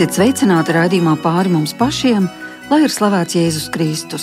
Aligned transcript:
Esiet 0.00 0.16
sveicināti 0.16 0.72
raidījumā 0.72 1.12
pāri 1.20 1.50
mums 1.52 1.74
pašiem, 1.76 2.24
lai 2.70 2.78
ir 2.86 2.92
slavēts 2.94 3.34
Jēzus 3.36 3.66
Kristus. 3.68 4.22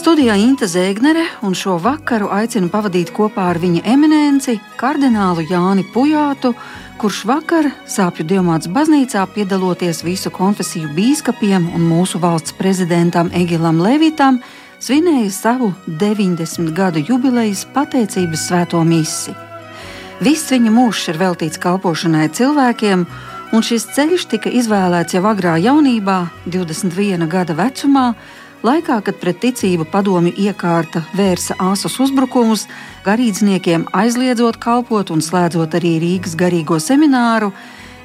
Studijā 0.00 0.34
Inte 0.42 0.66
Zēgnere 0.66 1.22
un 1.46 1.52
šo 1.54 1.76
vakaru 1.78 2.32
aicinu 2.34 2.66
pavadīt 2.72 3.12
kopā 3.14 3.44
ar 3.52 3.60
viņa 3.62 3.84
eminenci, 3.92 4.56
kardinālu 4.74 5.44
Jāni 5.46 5.84
Pujātu, 5.94 6.50
kurš 6.98 7.20
vakar 7.30 7.68
Sāpju 7.86 8.26
Dievmātes 8.26 8.66
baznīcā 8.74 9.22
piedaloties 9.36 10.02
visu 10.02 10.32
konfesiju 10.34 10.90
bīskapiem 10.96 11.68
un 11.78 11.86
mūsu 11.92 12.18
valsts 12.18 12.56
prezidentam 12.58 13.30
Egilam 13.30 13.78
Levitam, 13.86 14.40
svinēja 14.82 15.30
savu 15.30 15.70
90 15.86 16.74
gadu 16.74 17.04
jubilejas 17.06 17.62
pateicības 17.70 18.48
svēto 18.48 18.82
misiju. 18.82 19.38
Viss 20.26 20.50
viņa 20.50 20.74
mūžs 20.74 21.06
ir 21.14 21.22
veltīts 21.22 21.62
kalpošanai 21.62 22.26
cilvēkiem, 22.34 23.06
un 23.54 23.62
šis 23.62 23.86
ceļš 23.94 24.24
tika 24.32 24.50
izvēlēts 24.50 25.14
jau 25.14 25.22
agrā 25.30 25.54
jaunībā, 25.62 26.16
21 26.50 27.28
gada 27.30 27.54
vecumā, 27.54 28.08
laikā, 28.66 28.98
kad 29.06 29.20
pret 29.20 29.38
ticību 29.44 29.86
padomju 29.92 30.32
iekārta 30.46 31.04
vērsa 31.14 31.54
āsus 31.62 32.00
uzbrukumus, 32.02 32.66
garīdzniekiem 33.06 33.86
aizliedzot 33.94 34.58
kalpot 34.62 35.12
un 35.14 35.22
slēdzot 35.22 35.76
arī 35.78 35.96
Rīgas 36.02 36.34
garīgo 36.40 36.80
semināru. 36.82 37.52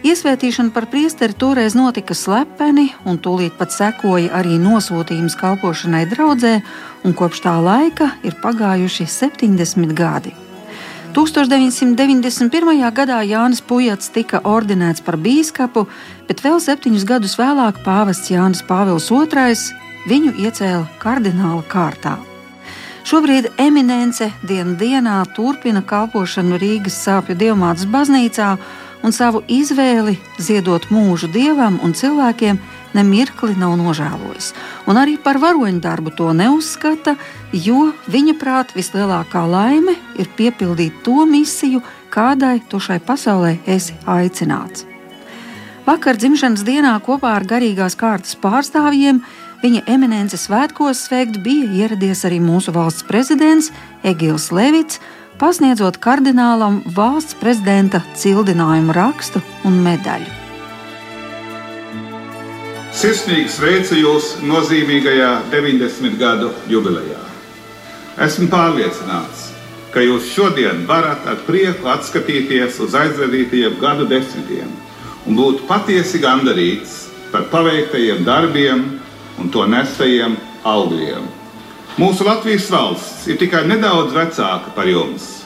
Iesvētīšana 0.06 0.72
par 0.72 0.86
priesteri 0.92 1.36
toreiz 1.36 1.74
notika 1.76 2.16
slepeni, 2.16 2.92
un 3.04 3.18
tūlīt 3.20 3.58
pat 3.60 3.74
sekoja 3.76 4.30
arī 4.40 4.60
nosūtījums 4.62 5.36
kalpošanai 5.40 6.06
draudzē, 6.14 6.60
un 7.04 7.18
kopš 7.18 7.42
tā 7.48 7.58
laika 7.64 8.14
ir 8.24 8.38
pagājuši 8.44 9.10
70 9.18 9.98
gadi. 9.98 10.36
1991. 11.14 12.92
gadā 12.94 13.20
Jānis 13.26 13.64
Pujats 13.66 14.12
tika 14.14 14.44
ordinēts 14.46 15.02
par 15.02 15.18
bīskapu, 15.18 15.88
bet 16.30 16.44
vēl 16.46 16.60
septiņus 16.62 17.06
gadus 17.10 17.34
vēlāk 17.40 17.80
pāvests 17.86 18.30
Jānis 18.30 18.62
Pāvils 18.62 19.10
II 19.10 19.56
viņu 20.06 20.36
iecēla 20.38 20.86
kardināla 21.02 21.64
kārtā. 21.72 22.20
Šobrīd 23.10 23.50
eminence 23.58 24.28
dienu 24.46 24.76
dienā 24.78 25.24
turpina 25.34 25.82
kalpošanu 25.82 26.60
Rīgas 26.62 27.00
sāpju 27.02 27.34
dievmātes 27.42 27.90
baznīcā 27.90 28.52
un 29.04 29.16
savu 29.16 29.42
izvēli 29.48 30.18
ziedot 30.42 30.90
mūžu 30.92 31.30
dievam 31.32 31.80
un 31.84 31.94
cilvēkiem 31.96 32.60
nemirkli 32.94 33.56
nav 33.60 33.76
nožēlojis. 33.80 34.52
Un 34.90 35.00
arī 35.00 35.18
par 35.22 35.40
varoņu 35.42 35.82
darbu 35.84 36.14
to 36.18 36.32
neuzskata, 36.34 37.16
jo 37.54 37.92
viņa 38.10 38.36
prāt 38.42 38.74
vislielākā 38.78 39.46
laime 39.50 39.96
ir 40.20 40.30
piepildīt 40.38 41.04
to 41.06 41.26
misiju, 41.30 41.84
kādai 42.10 42.60
tu 42.70 42.82
šai 42.82 43.00
pasaulē 43.00 43.60
esi 43.70 43.96
aicināts. 44.10 44.86
Vakar 45.86 46.20
dzimšanas 46.22 46.66
dienā 46.66 46.92
kopā 47.02 47.32
ar 47.38 47.46
garīgās 47.50 47.96
kārtas 47.98 48.36
pārstāvjiem 48.38 49.24
viņa 49.64 49.86
eminences 49.90 50.46
svētkos 50.48 51.06
sveikt 51.08 51.40
bija 51.46 51.70
ieradies 51.84 52.26
arī 52.28 52.38
mūsu 52.44 52.74
valsts 52.76 53.06
prezidents 53.08 53.72
Egils 54.06 54.52
Levits, 54.54 55.00
pasniedzot 55.40 55.98
kardinālam 56.04 56.82
valsts 56.96 57.38
prezidenta 57.40 58.02
cildinājumu 58.20 58.94
rakstu 58.96 59.42
un 59.68 59.80
medaļu. 59.86 60.36
Sirsnīgi 63.00 63.48
sveicu 63.54 63.96
jūs 63.96 64.34
nozīmīgajā 64.44 65.30
90 65.54 66.18
gadu 66.20 66.50
jubilejā. 66.68 67.22
Esmu 68.20 68.50
pārliecināts, 68.52 69.46
ka 69.94 70.04
jūs 70.04 70.28
šodien 70.34 70.84
varat 70.90 71.24
ar 71.30 71.40
prieku 71.48 71.88
atskatīties 71.88 72.82
uz 72.84 72.98
aizvadītajiem 73.00 73.80
gadu 73.80 74.10
desmitiem 74.10 74.74
un 75.26 75.40
būt 75.40 75.64
patiesi 75.70 76.20
gandarīts 76.20 77.06
par 77.32 77.48
paveiktajiem 77.54 78.26
darbiem 78.28 78.86
un 79.40 79.52
to 79.54 79.64
nestajiem 79.70 80.36
augļiem. 80.68 81.24
Mūsu 82.00 82.24
Latvijas 82.28 82.70
valsts 82.72 83.28
ir 83.28 83.40
tikai 83.40 83.66
nedaudz 83.68 84.14
vecāka 84.16 84.72
par 84.76 84.88
jums, 84.88 85.39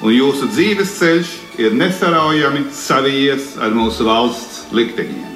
un 0.00 0.14
jūsu 0.14 0.48
dzīves 0.50 0.94
ceļš 0.98 1.32
ir 1.60 1.74
nesaraujami 1.76 2.66
savijies 2.74 3.54
ar 3.60 3.74
mūsu 3.76 4.06
valsts 4.08 4.64
likteņiem. 4.72 5.26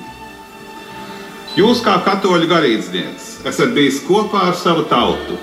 Jūs, 1.55 1.85
kā 1.87 2.01
katoļu 2.03 2.49
garīdznieks, 2.51 3.29
esat 3.47 3.75
bijis 3.77 4.01
kopā 4.09 4.49
ar 4.51 4.57
savu 4.59 4.87
tautu 4.91 5.37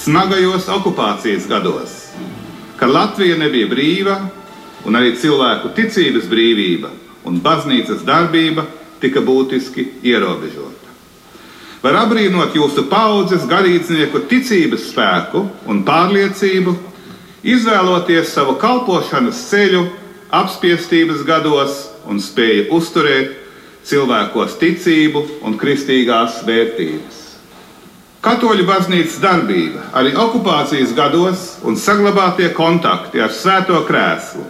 smagajos 0.00 0.70
okupācijas 0.72 1.48
gados, 1.50 1.96
kad 2.80 2.88
Latvija 2.94 3.36
nebija 3.36 3.68
brīva 3.68 4.16
un 4.88 4.96
arī 4.96 5.12
cilvēku 5.20 5.74
ticības 5.76 6.30
brīvība 6.30 6.88
un 7.28 7.42
baznīcas 7.44 8.06
darbība 8.06 8.64
tika 9.02 9.20
būtiski 9.20 9.86
ierobežota. 10.06 10.88
Var 11.80 11.96
apbrīnot 11.96 12.56
jūsu 12.56 12.86
paudzes 12.88 13.46
garīdznieku 13.48 14.22
ticības 14.28 14.90
spēku 14.90 15.46
un 15.68 15.82
pārliecību, 15.84 16.74
izvēloties 17.46 18.34
savu 18.34 18.56
kalpošanas 18.60 19.40
ceļu 19.50 19.86
apspiestības 20.34 21.24
gados 21.26 21.86
un 22.08 22.20
spēju 22.22 22.68
uzturēt 22.76 23.32
cilvēkos 23.88 24.58
ticību 24.60 25.24
un 25.48 25.56
kristīgās 25.60 26.42
vērtības. 26.46 27.18
Katoļu 28.20 28.66
baznīcas 28.68 29.16
darbība 29.22 29.86
arī 29.96 30.12
okupācijas 30.12 30.92
gados 30.92 31.46
un 31.64 31.78
saglabātie 31.80 32.50
kontakti 32.52 33.22
ar 33.24 33.32
Svēto 33.32 33.80
krēslu 33.88 34.44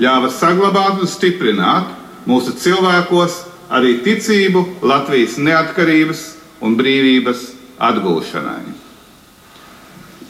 ļāva 0.00 0.30
saglabāt 0.32 1.02
un 1.04 1.10
stiprināt 1.10 1.92
mūsu 2.28 2.56
cilvēkos 2.56 3.42
arī 3.70 3.98
ticību 4.06 4.64
Latvijas 4.80 5.36
neatkarības 5.36 6.22
un 6.64 6.80
brīvības 6.80 7.50
atgūšanai. 7.76 8.79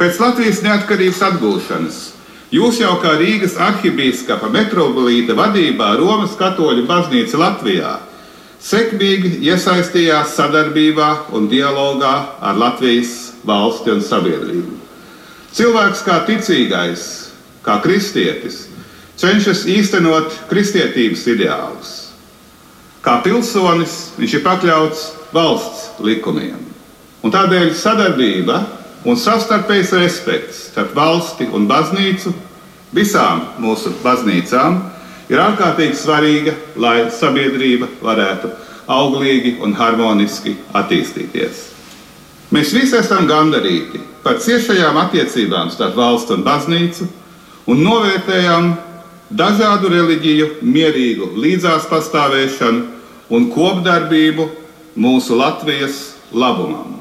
Pēc 0.01 0.17
Latvijas 0.17 0.63
neatkarības 0.65 1.19
atgūšanas 1.27 1.97
jūs 2.57 2.79
jau 2.81 2.95
kā 3.03 3.19
Rīgas 3.21 3.59
arhibīskapa 3.61 4.49
metropolīta 4.49 5.37
vadībā 5.37 5.91
Romas 5.99 6.33
katoļu 6.41 6.87
baznīca 6.89 7.37
Latvijā 7.43 7.91
sekmīgi 8.65 9.43
iesaistījās 9.45 10.33
sadarbībā 10.39 11.11
un 11.37 11.51
dialogā 11.53 12.15
ar 12.41 12.57
Latvijas 12.57 13.13
valsti 13.45 13.93
un 13.93 14.01
sabiedrību. 14.01 14.73
Cilvēks 15.53 16.07
kā 16.09 16.17
ticīgais, 16.25 17.05
kā 17.61 17.77
kristietis, 17.85 18.63
cenšas 19.21 19.67
īstenot 19.69 20.33
kristietības 20.49 21.29
ideālus. 21.29 21.95
Kā 23.05 23.21
pilsonis 23.21 24.15
viņš 24.17 24.41
ir 24.41 24.47
pakļauts 24.49 25.07
valsts 25.37 25.89
likumiem. 26.01 26.57
Un 27.21 27.37
tādēļ 27.37 27.75
sadarbība 27.77 28.63
un 29.05 29.17
savstarpējs 29.17 29.93
respekts 29.97 30.65
starp 30.71 30.95
valsti 30.97 31.49
un 31.57 31.67
baznīcu, 31.71 32.33
visām 32.95 33.45
mūsu 33.63 33.93
baznīcām, 34.03 34.81
ir 35.31 35.41
ārkārtīgi 35.41 35.97
svarīga, 35.97 36.55
lai 36.77 37.09
sabiedrība 37.15 37.89
varētu 38.03 38.51
auglīgi 38.91 39.57
un 39.63 39.75
harmoniski 39.79 40.57
attīstīties. 40.75 41.67
Mēs 42.51 42.73
visi 42.75 42.99
esam 42.99 43.29
gandarīti 43.31 44.01
par 44.25 44.41
ciešajām 44.43 44.97
attiecībām 45.05 45.71
starp 45.71 45.95
valsts 45.97 46.35
un 46.35 46.43
baznīcu 46.45 47.07
un 47.71 47.85
novērtējam 47.87 48.73
dažādu 49.31 49.93
reliģiju 49.93 50.49
mierīgu 50.67 51.31
līdzās 51.39 51.87
pastāvēšanu 51.91 52.89
un 53.31 53.47
kopdarbību 53.55 54.49
mūsu 54.99 55.39
Latvijas 55.39 56.03
labumam. 56.35 57.00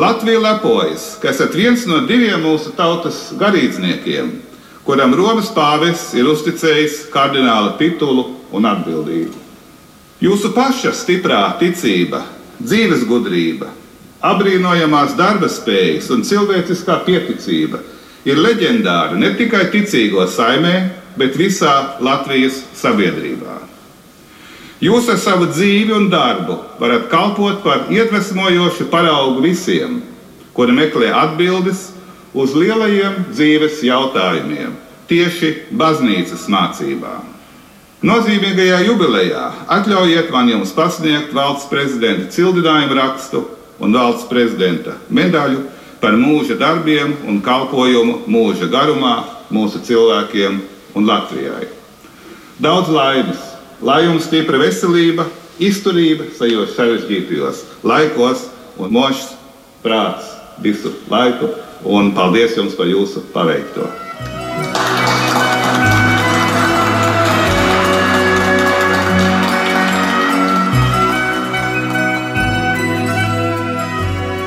Latvija 0.00 0.38
lepojas, 0.40 1.18
ka 1.20 1.28
esat 1.28 1.52
viens 1.54 1.82
no 1.84 1.98
diviem 2.08 2.40
mūsu 2.40 2.70
tautas 2.72 3.18
garīdzniekiem, 3.36 4.30
kuram 4.86 5.12
Romas 5.18 5.50
pāvests 5.52 6.14
ir 6.16 6.30
uzticējis 6.30 7.02
kardināla 7.12 7.74
titulu 7.76 8.24
un 8.56 8.68
atbildību. 8.70 9.36
Jūsu 10.24 10.54
paša 10.56 10.94
stiprā 10.96 11.42
ticība, 11.60 12.22
dzīves 12.62 13.04
gudrība, 13.10 13.68
apbrīnojamās 14.24 15.18
darba 15.20 15.50
spējas 15.52 16.08
un 16.16 16.24
cilvēciskā 16.24 16.96
pieticība 17.04 17.82
ir 18.24 18.40
leģendāra 18.40 19.20
ne 19.20 19.34
tikai 19.36 19.66
ticīgo 19.74 20.24
saimē, 20.32 20.76
bet 21.20 21.36
visā 21.36 21.74
Latvijas 22.00 22.62
sabiedrībā. 22.80 23.69
Jūs 24.80 25.10
ar 25.12 25.18
savu 25.20 25.44
dzīvi 25.50 25.92
un 25.92 26.06
darbu 26.08 26.54
varat 26.80 27.10
kalpot 27.12 27.58
par 27.60 27.90
iedvesmojošu 27.92 28.86
paraugu 28.88 29.42
visiem, 29.44 29.98
kuri 30.56 30.72
meklē 30.72 31.10
atbildes 31.12 31.90
uz 32.32 32.54
lielajiem 32.56 33.26
dzīves 33.28 33.82
jautājumiem, 33.84 34.72
tieši 35.10 35.50
baznīcas 35.76 36.46
mācībām. 36.48 37.28
Nozīmīgajā 38.00 38.78
jubilejā 38.86 39.42
atļaujiet 39.68 40.30
man 40.32 40.48
jums 40.48 40.72
pasniegt 40.72 41.34
valsts 41.36 41.68
prezidenta 41.68 42.30
cildinājumu 42.32 42.96
rakstu 42.96 43.44
un 43.84 43.92
valsts 43.92 44.30
prezidenta 44.32 44.96
medaļu 45.12 45.66
par 46.00 46.16
mūža 46.16 46.56
darbiem 46.56 47.12
un 47.28 47.42
kalpojumu 47.44 48.22
mūža 48.24 48.70
garumā 48.72 49.18
mūsu 49.52 49.84
cilvēkiem 49.84 50.56
un 50.96 51.12
Latvijai. 51.12 51.68
Daudz 52.60 52.88
laimes, 52.88 53.49
lai 53.82 54.04
jums 54.04 54.26
stipra 54.28 54.60
veselība 54.60 55.26
izturība 55.60 56.28
šajos 56.38 56.76
sarežģītajos 56.76 57.64
laikos 57.84 58.46
un 58.80 58.92
mošs 58.96 59.34
prāts 59.84 60.36
visu 60.62 60.94
laiku. 61.10 61.54
Un 61.80 62.10
paldies 62.12 62.58
jums 62.58 62.74
par 62.76 62.90
jūsu 62.90 63.22
paveikto! 63.32 63.86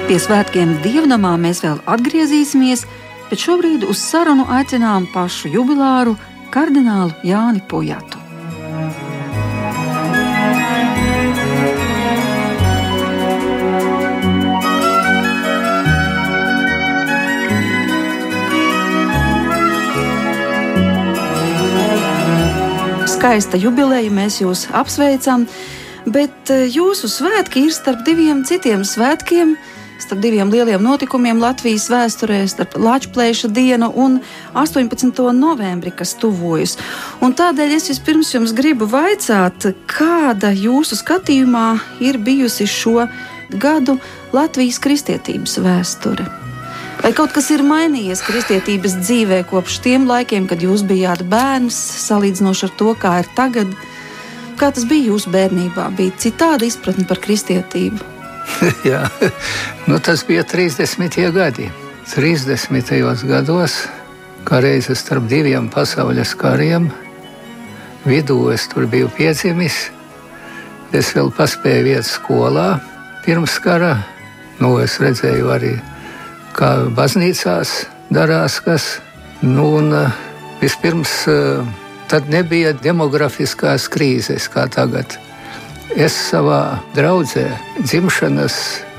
Pie 0.04 0.20
svētkiem 0.22 0.76
dievnamā 0.84 1.32
mēs 1.42 1.64
vēl 1.66 1.80
atgriezīsimies, 1.90 2.84
bet 3.32 3.42
šobrīd 3.42 3.88
uz 3.90 3.98
sarunu 3.98 4.46
aicinām 4.60 5.08
pašu 5.10 5.50
jubilāru 5.56 6.14
kardinālu 6.54 7.16
Jāni 7.26 7.64
Pujatu. 7.66 8.23
Skaista 23.24 23.56
jubileja, 23.56 24.10
mēs 24.12 24.42
jūs 24.42 24.66
apsveicam, 24.76 25.46
bet 26.12 26.50
eh, 26.52 26.66
jūsu 26.68 27.08
svētki 27.08 27.62
ir 27.70 27.72
starp 27.72 28.02
diviem 28.04 28.42
citiem 28.44 28.84
svētkiem, 28.84 29.54
starp 30.04 30.20
diviem 30.26 30.52
lieliem 30.52 30.84
notikumiem 30.84 31.40
Latvijas 31.40 31.86
vēsturē, 31.88 32.42
starp 32.52 32.76
Latvijas 32.76 33.46
dienu 33.48 33.94
un 33.96 34.20
18. 34.60 35.24
novembri, 35.40 35.96
kas 35.96 36.18
tuvojas. 36.20 36.76
Un 37.24 37.32
tādēļ 37.32 37.78
es 37.80 37.88
vispirms 37.94 38.36
jums 38.36 38.52
gribu 38.60 38.92
vaicāt, 38.92 39.72
kāda 39.88 40.52
jūsu 40.52 41.00
skatījumā 41.00 41.68
ir 42.04 42.20
bijusi 42.20 42.68
šo 42.68 43.08
gadu 43.56 44.02
Latvijas 44.36 44.84
kristietības 44.84 45.62
vēsture? 45.64 46.43
Vai 47.04 47.12
kaut 47.12 47.34
kas 47.36 47.50
ir 47.52 47.60
mainījies 47.68 48.22
kristietības 48.24 48.94
dzīvē 49.02 49.42
kopš 49.50 49.82
tiem 49.84 50.06
laikiem, 50.08 50.46
kad 50.48 50.62
jūs 50.64 50.86
bijāt 50.88 51.26
bērns, 51.28 51.76
salīdzinoši 52.06 52.70
ar 52.70 52.74
to, 52.80 52.94
kā 52.96 53.18
ir 53.20 53.28
tagad? 53.36 53.74
Kā 54.56 54.70
tas 54.72 54.86
bija 54.88 55.10
jūsu 55.10 55.34
bērnībā? 55.34 55.90
Bija 55.98 56.16
citāda 56.24 56.64
izpratne 56.64 57.04
par 57.10 57.20
kristietību. 57.20 58.00
Jā, 58.90 59.04
nu, 59.90 60.00
tas 60.00 60.24
bija 60.24 60.48
30. 60.48 61.20
gadi. 61.36 61.68
30. 62.14 63.28
gados, 63.28 63.78
kā 64.48 64.64
reizes 64.64 65.04
starp 65.04 65.28
diviem 65.28 65.68
pasaules 65.72 66.32
kariem, 66.40 66.88
vidū 68.08 68.46
es 68.56 68.68
tur 68.72 68.88
biju 68.88 69.12
piedzimis. 69.12 69.90
Es 70.96 71.12
vēl 71.16 71.36
paspēju 71.36 71.96
iet 71.98 72.08
skolā 72.08 72.78
pirms 73.26 73.60
kara. 73.64 73.98
Nu, 74.64 74.78
es 74.80 75.00
redzēju 75.04 75.52
arī, 75.52 75.74
kā 76.54 76.86
baznīcās 76.96 77.86
darās 78.14 78.60
kas. 78.64 79.00
Nu, 79.42 79.76
un, 79.80 79.94
eh, 79.94 80.12
vispirms 80.62 81.28
eh, 81.28 81.34
tad 82.08 82.30
nebija 82.30 82.74
demografiskās 82.74 83.90
krīzes 83.92 84.50
kā 84.54 84.68
tagad. 84.72 85.06
Es 85.96 86.14
savā 86.32 86.80
draudzē 86.96 87.48
dzimšanas 87.84 88.54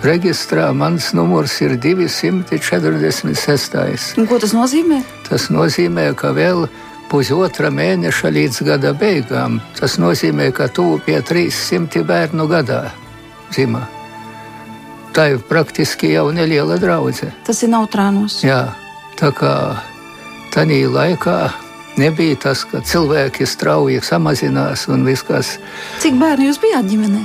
reģistrā 0.05 0.73
mans 0.77 1.13
numurs 1.17 1.61
ir 1.65 1.77
246. 1.81 4.19
Un 4.21 4.27
ko 4.31 4.39
tas 4.39 4.53
nozīmē? 4.55 5.03
Tas 5.29 5.49
nozīmē, 5.51 6.15
ka 6.15 6.29
vēl 6.37 6.69
pusotra 7.11 7.71
mēneša 7.71 8.31
līdz 8.31 8.63
gada 8.69 8.93
beigām. 8.93 9.61
Tas 9.81 9.99
nozīmē, 9.99 10.53
ka 10.55 10.69
tuvu 10.69 10.99
pie 11.07 11.23
300 11.23 12.05
bērnu 12.05 12.47
gadā 12.51 12.91
dzimta. 13.51 14.04
Tā 15.15 15.29
ir 15.31 15.43
praktiski 15.47 16.11
jau 16.15 16.31
neliela 16.35 16.79
draudzene. 16.83 17.35
Tas 17.47 17.63
ir 17.63 17.71
neutrānos. 17.71 18.41
Jā, 18.47 18.75
tā 19.21 19.31
kā 19.35 19.53
tādā 20.55 20.81
laikā 20.91 21.39
Nebija 21.95 22.35
tas, 22.43 22.65
ka 22.67 22.81
cilvēki 22.83 23.47
strauji 23.47 24.01
samazinās 24.03 24.89
un 24.91 25.05
viss 25.07 25.23
kas. 25.23 25.53
Cik 26.03 26.17
bērnu 26.19 26.49
jūs 26.49 26.59
bijāt 26.59 26.89
ģimenē? 26.91 27.21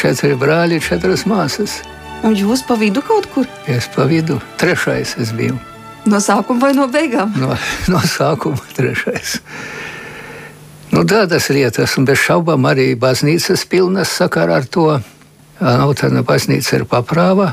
četri 0.00 0.34
brāļi, 0.36 0.80
četras 0.84 1.24
māsas. 1.28 1.78
Un 2.24 2.36
jūs 2.36 2.60
pa 2.68 2.76
vidu 2.76 3.00
kaut 3.04 3.30
kur? 3.32 3.48
Es 3.64 3.88
pa 3.94 4.04
vidu, 4.08 4.36
trešais 4.60 5.14
es 5.24 5.32
biju. 5.32 5.56
No 6.04 6.20
sākuma 6.20 6.66
vai 6.66 6.74
no 6.76 6.84
beigām? 6.92 7.32
No, 7.40 7.56
no 7.92 8.02
sākuma 8.04 8.60
trešais. 8.76 9.38
Nu, 10.92 11.06
tādas 11.08 11.48
lietas, 11.54 11.96
un 11.96 12.04
bez 12.04 12.20
šaubām 12.20 12.68
arī 12.68 12.92
baznīcas 12.98 13.64
pilnas 13.70 14.12
sakarā 14.20 14.60
ar 14.60 14.68
to. 14.68 14.86
Nav 15.60 15.92
tāda 16.00 16.22
baznīca 16.24 16.78
ir 16.78 16.86
paprāva, 16.88 17.50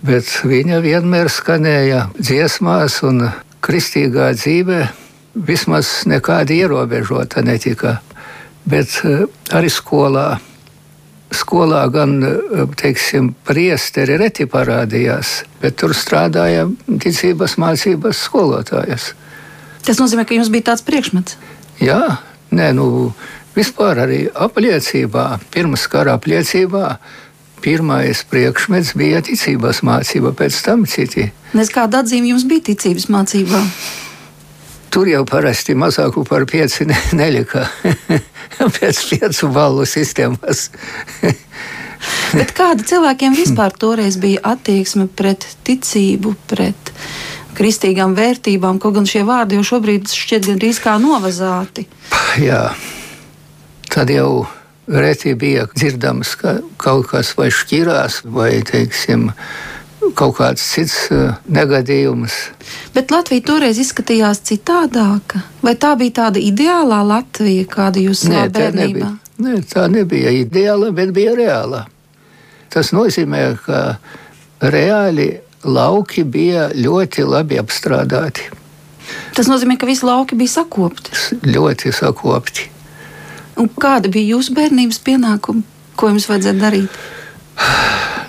bet 0.00 0.30
viņa 0.48 0.80
vienmēr 0.80 1.28
skanēja 1.28 2.06
dziesmās 2.16 3.02
un 3.04 3.26
kristīgā 3.62 4.30
dzīve 4.36 4.86
vismaz 5.34 6.02
nekāda 6.08 6.56
ierobežota 6.56 7.44
netika. 7.44 7.98
Bet 8.64 9.00
eh, 9.04 9.26
arī 9.52 9.70
skolā, 9.72 10.38
skolā 11.34 11.82
gan 11.92 12.16
eh, 12.24 12.64
teiksim, 12.78 13.32
priesteri 13.46 14.16
reti 14.20 14.46
parādījās, 14.48 15.42
bet 15.62 15.80
tur 15.82 15.96
strādāja 15.96 16.68
ticības 16.88 17.58
mācības 17.60 18.24
skolotājas. 18.28 19.12
Tas 19.82 19.98
nozīmē, 19.98 20.24
ka 20.24 20.36
jums 20.38 20.52
bija 20.52 20.70
tāds 20.70 20.84
priekšmets? 20.86 21.36
Jā, 21.82 22.22
nē, 22.54 22.70
nu, 22.78 23.10
vispār 23.56 24.02
arī 24.04 24.22
apliecībā, 24.32 25.26
pirms 25.52 25.86
kara 25.92 26.16
apliecībā. 26.18 26.96
Pirmais 27.62 28.24
priekšmets 28.26 28.96
bija 28.98 29.20
ticības 29.22 29.84
mācība, 29.86 30.32
pēc 30.34 30.56
tam 30.66 30.82
citi. 30.90 31.28
Nes 31.54 31.70
kāda 31.70 32.00
atzīme 32.02 32.32
jums 32.32 32.42
bija 32.50 32.72
ticības 32.72 33.06
mācībā? 33.12 33.60
Tur 34.92 35.08
jau 35.08 35.22
parasti 35.24 35.76
mazāku 35.78 36.24
par 36.28 36.42
pieci 36.50 36.84
ne, 36.90 36.96
nelika. 37.16 37.68
Pēc 38.76 38.98
piecu 39.08 39.48
balvu 39.54 39.86
sistēmas. 39.88 40.66
Bet 42.38 42.50
kāda 42.56 42.84
cilvēkiem 42.84 43.36
vispār 43.38 43.74
toreiz 43.78 44.18
bija 44.20 44.42
attieksme 44.52 45.06
pret 45.06 45.46
ticību, 45.66 46.34
pret 46.50 46.92
kristīgām 47.56 48.16
vērtībām, 48.16 48.80
kaut 48.82 48.96
gan 48.98 49.06
šie 49.08 49.22
vārdi 49.28 49.58
jau 49.58 49.66
šobrīd 49.74 50.10
šķiet 50.10 50.48
gandrīz 50.50 50.80
kā 50.82 50.96
novazāti? 51.00 51.86
Jā, 52.42 52.64
tad 53.92 54.10
jau 54.10 54.46
reti 54.86 55.34
bija 55.34 55.66
dzirdams, 55.74 56.34
ka 56.40 56.56
kaut 56.80 57.10
kas 57.12 57.34
vai 57.36 57.50
šķirās, 57.52 58.22
vai 58.24 58.50
teiksim, 58.66 59.28
kaut 60.18 60.36
kāds 60.40 60.64
cits 60.74 60.96
uh, 61.14 61.36
negadījums. 61.46 62.34
Bet 62.96 63.12
Latvija 63.14 63.44
toreiz 63.52 63.78
izskatījās 63.82 64.42
citādāka. 64.48 65.44
Vai 65.62 65.76
tā 65.80 65.94
bija 66.00 66.22
tāda 66.24 66.42
ideālā 66.42 67.02
Latvija, 67.06 67.68
kāda 67.70 68.02
jūs 68.02 68.24
savā 68.26 68.48
bērnībā? 68.52 69.12
Nebija. 69.12 69.12
Nē, 69.42 69.60
tā 69.70 69.86
nebija 69.90 70.32
ideāla, 70.42 70.90
bet 70.94 71.14
bija 71.14 71.36
reāla. 71.38 71.86
Tas 72.72 72.92
nozīmē, 72.96 73.44
ka 73.64 73.84
reāli 74.72 75.30
lauki 75.64 76.24
bija 76.24 76.70
ļoti 76.74 77.24
labi 77.28 77.60
apstrādāti. 77.60 78.48
Tas 79.36 79.48
nozīmē, 79.50 79.78
ka 79.80 79.88
visi 79.88 80.06
lauki 80.06 80.36
bija 80.38 80.58
sakopti. 80.60 81.14
Ļoti 81.46 81.92
sakopti. 81.94 82.71
Un 83.60 83.68
kāda 83.80 84.10
bija 84.12 84.36
jūsu 84.36 84.54
bērnības 84.56 85.00
pienākuma? 85.04 85.64
Ko 85.96 86.08
jums 86.08 86.28
vajadzēja 86.30 86.60
darīt? 86.60 87.00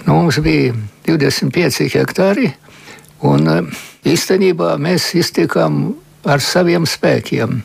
Nu, 0.03 0.17
mums 0.17 0.39
bija 0.43 0.73
25 1.07 1.87
hektāri, 1.93 2.49
un 3.23 3.47
eh, 3.47 3.83
īstenībā 4.13 4.73
mēs 4.81 5.13
iztikām 5.15 5.93
ar 6.27 6.43
saviem 6.43 6.83
spēkiem. 6.87 7.61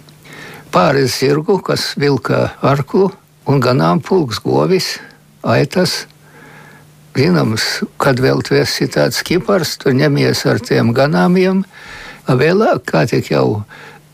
Pāris 0.71 1.17
zirgu, 1.19 1.59
kas 1.65 1.95
vilka 1.99 2.53
arklu, 2.63 3.09
un 3.49 3.63
ganāmpulks, 3.65 4.39
govis, 4.45 4.99
aitas. 5.43 6.05
Zināms, 7.19 7.65
kad 7.99 8.21
vēl 8.23 8.45
tu 8.47 8.55
esi 8.55 8.87
tāds 8.87 9.25
kipars, 9.27 9.75
tu 9.83 9.91
ņemies 9.91 10.45
ar 10.47 10.61
tiem 10.63 10.93
ganāmiem. 10.95 11.65
Vēlāk, 12.29 12.85
kā 12.87 13.03
tik 13.11 13.33
jau 13.33 13.65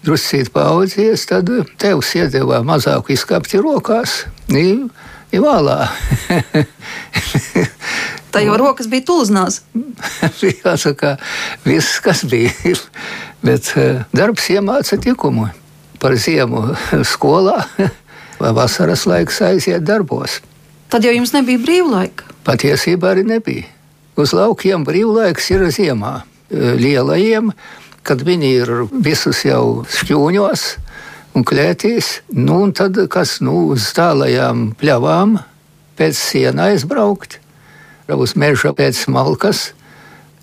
druscīt 0.05 0.53
paaudzies, 0.55 1.27
tad 1.31 1.51
tev 1.81 2.05
iedeva 2.15 2.63
mazāku 2.67 3.15
izkapti 3.15 3.61
rokās. 3.63 4.25
Ivālā. 5.35 5.89
Tā 8.35 8.43
jau 8.43 8.57
rokas 8.59 8.89
bija 8.91 9.07
tulznās. 9.07 9.61
Jāsaka, 10.65 11.17
viss, 11.67 12.01
kas 12.05 12.25
bija. 12.31 12.75
Bet 13.47 13.75
eh, 13.79 14.03
darbs 14.17 14.49
iemāca 14.51 14.99
tikumu 15.01 15.49
par 16.03 16.17
ziemu 16.21 16.67
skolā, 17.15 17.61
vai 18.41 18.53
vasaras 18.57 19.07
laiks 19.09 19.41
aiziet 19.45 19.87
darbos. 19.87 20.41
Tad 20.93 21.07
jau 21.07 21.15
jums 21.15 21.35
nebija 21.35 21.63
brīvlaika? 21.63 22.29
Patiesībā 22.47 23.15
arī 23.15 23.25
nebija. 23.27 23.67
Uz 24.21 24.35
laukiem 24.37 24.85
brīvlaiks 24.87 25.51
ir 25.55 25.67
ziemā. 25.75 26.21
Eh, 26.51 26.75
lielajiem 26.79 27.53
kad 28.05 28.23
viņi 28.25 28.51
ir 28.61 28.73
visus 28.93 29.45
jau 29.47 29.85
šķūņos, 29.89 30.65
un 31.35 31.45
klētīs. 31.47 32.21
Nu, 32.33 32.61
un 32.65 32.75
tad, 32.77 32.99
kas 33.11 33.39
nu, 33.45 33.71
uz 33.75 33.91
tālajām 33.97 34.73
pļavām 34.81 35.39
pēc 35.99 36.19
siena 36.19 36.71
aizbraukt, 36.73 37.39
uz 38.11 38.35
meža 38.39 38.75
pēc 38.77 39.07
malkas, 39.13 39.73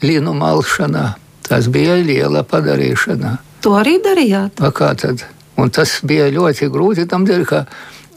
līnu 0.04 0.34
malšanā. 0.38 1.06
Tas 1.48 1.68
bija 1.72 1.98
liela 2.00 2.46
padarīšana. 2.48 3.38
To 3.62 3.76
arī 3.78 3.98
darījāt? 4.02 4.62
A, 4.64 4.72
kā 4.74 4.94
tad? 4.98 5.26
Un 5.60 5.70
tas 5.70 6.00
bija 6.08 6.30
ļoti 6.34 6.72
grūti 6.74 7.06
tam 7.10 7.26
dēļ, 7.28 7.44
ka 7.46 7.66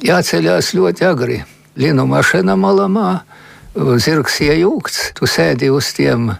jāceļās 0.05 0.73
ļoti 0.79 1.07
agri. 1.09 1.41
Līnu 1.77 2.07
mašīna 2.07 2.55
malamā, 2.57 3.09
zirgs 3.75 4.39
iejūgts, 4.47 5.11
tu 5.19 5.27
sēdi 5.27 5.73
uz 5.75 5.91
tiem 5.97 6.31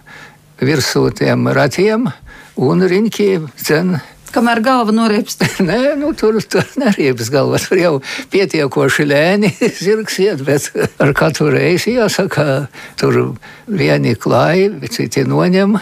virsūtiem 0.63 1.49
ratiem 1.51 2.07
un 2.55 2.85
riņķi 2.87 3.29
dzen 3.59 3.97
kamēr 4.35 4.61
galva 4.63 4.93
norieps. 4.95 5.37
Nē, 5.69 5.95
nu, 5.99 6.11
tur, 6.17 6.37
tur 6.43 6.65
neriepas 6.79 7.31
galva. 7.33 7.59
Tur 7.61 7.79
jau 7.79 7.93
pietiekoši 8.33 9.07
lēni 9.07 9.51
zirgs 9.85 10.19
iet, 10.23 10.43
bet 10.47 10.71
ar 11.01 11.13
katru 11.17 11.49
reizi 11.53 11.95
jāsaka, 11.95 12.65
tur 12.99 13.35
vieni 13.67 14.15
klāji, 14.19 14.73
citi 14.91 15.25
noņem. 15.27 15.77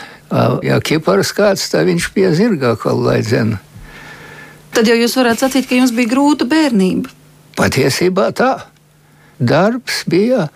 Ja 0.65 0.79
kipars 0.81 1.33
kāds, 1.37 1.67
tad 1.69 1.85
viņš 1.89 2.09
pie 2.15 2.29
zirgā 2.33 2.73
kaut 2.81 3.03
lai 3.05 3.19
dzen. 3.25 3.57
Tad 4.73 4.89
jau 4.89 4.95
jūs 4.97 5.13
varētu 5.19 5.45
sacīt, 5.45 5.67
ka 5.69 5.77
jums 5.77 5.93
bija 5.93 6.09
grūta 6.15 6.47
bērnība. 6.49 7.11
Patiesībā 7.57 8.31
tā. 8.33 8.53
Darbs 9.37 10.01
bija, 10.09 10.47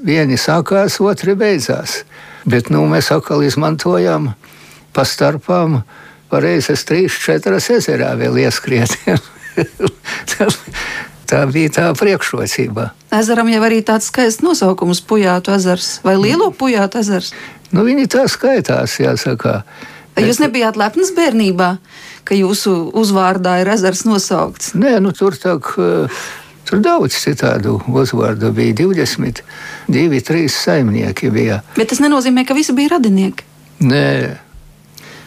vieni 0.00 0.38
sākās, 0.40 0.96
otri 1.04 1.34
beidzās. 1.36 2.02
Bet 2.48 2.70
nu, 2.72 2.84
mēs 2.88 3.10
atkal 3.12 3.42
izmantojam 3.44 4.30
pa 4.96 5.04
starpām 5.04 5.80
reizes 6.32 6.84
trīs, 6.88 7.16
četras 7.22 7.68
ezerā 7.72 8.14
vēl 8.18 8.40
ieskrietiem. 8.46 9.20
tā 11.30 11.42
bija 11.50 11.72
tā 11.76 11.90
priekšrocība. 11.96 12.90
Ezeram 13.16 13.50
jau 13.50 13.62
arī 13.66 13.82
tāds 13.86 14.10
skaists 14.10 14.44
nosaukums- 14.44 15.02
Pujātu 15.08 15.54
ezers 15.56 16.00
vai 16.04 16.16
Lielo 16.20 16.50
Pujātu 16.50 17.00
ezers. 17.02 17.32
Nu, 17.72 17.84
viņi 17.84 18.06
tā 18.08 18.26
skaitās, 18.30 18.98
jāsaka. 19.02 19.62
Jūs 20.16 20.40
nebijāt 20.40 20.78
lepns 20.80 21.12
bērnībā, 21.12 21.76
ka 22.24 22.34
jūsu 22.34 22.92
uzvārdā 22.96 23.60
ir 23.60 23.68
ezers 23.68 24.06
nosaukts? 24.08 24.72
Nē, 24.74 24.96
nu 25.04 25.12
tur 25.12 25.36
tā. 25.36 25.58
Tur 26.66 26.80
daudz 26.82 27.14
citādu 27.14 27.76
uzvārdu 27.86 28.48
bija 28.50 28.74
20, 28.74 29.42
2, 29.86 30.22
3 30.26 30.48
saimnieki. 30.50 31.30
Bija. 31.30 31.60
Bet 31.76 31.92
tas 31.92 32.00
nenozīmē, 32.02 32.42
ka 32.42 32.56
visi 32.58 32.74
bija 32.74 32.96
radinieki. 32.96 33.44
Nē, 33.86 34.08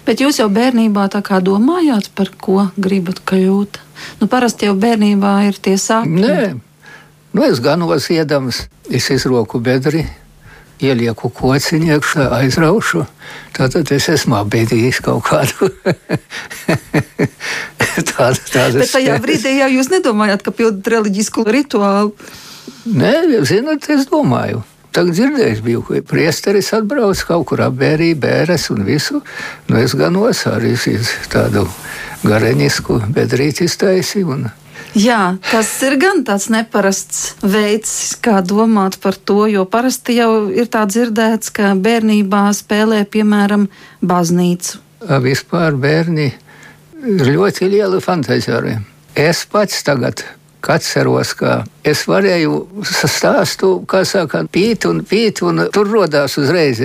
Bet 0.07 0.23
jūs 0.23 0.39
jau 0.39 0.47
bērnībā 0.51 1.07
tā 1.13 1.21
kā 1.25 1.41
domājāt, 1.43 2.09
par 2.15 2.31
ko 2.41 2.69
gribat 2.79 3.21
kļūt? 3.29 3.81
Nu, 4.21 4.29
parasti 4.31 4.69
jau 4.69 4.77
bērnībā 4.79 5.35
ir 5.49 5.59
tie 5.59 5.75
sāpes. 5.79 6.23
Nē, 6.23 6.55
nu, 7.35 7.45
es 7.45 7.61
gan 7.63 7.83
osiedams, 7.85 8.63
es 8.89 9.09
izroku 9.13 9.61
bedri, 9.63 10.05
ielieku 10.79 11.29
kociņu 11.35 11.93
iekšā, 11.95 12.29
aizraušu. 12.39 13.03
Tātad 13.55 13.91
es 13.95 14.07
esmu 14.13 14.39
apbēdījis 14.39 15.01
kaut 15.03 15.25
kādu 15.27 15.69
tādu 18.13 18.45
tādu. 18.47 18.79
Bet 18.79 18.93
tajā 18.93 19.19
brīdī 19.23 19.57
jau 19.59 19.69
jūs 19.75 19.91
nedomājāt, 19.91 20.45
ka 20.45 20.55
pildat 20.55 20.91
reliģisku 20.95 21.45
rituālu. 21.47 22.15
Nē, 22.89 23.43
zinot, 23.47 23.89
es 23.91 24.07
domāju. 24.09 24.63
Tagad 24.95 25.13
dzirdējis, 25.13 25.59
biju, 25.61 25.83
ka 25.85 25.99
priesteris 26.09 26.71
atbrauc 26.73 27.19
kaut 27.27 27.45
kur 27.51 27.61
apbērīja 27.67 28.17
bēres 28.23 28.69
un 28.73 28.81
visu. 28.87 29.21
Nu, 29.69 29.77
es 29.77 29.93
gan 29.97 30.17
osārīju 30.17 30.97
tādu 31.29 31.67
gareņisku 32.25 32.97
bedrīti 33.13 33.67
iztaisīju. 33.69 34.39
Jā, 34.97 35.37
tas 35.51 35.69
ir 35.85 35.99
gan 36.01 36.23
tāds 36.25 36.47
neparasts 36.49 37.35
veids, 37.45 38.15
kā 38.23 38.39
domāt 38.41 38.97
par 39.03 39.13
to, 39.13 39.43
jo 39.51 39.65
parasti 39.69 40.17
jau 40.17 40.49
ir 40.49 40.65
tā 40.71 40.87
dzirdēts, 40.89 41.53
ka 41.53 41.75
bērnībā 41.77 42.47
spēlē 42.57 43.03
piemēram 43.05 43.67
baznīcu. 44.01 44.81
Vispār 45.21 45.77
bērni 45.79 46.31
ir 47.05 47.31
ļoti 47.35 47.69
lieli 47.69 48.01
fantāzijāri. 48.01 48.79
Es 49.13 49.45
pats 49.51 49.83
tagad 49.85 50.25
atceros, 50.67 51.33
ka 51.39 51.63
es 51.87 52.03
varēju 52.09 52.83
stāstu, 52.85 53.71
kā 53.89 54.03
saka, 54.07 54.43
pīt 54.51 54.85
un 54.89 55.01
pīt, 55.07 55.41
un 55.45 55.67
tur 55.73 55.89
rodās 55.89 56.37
uzreiz 56.41 56.81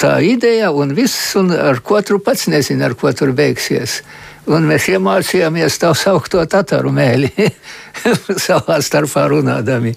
tā 0.00 0.12
ideja, 0.26 0.72
un 0.72 0.94
viss, 0.96 1.32
un 1.40 1.52
ar 1.56 1.80
ko 1.80 2.02
tur 2.04 2.20
pats 2.24 2.48
nezinu, 2.52 2.84
ar 2.84 2.94
ko 2.98 3.12
tur 3.16 3.32
beigsies. 3.36 4.02
Un 4.50 4.66
mēs 4.66 4.88
iemācījāmies 4.90 5.76
tā 5.78 5.92
saucamo 5.94 6.44
tatāru 6.50 6.90
mēli, 6.94 7.30
savā 8.46 8.80
starpā 8.82 9.28
runādami. 9.30 9.94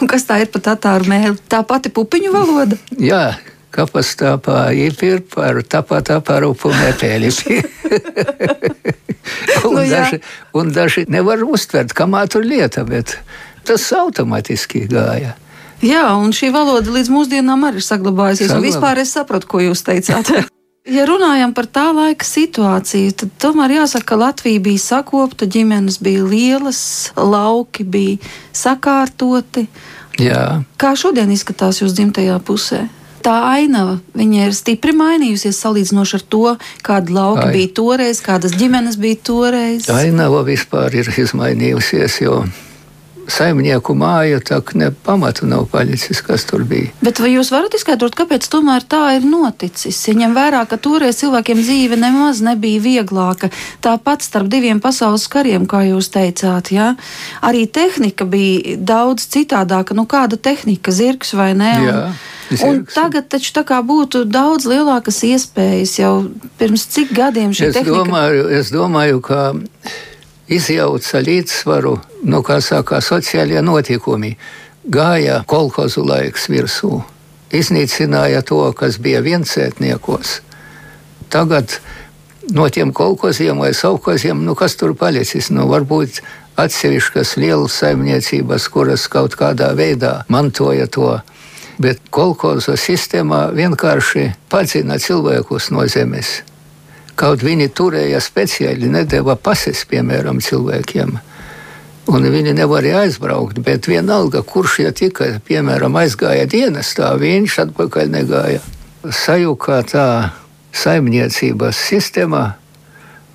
Un 0.00 0.08
kas 0.08 0.24
tā 0.24 0.40
ir 0.40 0.48
par 0.52 0.64
tatāru 0.72 1.10
mēli? 1.12 1.36
Tā 1.52 1.60
pati 1.68 1.92
pupiņu 1.92 2.32
valoda? 2.32 2.80
Jā, 2.96 3.26
tā 3.74 4.34
pa 4.38 4.70
īpir 4.72 5.22
par 5.34 5.62
tāpat 5.62 6.10
aparupu 6.14 6.70
mēpēli. 6.70 7.30
un, 9.64 9.74
nu, 9.74 9.84
daži, 9.90 10.20
un 10.54 10.72
daži 10.72 11.06
nevar 11.08 11.42
uztvert, 11.42 11.92
kamā 11.92 12.26
tur 12.28 12.44
lieta, 12.44 12.84
bet 12.84 13.18
tas 13.64 13.92
automātiski 13.92 14.86
gāja. 14.88 15.34
Jā, 15.84 16.14
un 16.16 16.32
šī 16.32 16.50
valoda 16.54 16.92
līdz 16.94 17.10
mūsdienām 17.12 17.66
arī 17.68 17.82
ir 17.82 17.84
saglabājusies. 17.84 18.48
Saglabā. 18.48 18.68
Vispār 18.68 19.00
es 19.02 19.12
sapratu, 19.12 19.48
ko 19.50 19.60
jūs 19.60 19.82
teicāt. 19.84 20.30
ja 20.96 21.04
runājam 21.08 21.52
par 21.56 21.68
tā 21.68 21.88
laika 21.96 22.24
situāciju, 22.24 23.12
tad 23.20 23.34
tomēr 23.42 23.80
jāsaka, 23.80 24.06
ka 24.12 24.20
Latvija 24.20 24.62
bija 24.64 24.80
sakopta, 24.80 25.48
ģimenes 25.50 26.00
bija 26.04 26.24
lielas, 26.24 26.80
lauki 27.16 27.84
bija 27.84 28.32
sakārtoti. 28.56 29.66
Jā. 30.22 30.62
Kā 30.78 30.94
šodien 30.96 31.32
izskatās 31.34 31.82
jūs 31.82 31.96
dzimtajā 31.96 32.38
pusē? 32.46 32.84
Tā 33.24 33.36
ainava 33.54 33.98
ir 34.14 34.54
stipri 34.56 34.94
mainījusies 34.96 35.62
salīdzinoši 35.64 36.18
ar 36.18 36.26
to, 36.34 36.44
kāda 36.84 37.16
lauka 37.16 37.48
Ai. 37.48 37.54
bija 37.56 37.72
toreiz, 37.80 38.20
kādas 38.24 38.54
ģimenes 38.58 39.00
bija 39.00 39.22
toreiz. 39.30 39.88
Ainava 39.92 40.44
vispār 40.46 40.94
ir 41.00 41.10
izmainījusies, 41.24 42.20
jo 42.24 42.44
saimnieku 43.30 43.94
māja 43.96 44.40
tā 44.44 44.58
ne 44.76 44.90
pamatu 45.04 45.46
nav 45.48 45.66
palicis, 45.72 46.20
kas 46.24 46.44
tur 46.48 46.64
bija. 46.68 46.90
Bet 47.04 47.20
vai 47.22 47.32
jūs 47.34 47.50
varat 47.54 47.74
izskaidrot, 47.76 48.16
kāpēc 48.18 48.46
tomēr 48.52 48.84
tā 48.84 49.02
ir 49.16 49.24
noticis? 49.28 50.02
Ja 50.08 50.16
ņem 50.18 50.36
vērā, 50.36 50.64
ka 50.68 50.76
toreiz 50.76 51.22
cilvēkiem 51.22 51.62
dzīve 51.62 51.98
nemaz 52.00 52.42
nebija 52.44 52.82
vieglāka, 52.84 53.50
tāpat 53.84 54.26
starp 54.26 54.50
diviem 54.52 54.82
pasaules 54.84 55.26
kariem, 55.32 55.64
kā 55.70 55.84
jūs 55.88 56.10
teicāt, 56.14 56.74
jā, 56.74 56.92
arī 57.44 57.64
tehnika 57.64 58.28
bija 58.28 58.76
daudz 58.76 59.28
citādāka. 59.32 59.96
Nu, 59.96 60.04
kāda 60.10 60.36
tehnika, 60.36 60.92
zirgs 60.92 61.34
vai 61.38 61.52
ne? 61.56 61.74
Jā. 61.88 61.98
Tagad 62.94 63.28
taču 63.32 63.62
būtu 63.62 64.24
daudz 64.28 64.66
lielākas 64.68 65.22
iespējas 65.24 65.98
jau 65.98 66.12
pirms 66.58 66.86
cik 66.92 67.14
gadiem 67.16 67.52
šī 67.56 67.70
es 67.70 67.74
tehnika. 67.78 68.04
Domāju, 68.04 68.48
es 68.52 68.70
domāju, 68.74 69.20
ka 69.24 69.54
izjauca 70.48 71.22
līdzsvaru, 71.24 71.96
nu, 72.28 72.42
kā 72.44 72.60
saka, 72.60 73.00
sociālie 73.00 73.62
notikumi. 73.64 74.36
Gāja 74.84 75.40
kolhozu 75.48 76.04
laiks 76.04 76.50
virsū, 76.52 77.00
iznīcināja 77.56 78.42
to, 78.44 78.60
kas 78.76 78.98
bija 79.00 79.22
viencētniekos. 79.24 80.40
Tagad 81.32 81.78
no 82.52 82.68
tiem 82.68 82.92
kolkoziem 82.92 83.62
vai 83.64 83.72
savkoziem, 83.74 84.44
nu, 84.44 84.54
kas 84.54 84.76
tur 84.76 84.92
palicis, 84.98 85.48
nu, 85.50 85.64
varbūt 85.70 86.20
atsevišķas 86.60 87.36
lielas 87.40 87.78
saimniecības, 87.80 88.68
kuras 88.68 89.08
kaut 89.10 89.34
kādā 89.40 89.72
veidā 89.74 90.20
mantoja 90.28 90.86
to 90.86 91.16
bet 91.78 92.00
kolekcijas 92.14 92.82
sistēmā 92.84 93.48
vienkārši 93.54 94.30
padzina 94.50 94.98
cilvēkus 95.00 95.70
no 95.74 95.86
zemes. 95.90 96.42
Kaut 97.14 97.44
viņi 97.46 97.70
turēja 97.70 98.20
speciāli, 98.22 98.90
nedēva 98.90 99.36
pases, 99.38 99.84
piemēram, 99.90 100.40
cilvēkiem. 100.42 101.14
Un 102.10 102.26
viņi 102.28 102.52
nevarēja 102.58 103.04
aizbraukt, 103.06 103.60
bet 103.64 103.86
vienalga, 103.88 104.42
kurš 104.42 104.80
ja 104.82 104.90
tikai, 104.92 105.38
piemēram, 105.46 105.94
aizgāja 105.96 106.44
dienestā, 106.50 107.14
viņš 107.20 107.60
atpakaļ 107.68 108.10
negāja. 108.12 108.60
Sajūkā 109.04 109.80
tā 109.88 110.08
saimniecības 110.74 111.80
sistēmā, 111.88 112.44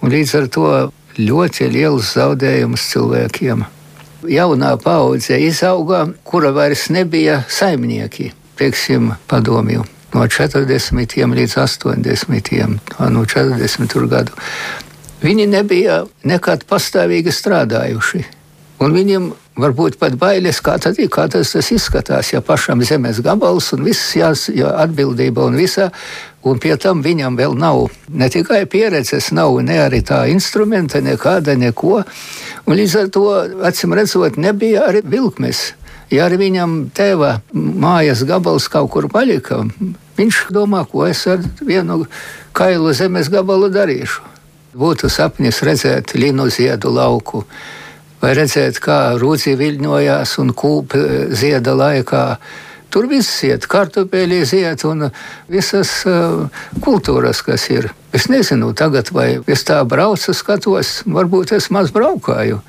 un 0.03 0.13
līdz 0.13 0.38
ar 0.38 0.48
to 0.53 0.69
ļoti 1.17 1.72
liels 1.74 2.13
zaudējums 2.19 2.88
cilvēkiem 2.91 3.65
jaunā 4.27 4.75
paudze 4.81 5.39
izauga, 5.41 6.07
kura 6.23 6.51
vairs 6.55 6.89
nebija 6.89 7.43
saimnieki, 7.49 8.31
teiksim, 8.59 9.13
padomju. 9.27 9.85
No 10.13 10.25
40 10.25 11.35
līdz 11.38 11.55
80, 11.61 12.79
no 13.13 13.25
40 13.25 14.07
gadu. 14.09 14.33
Viņi 15.21 15.45
nebija 15.51 16.03
nekad 16.25 16.63
pastāvīgi 16.65 17.33
strādājuši. 17.35 18.23
Un 18.79 18.95
viņiem 18.95 19.29
varbūt 19.61 19.97
pat 19.99 20.15
bailes, 20.19 20.59
kā, 20.63 20.77
tad, 20.81 20.97
kā 21.11 21.27
tas, 21.31 21.53
tas 21.55 21.71
izskatās, 21.73 22.33
ja 22.33 22.41
pašam 22.45 22.83
zemes 22.85 23.21
gabals 23.25 23.71
un 23.75 23.83
viss 23.87 24.15
jās, 24.17 24.47
ja 24.53 24.73
atbildība 24.83 25.45
un 25.47 25.57
visa, 25.59 25.89
un 26.43 26.59
pie 26.61 26.75
tam 26.79 27.03
viņam 27.05 27.37
vēl 27.39 27.57
nav 27.59 27.89
ne 28.09 28.29
tikai 28.31 28.63
pieredzes, 28.69 29.31
nav 29.35 29.57
ne 29.65 29.79
arī 29.83 30.01
tā 30.05 30.23
instrumenta, 30.31 31.01
nekāda 31.03 31.57
neko. 31.59 31.99
Un 32.65 32.79
līdz 32.79 32.95
ar 33.01 33.11
to, 33.13 33.25
acīm 33.69 33.95
redzot, 33.97 34.39
nebija 34.39 34.87
arī 34.89 35.03
vilkmes. 35.03 35.73
Ja 36.09 36.25
arī 36.25 36.39
viņam 36.41 36.77
tēva 36.95 37.35
mājas 37.53 38.23
gabals 38.25 38.65
kaut 38.71 38.89
kur 38.95 39.05
palika, 39.13 39.61
viņš 40.17 40.47
domā, 40.55 40.81
ko 40.89 41.05
es 41.05 41.21
ar 41.29 41.43
vienu 41.61 42.01
kailu 42.57 42.95
zemes 42.97 43.29
gabalu 43.29 43.69
darīšu. 43.69 44.25
Būtu 44.79 45.09
sapnis 45.09 45.61
redzēt 45.65 46.13
linu 46.17 46.47
ziedu 46.53 46.91
lauku, 46.93 47.43
vai 48.21 48.33
redzēt, 48.38 48.79
kā 48.83 48.99
rūci 49.19 49.55
viļņojās 49.59 50.35
un 50.43 50.51
kūpa 50.57 51.03
zieda 51.35 51.75
laikā. 51.77 52.23
Tur 52.89 53.05
viss 53.05 53.43
iet, 53.45 53.67
kartupeļi 53.69 54.41
iet 54.57 54.83
un 54.89 55.11
visas 55.51 55.91
uh, 56.09 56.47
kultūras, 56.81 57.43
kas 57.45 57.67
ir. 57.69 57.91
Es 58.17 58.25
nezinu, 58.33 58.71
tagad 58.73 59.11
vai 59.13 59.35
es 59.45 59.63
tā 59.67 59.83
braucu, 59.85 60.33
skatos, 60.33 61.03
varbūt 61.05 61.53
es 61.59 61.69
maz 61.69 61.93
braukāju, 61.93 62.63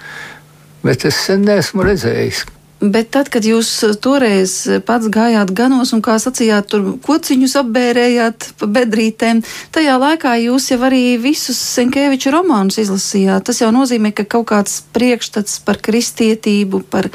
bet 0.84 1.08
es 1.08 1.16
sen 1.24 1.46
neesmu 1.48 1.88
redzējis. 1.88 2.44
Bet 2.80 3.10
tad, 3.12 3.28
kad 3.28 3.44
jūs 3.44 3.68
toreiz 4.00 4.54
pats 4.88 5.10
gājāt 5.12 5.50
ganos 5.52 5.90
un, 5.92 6.00
kā 6.00 6.14
sacījāt, 6.16 6.70
tur 6.72 6.86
kociņus 7.04 7.58
apbērējāt 7.60 8.46
pa 8.56 8.68
bedrītēm, 8.72 9.42
tajā 9.74 9.96
laikā 10.00 10.32
jūs 10.46 10.70
jau 10.70 10.78
arī 10.88 11.18
visus 11.20 11.58
Senkēviča 11.76 12.32
romānus 12.32 12.80
izlasījāt. 12.80 13.44
Tas 13.50 13.60
jau 13.60 13.68
nozīmē, 13.76 14.14
ka 14.16 14.24
kaut 14.24 14.48
kāds 14.48 14.78
priekšstats 14.96 15.58
par 15.66 15.76
kristietību, 15.84 16.80
par 16.88 17.10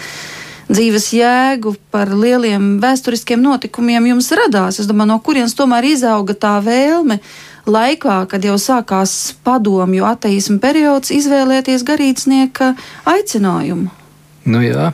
dzīves 0.69 1.07
jēgu, 1.17 1.73
par 1.89 2.11
lieliem 2.13 2.75
vēsturiskiem 2.83 3.41
notikumiem 3.41 4.11
jums 4.11 4.29
radās. 4.37 4.77
Es 4.77 4.89
domāju, 4.89 5.15
no 5.15 5.17
kurienes 5.25 5.57
tomēr 5.57 5.87
izauga 5.95 6.35
tā 6.37 6.59
vēlme 6.61 7.17
laikā, 7.65 8.19
kad 8.29 8.45
jau 8.45 8.59
sākās 8.61 9.33
padomju 9.41 10.05
ateismu 10.05 10.59
periods, 10.61 11.09
izvēlēties 11.09 11.87
garīdznieka 11.89 12.75
aicinājumu. 13.15 13.89
Nu 14.45 14.61
jā. 14.61 14.91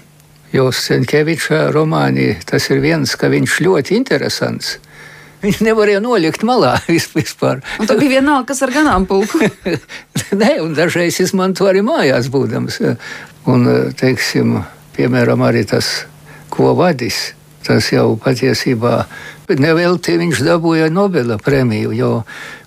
Jo 0.51 0.67
Senkeviča 0.75 1.69
romānī 1.71 2.33
tas 2.45 2.67
ir 2.73 2.81
viens, 2.83 3.15
ka 3.15 3.29
viņš 3.31 3.59
ļoti 3.63 3.95
interesants. 3.95 4.77
Viņš 5.41 5.61
nevarēja 5.65 6.01
nolikt 6.03 6.43
malā 6.45 6.75
vispār. 6.91 7.63
Un 7.79 7.89
tad 7.89 8.01
bija 8.01 8.19
vienalga, 8.19 8.51
kas 8.51 8.61
ar 8.65 8.73
ganāmpulku. 8.75 9.41
Nē, 10.41 10.57
un 10.61 10.75
dažreiz 10.77 11.21
izmanto 11.23 11.69
arī 11.69 11.81
mājās 11.85 12.29
būdams. 12.33 12.81
Un, 13.49 13.69
teiksim, 13.97 14.59
piemēram, 14.97 15.41
arī 15.47 15.63
tas, 15.71 16.03
ko 16.53 16.75
vadīs, 16.77 17.31
tas 17.65 17.91
jau 17.93 18.15
patiesībā 18.21 19.05
nevelti 19.59 20.15
viņš 20.19 20.41
dabūja 20.45 20.89
Nobela 20.93 21.37
prēmiju, 21.41 21.91
jo 21.95 22.11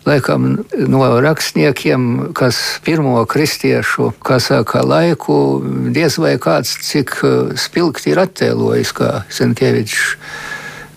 laikam 0.04 0.64
no 0.88 1.04
rakstniekiem, 1.24 2.32
kas 2.36 2.58
pirmo 2.84 3.22
kristiešu, 3.28 4.12
kā 4.24 4.40
saka, 4.42 4.82
laiku, 4.84 5.62
diez 5.94 6.18
vai 6.20 6.36
kāds 6.38 6.76
cik 6.84 7.14
uh, 7.22 7.54
spilgti 7.56 8.12
ir 8.12 8.20
attēlojis, 8.24 8.92
kā 8.96 9.12
Senkevičs. 9.32 10.18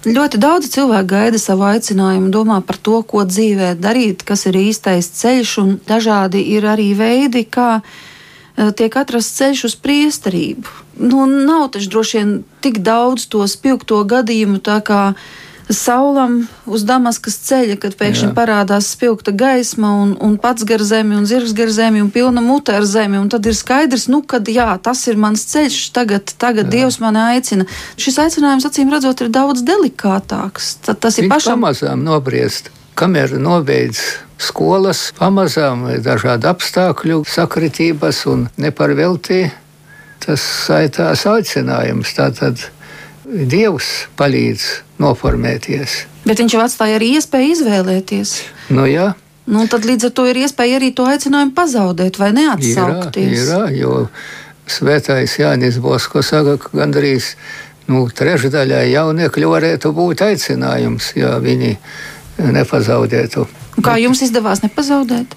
Ļoti 0.08 0.40
daudz 0.40 0.70
cilvēku 0.72 1.10
gaida 1.10 1.40
savu 1.42 1.66
aicinājumu, 1.68 2.30
domā 2.32 2.62
par 2.64 2.78
to, 2.80 3.02
ko 3.04 3.26
dzīvē 3.28 3.74
darīt, 3.80 4.24
kas 4.28 4.46
ir 4.48 4.60
īstais 4.60 5.10
ceļš, 5.20 5.56
un 5.64 5.74
dažādi 5.88 6.44
ir 6.56 6.68
arī 6.68 6.92
veidi, 6.96 7.44
kā 7.48 7.80
uh, 7.80 8.70
tiek 8.76 9.00
atrasts 9.00 9.40
ceļš 9.40 9.66
uz 9.72 9.80
priesterību. 9.84 10.87
Nu, 11.00 11.26
nav 11.26 11.70
taču 11.76 11.92
droši 11.94 12.18
vien 12.18 12.32
tik 12.62 12.80
daudz 12.86 13.28
to 13.32 13.44
spilgto 13.48 14.02
gadījumu, 14.08 14.62
tā 14.64 14.80
kā 14.86 15.02
saulam 15.70 16.46
uz 16.66 16.84
Damaskas 16.88 17.36
ceļa, 17.44 17.76
kad 17.82 17.96
pēkšņi 18.00 18.30
Jā. 18.30 18.34
parādās 18.36 18.88
spilgta 18.94 19.34
gaisma 19.36 19.90
un, 20.02 20.14
un 20.24 20.38
pats 20.40 20.64
gar 20.68 20.84
zemi 20.84 21.18
un 21.18 21.28
zirgs 21.28 21.52
gar 21.58 21.72
zemi 21.74 22.02
un 22.02 22.12
pilna 22.14 22.42
mute 22.42 22.76
ar 22.76 22.88
zemi. 22.88 23.20
Tad 23.30 23.50
ir 23.50 23.58
skaidrs, 23.58 24.08
nu, 24.12 24.22
ka 24.24 24.40
jā, 24.48 24.70
tas 24.84 25.04
ir 25.12 25.20
mans 25.20 25.44
ceļš, 25.52 25.82
tagad, 25.96 26.32
tagad 26.40 26.72
Dievs 26.72 27.02
mani 27.04 27.20
aicina. 27.36 27.68
Šis 28.00 28.20
aicinājums, 28.24 28.68
acīm 28.70 28.94
redzot, 28.94 29.26
ir 29.26 29.34
daudz 29.34 29.66
delikātāks. 29.68 30.78
Tad 30.88 31.04
tas 31.04 31.20
Viņš 31.20 31.28
ir 31.28 31.36
pašam. 31.36 31.60
Pamazām 31.60 32.08
nobriest, 32.08 32.72
kamēr 32.96 33.36
nobeidz 33.42 34.06
skolas, 34.40 35.10
pamazām 35.20 35.88
dažādu 36.06 36.48
apstākļu 36.54 37.24
sakritības 37.28 38.24
un 38.32 38.48
neparveltī. 38.62 39.48
Tas 40.24 40.44
saitās 40.66 41.26
aicinājums. 41.30 42.16
Tātad 42.18 42.64
Dievs 43.28 44.08
palīdz 44.20 44.66
noformēties. 45.04 46.00
Bet 46.28 46.40
viņš 46.40 46.56
jau 46.56 46.64
atstāja 46.64 46.98
arī 47.00 47.14
iespēju 47.18 47.54
izvēlēties. 47.58 48.34
Nu, 48.76 48.86
jā. 48.88 49.12
Nu, 49.48 49.64
tad 49.72 49.88
līdz 49.88 50.10
ar 50.10 50.14
to 50.16 50.26
ir 50.28 50.42
iespēja 50.44 50.80
arī 50.80 50.92
to 50.96 51.06
aicinājumu 51.08 51.54
pazaudēt 51.56 52.20
vai 52.20 52.34
neatsaukties. 52.36 53.48
Ir, 53.48 53.52
ir, 53.70 53.78
jo 53.80 54.08
svētais 54.68 55.38
Jānis 55.40 55.80
Bosko 55.84 56.24
saka, 56.26 56.58
ka 56.60 56.72
gandrīz 56.76 57.34
nu, 57.92 58.06
trešdaļai 58.12 58.90
jauniekļu 58.92 59.52
varētu 59.54 59.94
būt 59.96 60.24
aicinājums, 60.28 61.14
ja 61.20 61.38
viņi 61.44 61.76
nepazaudētu. 62.58 63.48
Un 63.78 63.86
kā 63.86 63.96
jums 64.02 64.24
izdevās 64.26 64.64
nepazaudēt? 64.66 65.36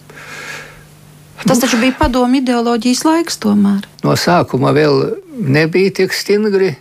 Tas 1.47 1.63
taču 1.63 1.81
bija 1.81 1.97
padomu 1.99 2.43
ideoloģijas 2.43 3.03
laiks 3.07 3.41
tomēr. 3.41 3.87
No 4.05 4.17
sākuma 4.19 4.75
vēl 4.77 5.03
nebija 5.41 6.01
tik 6.03 6.17
stingri 6.17 6.75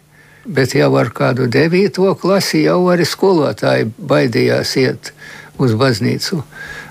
bet 0.49 0.73
jau 0.73 0.89
ar 0.97 1.11
kādu 1.13 1.47
devīto 1.51 2.09
klasi 2.19 2.63
jau 2.65 2.81
arī 2.91 3.05
skolotāji 3.07 3.89
baidījās 3.97 4.75
iet 4.81 5.11
uz 5.61 5.75
baznīcu. 5.77 6.41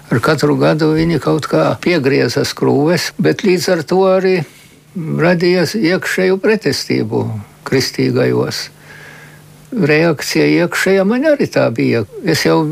Ar 0.09 0.20
katru 0.24 0.57
gadu 0.61 0.92
viņi 0.94 1.18
kaut 1.20 1.48
kā 1.50 1.64
piegrieza 1.83 2.44
skrūves, 2.48 3.12
bet 3.18 3.44
līdz 3.44 3.68
ar 3.74 3.85
to 3.88 4.00
arī 4.09 4.37
radījās 4.96 5.74
iekšēju 5.76 6.38
pretestību 6.44 7.24
kristīgajos. 7.68 8.68
Reakcija 9.68 10.46
iekšējā 10.64 11.04
man 11.04 11.26
arī 11.28 11.48
tā 11.52 11.66
bija. 11.74 12.04
Es 12.24 12.46
jau 12.46 12.62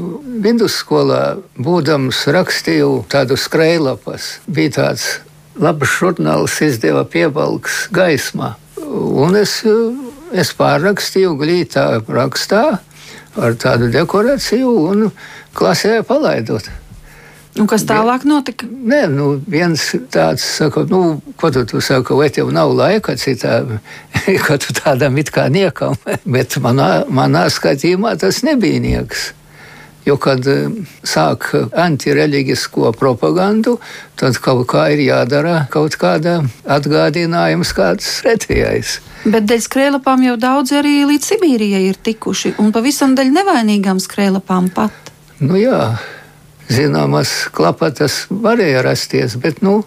vidusskolā, 0.44 1.36
būdams, 1.60 2.22
rakstīju 2.32 3.04
tādu 3.12 3.36
skrejlapas. 3.36 4.38
Bija 4.48 4.76
tāds 4.78 5.06
labs 5.60 5.92
žurnāls, 5.98 6.56
izdeva 6.64 7.04
piebalgs 7.04 7.86
gaismā. 7.92 8.54
Un 8.86 9.36
es 9.36 9.60
es 10.32 10.52
pārrakstīju 10.56 11.36
glītā 11.38 11.86
rakstā 12.08 12.64
ar 13.36 13.56
tādu 13.60 13.90
dekorāciju 13.92 14.72
un 14.90 15.06
klasē 15.56 16.00
palaidot. 16.06 16.68
Un 17.56 17.68
kas 17.70 17.86
tālāk 17.88 18.26
notika? 18.28 18.66
Nē, 18.68 19.06
nu, 19.12 19.30
viens 19.48 19.80
tāds 20.12 20.44
saka, 20.58 20.84
nu, 20.90 21.18
ko 21.40 21.50
tu, 21.54 21.64
tu 21.68 21.80
saki, 21.80 22.16
vai 22.18 22.28
tev 22.32 22.50
nav 22.52 22.74
laika 22.76 23.16
citā, 23.16 23.62
ka 24.46 24.58
tu 24.60 24.76
tādam 24.76 25.16
it 25.20 25.32
kā 25.32 25.48
niekam. 25.52 25.96
Bet 26.36 26.58
manā, 26.62 27.06
manā 27.08 27.46
skatījumā 27.52 28.16
tas 28.20 28.42
nebija 28.46 28.82
nieks. 28.84 29.30
Jo, 30.06 30.14
kad 30.22 30.44
eh, 30.46 30.68
sāk 31.02 31.48
antireliģisko 31.74 32.92
propagandu, 32.94 33.74
tad 34.20 34.36
kaut 34.38 34.68
kā 34.70 34.84
ir 34.94 35.02
jādara 35.08 35.64
kaut 35.72 35.96
kāda 35.98 36.38
atgādinājums, 36.62 37.72
kāds 37.74 38.12
pretējais. 38.22 39.00
Bet 39.26 39.48
dēļ 39.50 39.64
skrējlapām 39.64 40.22
jau 40.28 40.36
daudz 40.38 40.76
arī 40.78 41.00
līdz 41.08 41.32
Sibīrijai 41.32 41.88
ir 41.88 41.98
tikuši, 41.98 42.54
un 42.62 42.70
pavisam 42.76 43.16
dēļ 43.18 43.32
nevainīgām 43.40 43.98
skrējlapām 44.04 44.70
pat. 44.76 45.10
Nu 45.42 45.58
jā, 45.58 45.96
zināmas 46.72 47.46
klapatas 47.54 48.24
varēja 48.30 48.82
rasties, 48.86 49.36
bet 49.40 49.62
nu, 49.64 49.80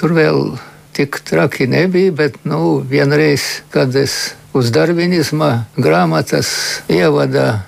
tur 0.00 0.14
vēl 0.16 0.56
tik 0.96 1.20
traki 1.28 1.66
nebija. 1.70 2.12
Bet 2.12 2.40
nu, 2.48 2.80
vienreiz, 2.88 3.62
kad 3.74 3.94
es 3.96 4.34
uz 4.56 4.72
darvinisma 4.74 5.66
grāmatas 5.76 6.50
ievada 6.92 7.62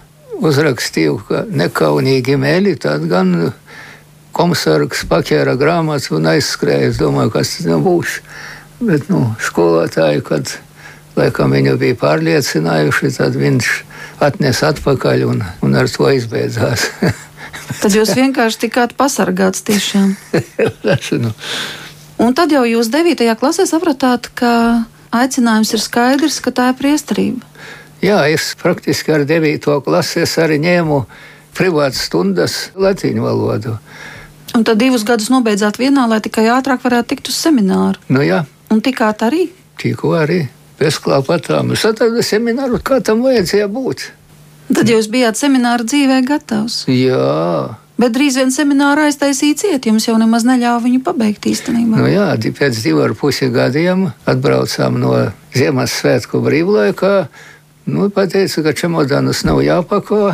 uzrakstīju, 0.44 1.18
ka 1.28 1.44
nekaunīgi 1.48 2.36
mēli, 2.40 2.76
tad 2.80 3.06
gan 3.10 3.52
komisārs 4.34 5.06
paķēra 5.08 5.54
grāmatas 5.58 6.10
un 6.14 6.28
aizskrēja. 6.34 6.90
Es 6.90 7.00
domāju, 7.00 7.32
kas 7.38 7.56
tas 7.56 7.70
nebūs. 7.70 8.20
Bet 8.84 9.08
nu, 9.08 9.28
skolotāji, 9.40 10.24
kad 10.26 10.50
Laikam 11.14 11.52
viņu 11.54 11.76
bija 11.78 11.94
pārliecinājuši, 11.98 13.12
tad 13.14 13.36
viņš 13.38 13.68
atnesa 14.24 14.72
atpakaļ 14.72 15.22
un, 15.28 15.44
un 15.62 15.76
ar 15.78 15.90
to 15.90 16.08
izbeidzās. 16.10 16.88
tad 17.82 17.94
jūs 17.96 18.14
vienkārši 18.16 18.66
tikāt 18.66 18.94
pasargāts 18.98 19.64
tiešām. 19.66 20.14
nu. 21.24 21.32
Un 22.24 22.34
tad 22.36 22.52
jau 22.54 22.62
jūs 22.68 22.90
9. 22.92 23.26
klasē 23.40 23.66
sapratāt, 23.66 24.30
ka 24.38 24.84
aicinājums 25.14 25.74
ir 25.74 25.82
skaidrs, 25.82 26.40
ka 26.42 26.54
tā 26.54 26.70
ir 26.72 26.78
priesterība. 26.78 27.42
Jā, 28.04 28.20
es 28.28 28.52
praktiski 28.60 29.14
ar 29.14 29.24
9. 29.28 29.80
klasi 29.84 30.26
arī 30.42 30.58
ņēmu 30.60 30.98
privātas 31.56 32.04
stundas 32.08 32.56
latviešu 32.74 33.22
valodu. 33.24 33.78
Un 34.54 34.62
tad 34.66 34.78
divus 34.78 35.02
gadus 35.06 35.30
nobeidzāt 35.32 35.80
vienā, 35.80 36.04
lai 36.10 36.20
tikai 36.22 36.46
ātrāk 36.52 36.84
varētu 36.84 37.14
tikt 37.14 37.30
uz 37.32 37.38
semināru. 37.40 37.98
Nu, 38.12 38.22
jā. 38.22 38.44
Un 38.70 38.82
tikāt 38.84 39.24
arī? 39.26 39.48
Tikko 39.80 40.12
arī 40.18 40.44
bezklāpatām. 40.78 41.72
Es 41.74 41.84
atradu 41.88 42.22
semināru, 42.22 42.78
kā 42.82 43.00
tam 43.02 43.24
vajadzēja 43.26 43.66
būt. 43.72 44.06
Tad 44.72 44.88
jūs 44.88 45.10
bijāt 45.12 45.36
semināra 45.36 45.84
dzīvē 45.84 46.22
gatavs. 46.28 46.84
Jā. 46.88 47.74
Bet 48.00 48.14
drīz 48.16 48.34
vien 48.40 48.50
semināru 48.50 49.04
aiztaisīja 49.06 49.58
ciet, 49.60 49.86
jums 49.86 50.08
jau 50.08 50.16
nemaz 50.18 50.42
neļāva 50.48 50.80
viņu 50.82 51.02
pabeigt 51.06 51.46
īstenībā. 51.46 52.00
Nu 52.00 52.08
jā, 52.10 52.32
pēc 52.58 52.80
divu 52.82 53.04
ar 53.04 53.14
pusi 53.14 53.50
gadiem 53.54 54.08
atbraucām 54.26 54.98
no 54.98 55.14
Ziemassvētku 55.54 56.40
brīvlaikā. 56.42 57.14
Nu, 57.86 58.08
pateica, 58.10 58.64
ka 58.64 58.72
čemodānus 58.74 59.44
nav 59.46 59.60
jāpako 59.62 60.32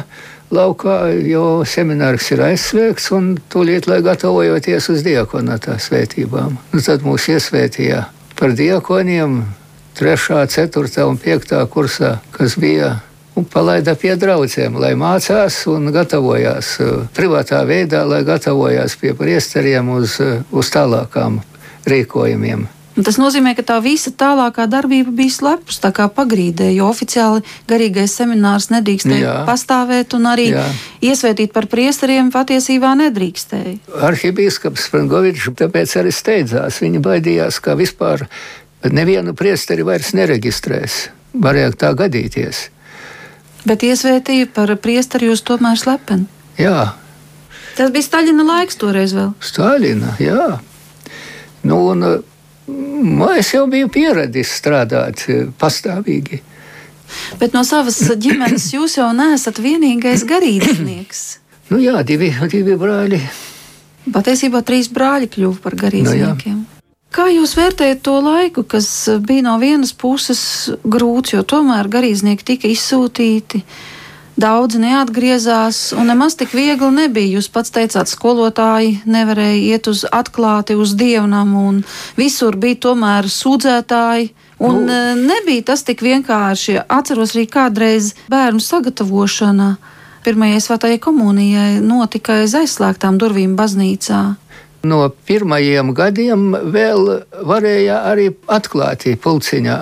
laukā, 0.54 0.96
jo 1.26 1.60
seminārs 1.68 2.30
ir 2.32 2.44
aizsvēgts 2.46 3.10
un 3.16 3.34
tūlīt, 3.52 3.90
lai 3.90 4.00
gatavojoties 4.06 4.88
uz 4.94 5.04
diakonātā 5.04 5.76
svētībām. 5.82 6.56
Nu, 6.72 6.82
tad 6.86 7.04
mūs 7.04 7.28
iesvētīja 7.34 8.06
par 8.38 8.56
diakoniem 8.56 9.42
3., 9.98 10.46
4. 10.48 11.04
un 11.04 11.20
5. 11.20 11.56
kursā, 11.74 12.16
kas 12.32 12.56
bija 12.56 12.94
un 13.38 13.46
palaida 13.46 13.94
pie 13.98 14.16
draugiem, 14.20 14.80
lai 14.80 14.94
mācās 14.98 15.62
un 15.70 15.92
gatavojās 15.94 16.74
uh, 16.82 17.06
privātā 17.16 17.62
veidā, 17.68 18.02
lai 18.08 18.24
gatavojās 18.26 18.98
pie 19.00 19.14
priesteriem 19.18 19.94
uz, 20.00 20.18
uh, 20.22 20.42
uz 20.50 20.72
tālākām 20.74 21.40
rīkojumiem. 21.88 22.68
Un 22.98 23.06
tas 23.06 23.16
nozīmē, 23.16 23.54
ka 23.54 23.62
tā 23.64 23.76
visa 23.80 24.10
tālākā 24.10 24.66
darbība 24.68 25.12
bija 25.14 25.32
slepus, 25.32 25.78
tā 25.80 25.92
kā 25.94 26.08
pagrīdē, 26.12 26.66
jo 26.74 26.88
oficiāli 26.90 27.44
garīgais 27.70 28.16
seminārs 28.18 28.66
nedrīkstēja 28.74 29.44
pastāvēt, 29.48 30.16
un 30.18 30.26
arī 30.28 30.48
Jā. 30.50 30.64
iesvētīt 31.12 31.54
par 31.54 31.68
priesteriem 31.70 32.32
patiesībā 32.34 32.90
nedrīkstēja. 33.04 33.78
Arhibīskaps 34.10 34.90
Frankovičs 34.90 35.48
tāpēc 35.62 35.94
arī 36.02 36.12
steidzās. 36.12 36.82
Viņa 36.82 37.00
baidījās, 37.06 37.62
ka 37.62 37.78
vispār 37.78 38.26
nevienu 38.90 39.32
priesteri 39.38 39.86
vairs 39.86 40.10
nereģistrēs. 40.18 41.00
Varēja 41.40 41.72
tā 41.78 41.94
gadīties. 41.94 42.66
Bet 43.68 43.84
iesvētīja 43.84 44.48
par 44.54 44.72
priesteri 44.80 45.28
jūs 45.28 45.42
tomēr 45.46 45.78
slepeni. 45.80 46.26
Jā. 46.60 46.92
Tas 47.76 47.92
bija 47.92 48.06
Staļina 48.06 48.44
laiks 48.46 48.78
toreiz 48.80 49.14
vēl. 49.16 49.32
Staļina, 49.44 50.16
jā. 50.20 50.46
Nu, 51.62 51.80
un, 51.92 52.06
nu, 52.66 53.28
es 53.36 53.52
jau 53.54 53.66
biju 53.70 53.90
pieradis 53.92 54.52
strādāt 54.60 55.26
e, 55.28 55.42
pastāvīgi. 55.60 56.40
Bet 57.40 57.54
no 57.56 57.62
savas 57.66 57.98
ģimenes 58.00 58.70
jūs 58.74 58.96
jau 59.00 59.10
neesat 59.16 59.60
vienīgais 59.62 60.24
garīdznieks. 60.28 61.22
nu 61.72 61.80
jā, 61.82 62.00
divi, 62.06 62.32
divi 62.52 62.76
brāļi. 62.80 63.22
Patiesībā 64.10 64.64
trīs 64.66 64.88
brāļi 64.92 65.28
kļuva 65.30 65.60
par 65.62 65.76
garīdzniekiem. 65.84 66.60
Nu, 66.64 66.79
Kā 67.10 67.26
jūs 67.26 67.56
vērtējat 67.58 68.04
to 68.06 68.20
laiku, 68.22 68.62
kas 68.62 68.86
bija 69.26 69.42
no 69.48 69.56
vienas 69.58 69.90
puses 69.98 70.42
grūts, 70.86 71.34
jo 71.34 71.42
tomēr 71.42 71.88
garīdznieki 71.90 72.46
tika 72.52 72.68
izsūtīti, 72.70 73.64
daudzi 74.40 74.78
neatgriezās, 74.78 75.90
un 75.98 76.06
nemaz 76.12 76.36
tik 76.38 76.54
viegli 76.54 76.90
nebija. 76.94 77.34
Jūs 77.34 77.50
pats 77.50 77.74
teicāt, 77.74 78.06
skolotāji 78.08 79.00
nevarēja 79.10 79.58
iet 79.74 79.90
uz 79.90 80.04
atklāti 80.06 80.76
uz 80.78 80.94
dievnamu, 80.94 81.64
un 81.72 81.80
visur 82.18 82.54
bija 82.54 82.78
tomēr 82.86 83.26
sūdzētāji. 83.26 84.30
Un 84.60 84.84
nu. 84.84 84.92
E, 84.92 85.14
nebija 85.18 85.72
tas 85.72 85.82
tik 85.88 86.04
vienkārši. 86.04 86.78
Atceros 86.86 87.34
arī 87.34 87.46
kādreiz 87.50 88.12
bērnu 88.30 88.62
sagatavošana 88.62 89.70
pirmajai 90.24 90.62
svētajai 90.62 91.00
komunijai 91.02 91.70
notika 91.82 92.38
aiz 92.44 92.54
aizslēgtām 92.60 93.18
durvīm 93.18 93.56
baznīcā. 93.58 94.22
No 94.82 95.10
pirmajiem 95.28 95.92
gadiem 95.92 96.52
vēl 96.72 97.08
varēja 97.44 97.98
arī 98.08 98.30
atklāti 98.48 99.16
pulciņā. 99.20 99.78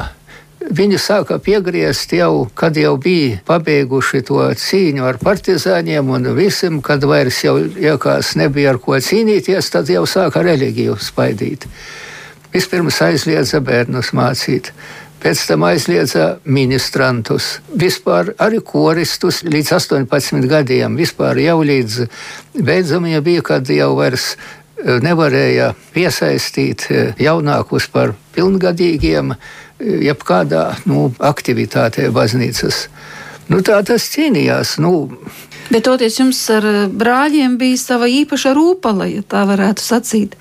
Viņi 0.68 0.98
sāka 1.00 1.38
piegriezt 1.40 2.11
jau, 2.12 2.48
kad 2.58 2.76
jau 2.76 2.96
bija 3.00 3.38
pabeiguši 3.46 4.24
to 4.26 4.42
cīņu 4.58 5.06
ar 5.06 5.20
partizāņiem 5.22 6.11
un 6.12 6.28
visam, 6.37 6.82
kad 6.82 7.06
vairs 7.06 7.38
jau 7.44 7.56
jākās 7.58 8.34
nebija 8.37 8.74
ar 8.74 8.80
ko 8.82 8.98
cīnīties, 8.98 9.70
tad 9.72 9.88
jau 9.88 10.02
sāka 10.11 10.42
reliģiju 10.44 10.98
spaidīt. 11.00 11.68
Vispirms 12.52 12.98
aizliedza 13.06 13.62
bērnus 13.64 14.11
mācīt, 14.18 14.72
pēc 15.22 15.46
tam 15.46 15.64
aizliedza 15.68 16.26
ministrantus, 16.44 17.58
vispār 17.70 18.34
arī 18.42 18.61
koristus 18.64 19.44
līdz 19.46 19.72
18 19.78 20.46
gadiem. 20.50 20.98
Vispār 20.98 21.38
jau 21.42 21.61
līdz 21.62 22.02
beidzamajam 22.58 23.24
bija, 23.24 23.46
kad 23.52 23.70
jau 23.72 23.92
vairs 23.98 24.32
nevarēja 24.84 25.72
piesaistīt 25.94 26.86
eh, 26.90 27.12
jaunākus 27.18 27.88
par 27.92 28.14
pilngadīgiem 28.36 29.34
eh, 29.34 29.38
jebkādā 30.08 30.64
nu, 30.86 31.08
aktivitātē 31.18 32.10
baznīcas. 32.14 32.86
Nu, 33.48 33.62
tā 33.64 33.80
tas 33.86 34.04
cīnījās. 34.12 34.76
Nu, 34.82 35.08
Bet 35.68 35.84
toties 35.84 36.16
jums 36.16 36.38
ar 36.52 36.64
brāļiem 36.88 37.58
bija 37.60 37.76
sava 37.80 38.08
īpaša 38.08 38.54
rūpala, 38.56 39.08
ja 39.10 39.24
tā 39.24 39.42
varētu 39.48 39.84
sacīt. 39.84 40.36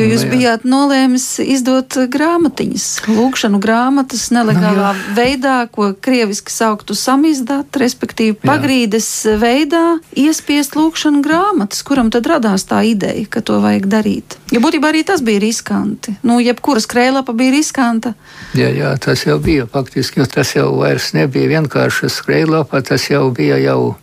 Jo 0.00 0.08
jūs 0.08 0.24
nu, 0.24 0.30
bijāt 0.32 0.64
nolēmis 0.64 1.24
izdot 1.44 1.96
grāmatiņas, 2.12 2.86
lūkšanu 3.10 3.60
grāmatas 3.62 4.28
nelegālā 4.32 4.92
nu, 4.96 5.14
veidā, 5.16 5.56
ko 5.72 5.90
krieviski 5.92 6.52
sauktu 6.54 6.96
samizdāt, 6.96 7.76
respektīvi 7.82 8.38
pagrīdes 8.40 9.08
jā. 9.26 9.36
veidā 9.42 9.84
iespiest 10.16 10.78
lūkšanu 10.78 11.20
grāmatas, 11.24 11.84
kuram 11.86 12.08
tad 12.14 12.28
radās 12.30 12.64
tā 12.70 12.82
ideja, 12.88 13.26
ka 13.28 13.44
to 13.44 13.60
vajag 13.62 13.88
darīt. 13.92 14.38
Jo 14.54 14.62
būtībā 14.64 14.92
arī 14.92 15.04
tas 15.06 15.24
bija 15.24 15.42
riskanti. 15.44 16.16
Nu, 16.26 16.40
jebkuras 16.40 16.88
krēlapa 16.90 17.34
bija 17.36 17.58
riskanta. 17.58 18.14
Jā, 18.56 18.70
jā, 18.72 18.94
tas 19.02 19.26
jau 19.26 19.38
bija 19.42 19.68
faktiski, 19.70 20.22
jo 20.22 20.28
tas 20.30 20.54
jau 20.56 20.70
vairs 20.80 21.12
nebija 21.16 21.58
vienkārši 21.58 22.10
skrejlapa, 22.10 22.80
tas 22.86 23.10
jau 23.12 23.28
bija 23.34 23.60
jau 23.60 23.96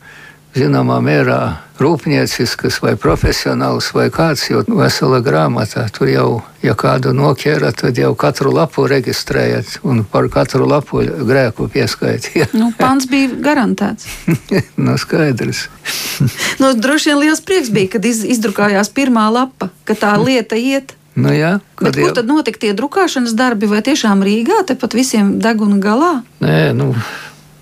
zināmā 0.58 0.98
mērā 1.04 1.40
rūpniecisks 1.78 2.80
vai 2.82 2.96
profesionāls 2.98 3.92
vai 3.94 4.08
kāds, 4.14 4.48
jo 4.50 4.64
vesela 4.80 5.20
grāmata 5.24 5.86
tur 5.94 6.10
jau, 6.10 6.28
ja 6.66 6.74
kādu 6.78 7.14
noķēra, 7.16 7.72
tad 7.78 8.00
jau 8.02 8.14
katru 8.18 8.52
lapu 8.56 8.88
reģistrējat 8.90 9.80
un 9.88 10.04
par 10.10 10.30
katru 10.34 10.68
lapu 10.70 11.04
grēku 11.06 11.70
pieskaitiet. 11.74 12.56
nu, 12.58 12.72
pants 12.78 13.10
bija 13.12 13.30
garantēts. 13.50 14.10
nu, 14.86 14.98
skaidrs. 14.98 15.68
nu, 16.62 16.74
droši 16.74 17.14
vien 17.14 17.22
liels 17.26 17.44
prieks 17.46 17.74
bija, 17.74 17.94
kad 17.98 18.06
iz, 18.10 18.24
izdrukājās 18.26 18.90
pirmā 18.94 19.30
lapa, 19.34 19.70
ka 19.86 19.98
tā 19.98 20.16
lieta 20.22 20.58
iet. 20.58 20.98
Nu, 21.18 21.32
jā, 21.34 21.56
Bet 21.80 21.96
kur 21.96 22.04
jau... 22.04 22.10
tad 22.14 22.28
notika 22.30 22.62
tie 22.62 22.76
drukāšanas 22.78 23.34
darbi, 23.38 23.66
vai 23.70 23.80
tiešām 23.86 24.22
Rīgā, 24.22 24.62
tepat 24.70 24.94
visiem 24.94 25.40
deguna 25.42 25.80
galā? 25.82 26.12
Nē, 26.46 26.76
nu, 26.78 26.92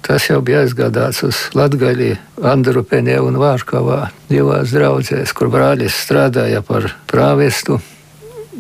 Tas 0.06 0.28
jau 0.30 0.38
bija 0.46 0.62
aizgādāts 0.62 1.24
uz 1.26 1.38
Latviju, 1.58 2.20
Andrupenē 2.46 3.18
un 3.26 3.40
Vārkavā, 3.42 4.12
divās 4.30 4.70
draudzēs, 4.76 5.34
kur 5.34 5.50
brālis 5.50 5.98
strādāja 5.98 6.62
par 6.66 6.92
prāvestu. 7.10 7.80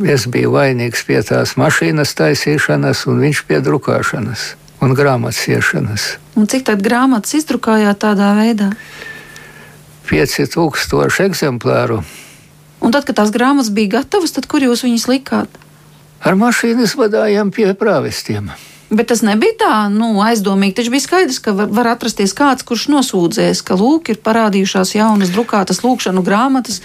Es 0.01 0.25
biju 0.25 0.55
vainīgs 0.57 1.05
pie 1.05 1.21
tās 1.23 1.53
mašīnas 1.59 2.17
taisīšanas, 2.17 3.05
un 3.11 3.21
viņš 3.21 3.45
pie 3.45 3.61
drukāšanas 3.63 4.55
un 4.81 4.97
grāmatas 4.97 5.45
iešanas. 5.47 6.07
Un 6.35 6.49
cik 6.51 6.65
tad 6.67 6.81
grāmatas 6.83 7.37
izdrukājāt 7.37 8.01
tādā 8.01 8.33
veidā? 8.37 8.73
5000 10.09 11.25
eksemplāru. 11.29 12.01
Un 12.81 12.93
tad, 12.93 13.05
kad 13.07 13.21
tās 13.21 13.31
grāmatas 13.33 13.71
bija 13.73 13.99
gatavas, 13.99 14.33
tad 14.35 14.49
kur 14.49 14.65
jūs 14.65 14.83
viņus 14.85 15.07
likāt? 15.13 15.61
Ar 16.25 16.37
mašīnu 16.37 16.89
vadājām 16.97 17.53
pie 17.53 17.71
prāvestiem. 17.77 18.51
Bet 18.89 19.09
tas 19.09 19.23
nebija 19.25 19.55
tā 19.63 19.73
nu, 19.89 20.11
aizdomīgi. 20.21 20.75
Taču 20.77 20.93
bija 20.93 21.03
skaidrs, 21.07 21.39
ka 21.41 21.55
var, 21.57 21.71
var 21.73 21.89
atrasties 21.95 22.35
kāds, 22.37 22.65
kurš 22.67 22.85
nosūdzēs, 22.93 23.63
ka 23.65 23.77
lūk, 23.79 24.11
ir 24.13 24.21
parādījušās 24.25 24.93
jaunas 24.97 25.33
drukātas 25.33 25.81
lūkšanu 25.81 26.21
grāmatas, 26.25 26.83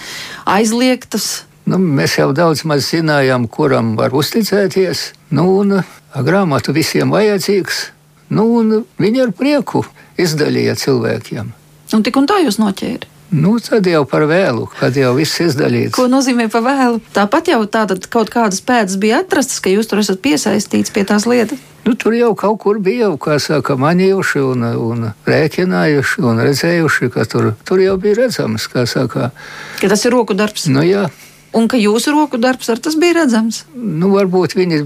aizliegtas. 0.48 1.44
Nu, 1.68 1.76
mēs 1.78 2.16
jau 2.16 2.30
daudz 2.34 2.64
maz 2.64 2.88
zinājām, 2.88 3.44
kuram 3.52 3.92
var 4.00 4.16
uzticēties. 4.16 5.10
Nu, 5.36 5.46
un, 5.60 5.82
grāmatu 6.16 6.72
visiem 6.74 7.12
vajadzīgs. 7.12 7.84
Nu, 8.32 8.48
viņi 8.98 9.24
ar 9.26 9.36
prieku 9.36 9.84
izdalīja 10.20 10.78
cilvēkiem. 10.80 11.52
Un 11.92 12.04
tik 12.06 12.16
un 12.16 12.28
tā 12.30 12.40
jūs 12.44 12.60
noķērat. 12.62 13.19
Nu, 13.30 13.54
tad 13.62 13.86
jau 13.86 14.02
par 14.10 14.24
vēlu, 14.26 14.64
kad 14.80 14.96
jau 14.98 15.12
viss 15.14 15.38
izdarīts. 15.38 15.94
Ko 15.94 16.08
nozīmē 16.10 16.48
par 16.50 16.64
vēlu? 16.66 16.98
Tāpat 17.14 17.52
jau 17.52 17.60
tātad 17.70 18.08
kaut 18.10 18.32
kādas 18.32 18.58
pēdas 18.66 18.96
bija 18.98 19.20
atrastas, 19.22 19.60
ka 19.62 19.70
jūs 19.70 19.86
tur 19.86 20.00
esat 20.02 20.18
piesaistīts 20.24 20.90
pie 20.90 21.04
tās 21.06 21.28
lietas. 21.30 21.60
Nu, 21.86 21.94
tur 21.94 22.16
jau 22.18 22.32
kaut 22.34 22.58
kur 22.64 22.80
bija, 22.82 23.12
kā 23.22 23.38
saka, 23.40 23.76
manījuši 23.78 24.42
un, 24.42 24.64
un 24.66 25.04
rēķinājuši 25.30 26.24
un 26.26 26.42
redzējuši, 26.42 27.10
ka 27.14 27.24
tur, 27.30 27.52
tur 27.64 27.80
jau 27.80 27.94
bija 28.02 28.18
redzams, 28.24 28.66
kā 28.72 28.82
saka. 28.90 29.30
Ka 29.78 29.92
tas 29.94 30.02
ir 30.04 30.14
roku 30.16 30.34
darbs. 30.34 30.66
Nu, 30.66 30.82
jā. 30.82 31.06
Un 31.54 31.70
ka 31.70 31.78
jūsu 31.78 32.10
roku 32.16 32.38
darbs 32.38 32.68
ar 32.74 32.82
tas 32.82 32.98
bija 32.98 33.22
redzams? 33.22 33.62
Nu, 33.78 34.10
varbūt 34.16 34.58
viņi 34.58 34.82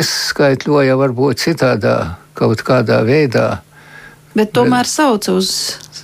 izskaitļoja, 0.00 0.96
varbūt 1.04 1.44
citādā, 1.44 2.16
kaut 2.32 2.64
kādā 2.64 3.04
veidā. 3.04 3.60
Bet 4.34 4.56
tomēr 4.56 4.88
sauc 4.88 5.28
uz 5.30 5.52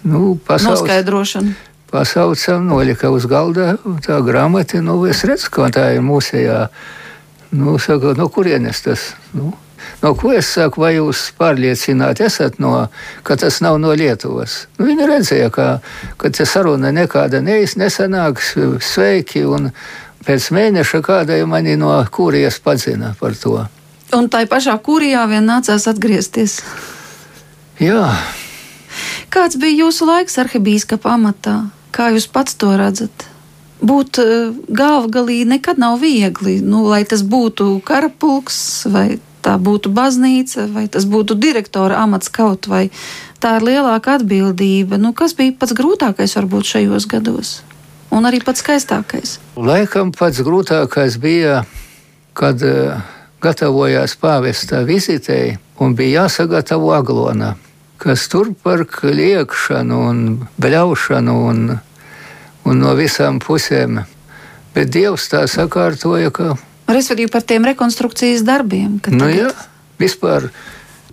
nu, 0.05 0.37
pasaules, 0.45 0.85
noskaidrošanu 0.85 1.70
pasaucam, 1.91 2.67
nolika 2.67 3.11
uz 3.11 3.27
galda 3.31 3.75
tā 4.07 4.21
grāmata. 4.25 4.83
Nu, 4.85 5.01
es 5.11 5.25
redzu, 5.29 5.51
ka 5.55 5.71
tā 5.75 5.91
ir 5.97 6.05
mūsējā. 6.07 6.63
Nu, 7.59 7.79
saka, 7.83 8.15
no 8.19 8.29
kurienes 8.31 8.85
tas? 8.87 9.11
Nu, 9.35 9.53
No 10.03 10.15
ko 10.17 10.33
es 10.33 10.49
saku, 10.49 10.81
vai 10.81 10.95
jūs 10.97 11.27
pārliecināti 11.37 12.25
esat, 12.25 12.59
no, 12.63 12.73
ka 13.25 13.37
tas 13.41 13.61
nav 13.65 13.79
no 13.81 13.93
Lietuvas? 13.97 14.67
Nu, 14.79 14.87
viņi 14.89 15.09
redzēja, 15.09 15.51
ka, 15.53 15.67
ka 16.21 16.31
te 16.33 16.47
saruna 16.49 16.93
nekāda 16.95 17.43
neiz, 17.45 17.77
nesanāks 17.81 18.55
sveiki, 18.85 19.45
pēc 20.27 20.49
mēneša 20.57 21.03
kāda 21.05 21.41
mani 21.49 21.77
no 21.81 21.93
kūrijas 22.13 22.61
padzina 22.65 23.15
par 23.21 23.37
to. 23.37 23.59
Un 24.17 24.29
tai 24.33 24.47
pašā 24.51 24.75
kūrijā 24.83 25.27
vien 25.31 25.45
nācās 25.47 25.87
atgriezties. 25.91 26.61
Jā. 27.81 28.09
Kāds 29.31 29.61
bija 29.61 29.85
jūsu 29.85 30.09
laiks 30.09 30.41
arhibīskapa 30.43 31.15
amatā? 31.15 31.61
Kā 31.95 32.13
jūs 32.15 32.31
pats 32.31 32.55
to 32.59 32.73
redzat? 32.79 33.31
būt 33.81 34.21
eh, 34.21 34.53
galvgalī 34.69 35.43
nekad 35.49 35.81
nav 35.81 36.01
viegli. 36.05 36.61
Nu, 36.61 36.85
lai 36.89 37.03
tas 37.09 37.25
būtu 37.25 37.81
karapulks, 37.87 38.87
vai 38.93 39.19
tā 39.45 39.57
būtu 39.57 39.93
baznīca, 39.97 40.69
vai 40.73 40.87
tas 40.93 41.07
būtu 41.09 41.37
direktora 41.41 42.03
amats 42.05 42.29
kaut 42.33 42.69
vai. 42.71 42.89
Tā 43.41 43.57
ir 43.57 43.67
lielāka 43.71 44.19
atbildība. 44.21 45.01
Nu, 45.01 45.15
kas 45.17 45.35
bija 45.37 45.57
pats 45.57 45.73
grūtākais 45.77 46.37
varbūt 46.37 46.75
šajos 46.75 47.09
gados? 47.09 47.61
Un 48.13 48.27
arī 48.29 48.43
pats 48.45 48.61
skaistākais? 48.61 49.39
Laikam 49.57 50.11
pats 50.13 50.43
grūtākais 50.45 51.17
bija, 51.23 51.63
kad 52.37 52.61
uh, 52.67 53.01
gatavojās 53.41 54.17
pāvesta 54.21 54.83
vizitei 54.85 55.55
un 55.81 55.95
bija 55.97 56.27
jāsagatavo 56.27 56.93
aglona, 56.93 57.55
kas 58.01 58.27
tur 58.33 58.55
par 58.65 58.87
kliekšanu 58.89 60.01
un 60.09 60.27
bļaušanu 60.61 61.37
un 61.51 61.63
un 62.69 62.83
no 62.83 62.95
visām 62.99 63.41
pusēm. 63.43 64.03
Bet 64.75 64.93
Dievs 64.95 65.29
tā 65.33 65.45
sakārtoja, 65.51 66.31
ka. 66.35 66.55
Respektīvi 66.91 67.31
par 67.33 67.45
tiem 67.47 67.67
rekonstrukcijas 67.71 68.45
darbiem. 68.47 68.99
Nu, 69.09 69.27
tagad... 69.27 69.35
jā, 69.35 69.51
vispār 70.01 70.51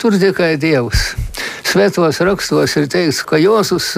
tur 0.02 0.18
tikai 0.20 0.56
Dievs. 0.62 1.14
Svētos 1.68 2.22
rakstos 2.24 2.78
ir 2.80 2.88
teikts, 2.92 3.24
ka 3.28 3.40
Jēzus 3.42 3.92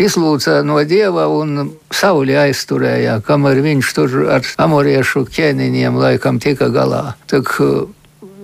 izlūdza 0.00 0.60
no 0.64 0.78
dieva 0.88 1.26
un 1.30 1.72
sauli 1.92 2.36
aizturēja, 2.38 3.18
kamēr 3.26 3.60
viņš 3.64 3.90
tur 3.96 4.14
ar 4.38 4.46
amoriešu 4.64 5.26
ķēniņiem 5.32 5.98
laikam 6.00 6.40
tika 6.42 6.70
galā. 6.72 7.14
Tak, 7.30 7.52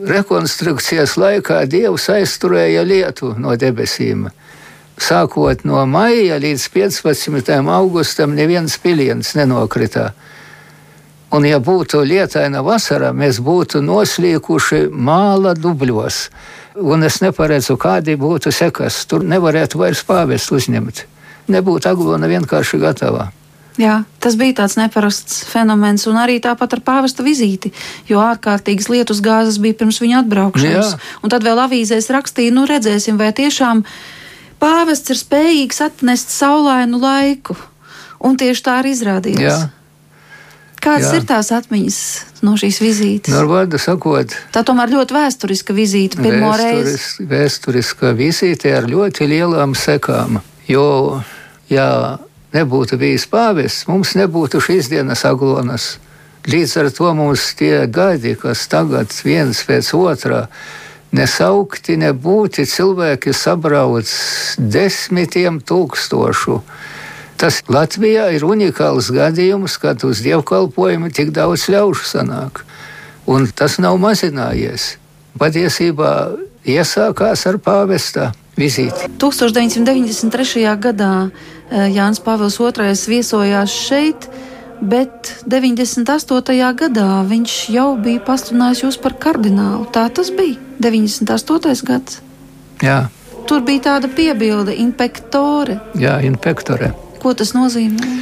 rekonstrukcijas 0.06 1.16
laikā 1.18 1.64
dievs 1.66 2.08
aizturēja 2.14 2.84
lietu 2.86 3.34
no 3.38 3.56
debesīm 3.56 4.28
sākot 5.02 5.64
no 5.64 5.84
maija 5.86 6.38
līdz 6.42 6.68
15. 6.74 7.52
augustam, 7.70 8.34
neviens 8.34 8.78
piliens 8.82 9.34
nenokritā. 9.38 10.10
Un, 11.34 11.44
ja 11.44 11.58
būtu 11.60 12.00
lietaina 12.08 12.62
vasara, 12.64 13.12
mēs 13.12 13.40
būtu 13.44 13.82
noslīkuši 13.84 14.86
māla 14.92 15.52
dubļos. 15.54 16.28
Un 16.80 17.04
es 17.04 17.20
neparedzu, 17.20 17.76
kādi 17.76 18.16
būtu 18.16 18.52
sekas. 18.54 19.02
Tur 19.06 19.26
nevarētu 19.26 19.80
vairs 19.80 20.04
pāvest 20.08 20.52
uzņemt. 20.54 21.04
Nebūtu 21.52 21.90
aglona 21.90 22.30
vienkārši 22.30 22.80
gatava. 22.80 23.28
Jā, 23.78 24.00
tas 24.18 24.34
bija 24.34 24.56
tāds 24.64 24.74
neparasts 24.74 25.44
fenomens, 25.46 26.08
un 26.10 26.18
arī 26.18 26.40
tāpat 26.42 26.74
ar 26.74 26.80
pāvesta 26.82 27.22
vizīti, 27.22 27.70
jo 28.10 28.18
ārkārtīgas 28.18 28.90
lietus 28.90 29.22
gāzes 29.22 29.60
bija 29.62 29.78
pirms 29.78 30.00
viņa 30.02 30.24
atbraukšanas. 30.24 30.94
Jā. 30.96 31.00
Un 31.22 31.30
tad 31.30 31.46
vēl 31.46 31.62
avīzēs 31.62 32.10
rakstīja, 32.10 32.56
nu 32.56 32.66
redzēsim, 32.66 33.20
vai 33.20 33.30
tiešām 33.38 33.84
pāvests 34.58 35.14
ir 35.14 35.22
spējīgs 35.22 35.82
atnest 35.86 36.34
saulainu 36.34 36.98
laiku. 36.98 37.54
Un 38.18 38.34
tieši 38.34 38.64
tā 38.66 38.80
arī 38.80 38.96
izrādījās. 38.96 39.46
Jā. 39.46 39.58
Kādas 40.82 41.10
Jā. 41.10 41.18
ir 41.18 41.24
tās 41.26 41.50
atmiņas 41.54 41.98
no 42.46 42.54
šīs 42.58 42.78
vizītes? 42.82 43.34
No 43.34 43.44
nu, 43.46 43.50
vārda 43.50 43.78
sakot, 43.82 44.34
tā 44.54 44.62
tomēr 44.66 44.92
ļoti 44.92 45.14
vēsturiska 45.16 45.74
vizīte 45.74 46.22
pirmo 46.22 46.52
reizi. 46.58 47.26
Vēsturiska 47.30 48.12
vizīte 48.18 48.74
ar 48.78 48.86
ļoti 48.90 49.26
lielām 49.30 49.74
sekām. 49.78 50.38
Jo, 50.70 50.86
ja 51.70 51.88
nebūtu 52.54 52.98
bijis 53.00 53.26
pāvests, 53.30 53.86
mums 53.88 54.14
nebūtu 54.18 54.60
šīs 54.62 54.90
dienas 54.92 55.24
aglonas. 55.28 55.96
Līdz 56.48 56.76
ar 56.80 56.90
to 56.94 57.12
mums 57.16 57.50
tie 57.58 57.86
gadi, 57.92 58.34
kas 58.38 58.68
tagad 58.72 59.12
viens 59.24 59.60
pēc 59.68 59.90
otrā 59.96 60.46
nesaukti, 61.12 61.98
nebūti 62.00 62.64
cilvēki 62.68 63.34
sabrauc 63.36 64.08
desmitiem 64.58 65.60
tūkstošu. 65.60 66.62
Tas 67.38 67.60
Latvijā 67.70 68.30
ir 68.34 68.46
unikāls 68.48 69.12
gadījums, 69.14 69.76
kad 69.78 70.02
uz 70.08 70.24
dievkalpojumu 70.24 71.12
tik 71.14 71.30
daudz 71.36 71.68
ļaužu 71.70 72.08
sanāk. 72.08 72.64
Un 73.28 73.46
tas 73.54 73.76
nav 73.78 74.00
mazinājies. 74.00 74.96
Patiesībā 75.38 76.12
iesākās 76.66 77.44
ar 77.46 77.60
pāvesta 77.62 78.32
vizīti. 78.58 79.08
1993. 79.22 80.66
gadā 80.82 81.12
eh, 81.28 81.88
Jānis 81.94 82.22
Pāvils 82.24 82.58
II 82.60 82.94
viesojās 83.14 83.74
šeit 83.88 84.28
bet 84.80 85.32
98. 85.46 86.74
gadā 86.78 87.08
viņš 87.26 87.54
jau 87.74 87.90
bija 87.98 88.22
pasludinājis 88.24 88.84
jūs 88.84 88.98
par 89.02 89.16
kardinālu. 89.18 89.86
Tā 89.92 90.08
tas 90.14 90.30
bija 90.30 90.58
98. 90.78 91.84
gads. 91.86 92.20
Jā. 92.82 93.08
Tur 93.48 93.64
bija 93.64 93.86
tāda 93.88 94.10
piebilde, 94.12 94.74
inspektore. 94.76 95.78
Jā, 95.98 96.18
inspektore. 96.26 96.92
Ko 97.22 97.32
tas 97.34 97.54
nozīmē? 97.56 98.12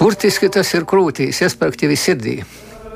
Burtiski 0.00 0.48
tas 0.48 0.70
ir 0.74 0.86
krūtīs, 0.88 1.42
respektīvi 1.44 1.98
sirdī. 1.98 2.38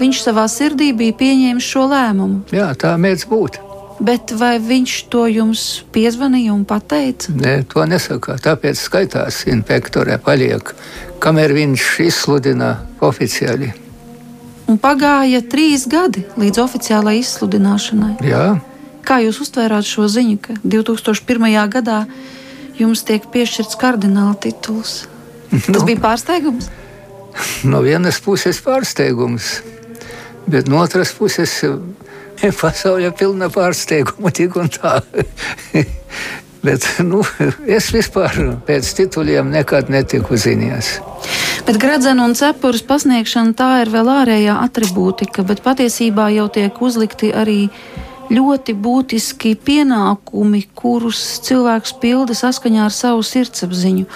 Viņš 0.00 0.22
savā 0.24 0.46
sirdī 0.50 0.88
bija 0.96 1.14
pieņēmis 1.20 1.68
šo 1.68 1.84
lēmumu. 1.92 2.40
Jā, 2.54 2.72
tā 2.80 2.96
mēdz 2.98 3.28
būt. 3.30 3.60
Bet 4.02 4.32
vai 4.34 4.56
viņš 4.58 4.94
to 5.12 5.24
jums 5.30 5.84
piezvanīja 5.94 6.50
un 6.54 6.64
pateica? 6.66 7.30
Nē, 7.38 7.60
to 7.70 7.84
nesaka. 7.86 8.34
Tāpēc 8.42 8.80
skaitās 8.80 9.44
inspektorē 9.50 10.18
paliek, 10.22 10.74
kamēr 11.22 11.54
viņš 11.54 11.88
izsludina 12.08 12.74
oficiāli. 13.04 13.70
Un 14.66 14.80
pagāja 14.80 15.42
trīs 15.46 15.84
gadi 15.90 16.24
līdz 16.40 16.62
oficiālai 16.64 17.18
izsludināšanai. 17.20 18.14
Jā. 18.26 18.46
Kā 19.04 19.20
jūs 19.20 19.42
uztvērāt 19.44 19.86
šo 19.86 20.08
ziņu, 20.08 20.38
ka 20.40 20.56
2001. 20.64 21.50
gadā 21.70 22.04
jums 22.80 23.04
tiek 23.06 23.26
piešķirts 23.30 23.76
kardināla 23.78 24.34
tituls? 24.40 25.04
Tas 25.52 25.68
nu, 25.70 25.84
bija 25.86 26.00
pārsteigums. 26.02 26.70
No 27.68 27.82
vienas 27.84 28.18
puses 28.24 28.58
pārsteigums, 28.64 29.58
bet 30.50 30.70
no 30.70 30.80
otras 30.82 31.12
puses 31.14 31.52
pasaule 32.62 33.12
pilna 33.16 33.50
pārsteigumu 33.52 34.32
tik 34.34 34.56
un 34.60 34.70
tā. 34.72 34.98
Bet 36.64 36.86
nu, 37.04 37.20
es 37.68 37.90
vispār 37.92 38.38
pēc 38.64 38.88
tituliem 38.96 39.50
nekad 39.52 39.90
netiku 39.92 40.38
ziņās. 40.40 40.94
Bet 41.66 41.76
gradzena 41.80 42.24
un 42.24 42.32
cepures 42.38 42.80
pasniegšana 42.88 43.52
tā 43.58 43.68
ir 43.82 43.92
vēl 43.92 44.08
ārējā 44.08 44.54
atribūtika, 44.62 45.44
bet 45.44 45.60
patiesībā 45.64 46.30
jau 46.32 46.46
tiek 46.52 46.80
uzlikti 46.80 47.34
arī 47.36 47.68
ļoti 48.32 48.72
būtiski 48.80 49.52
pienākumi, 49.60 50.62
kurus 50.72 51.20
cilvēks 51.44 51.98
pilda 52.00 52.32
saskaņā 52.38 52.88
ar 52.88 52.96
savu 52.96 53.20
sirdsapziņu. 53.28 54.08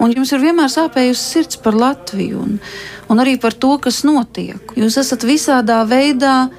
Un 0.00 0.14
jums 0.14 0.30
ir 0.30 0.46
vienmēr 0.46 0.70
sāpējusi 0.70 1.26
sirds 1.26 1.58
par 1.60 1.74
Latviju 1.74 2.38
un, 2.40 2.58
un 3.10 3.20
arī 3.20 3.34
par 3.42 3.58
to, 3.58 3.74
kas 3.82 4.04
notiek. 4.06 4.62
Jūs 4.78 5.02
esat 5.02 5.26
visādā 5.26 5.82
veidā 5.90 6.52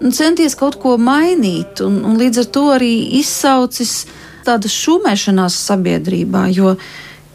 centies 0.00 0.56
kaut 0.58 0.78
ko 0.82 0.96
mainīt, 1.00 1.80
un, 1.84 2.02
un 2.04 2.16
līdz 2.20 2.44
ar 2.44 2.48
to 2.52 2.64
arī 2.76 2.94
izsaucis 3.20 4.04
tādas 4.46 4.74
šumēšanās 4.76 5.56
sabiedrībā. 5.66 6.46
Jo 6.54 6.76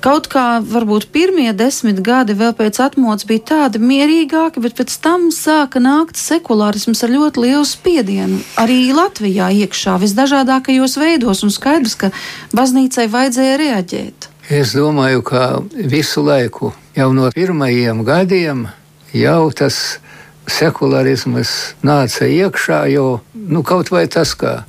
kaut 0.02 0.28
kā 0.32 0.62
varbūt 0.66 1.10
pirmie 1.14 1.52
desmit 1.54 2.00
gadi 2.06 2.34
vēl 2.38 2.54
pēc 2.58 2.80
atmodas 2.82 3.28
bija 3.30 3.44
tādi 3.52 3.82
mierīgāki, 3.84 4.64
bet 4.64 4.78
pēc 4.80 4.96
tam 5.04 5.30
sāka 5.36 5.82
nākt 5.84 6.18
sekulārisms 6.18 7.04
ar 7.06 7.14
ļoti 7.14 7.46
lielu 7.46 7.66
spiedienu. 7.68 8.42
Arī 8.62 8.92
Latvijā 8.98 9.52
iekšā 9.64 9.98
visdažādākajos 10.02 10.98
veidos, 11.02 11.44
un 11.46 11.54
skaidrs, 11.54 11.98
ka 11.98 12.12
baznīcai 12.58 13.10
vajadzēja 13.12 13.58
reaģēt. 13.62 14.30
Es 14.52 14.74
domāju, 14.76 15.22
ka 15.24 15.44
visu 15.72 16.24
laiku, 16.26 16.74
jau 16.98 17.12
no 17.16 17.30
pirmajiem 17.32 18.02
gadiem, 18.08 18.66
jau 19.16 19.44
tas 19.56 19.78
ir 19.98 20.11
sekularisms 20.50 21.76
nāca 21.86 22.28
iekšā, 22.28 22.86
jo 22.94 23.22
nu, 23.34 23.64
kaut 23.64 23.92
vai 23.94 24.08
tas, 24.12 24.34
ka 24.36 24.64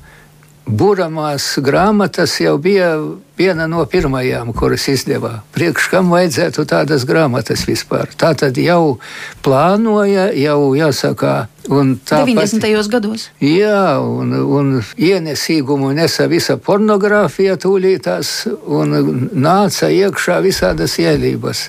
Buramās 0.63 1.57
grāmatas 1.59 2.37
jau 2.39 2.55
bija 2.63 2.93
viena 3.35 3.65
no 3.67 3.83
pirmajām, 3.91 4.53
kuras 4.55 4.85
izdevā. 4.93 5.41
Priekš 5.51 5.89
kam 5.91 6.13
vajadzētu 6.15 6.63
tādas 6.71 7.03
grāmatas 7.09 7.65
vispār? 7.67 8.13
Tā 8.15 8.31
tad 8.39 8.61
jau 8.63 9.01
plānoja, 9.43 10.29
jau 10.39 10.71
jāsaka. 10.79 11.49
Tāpat, 11.67 12.31
90. 12.31 12.87
gados. 12.93 13.27
Jā, 13.43 13.99
un, 13.99 14.37
un 14.39 14.71
ienesīgumu 14.95 15.91
nesa 15.99 16.29
visa 16.31 16.55
pornogrāfija 16.63 17.59
tūlītās, 17.59 18.33
un 18.63 19.29
nāca 19.35 19.91
iekšā 19.91 20.39
visādas 20.47 20.95
ielības. 21.03 21.67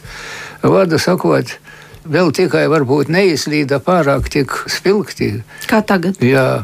Vārdu 0.61 1.01
sakot, 1.01 1.57
vēl 2.05 2.31
tikai 2.35 2.65
varbūt 2.71 3.11
neizlīda 3.13 3.79
pārāk 3.83 4.29
tik 4.33 4.55
spilgti. 4.71 5.29
Kā 5.69 5.81
tagad? 5.85 6.19
Jā. 6.23 6.63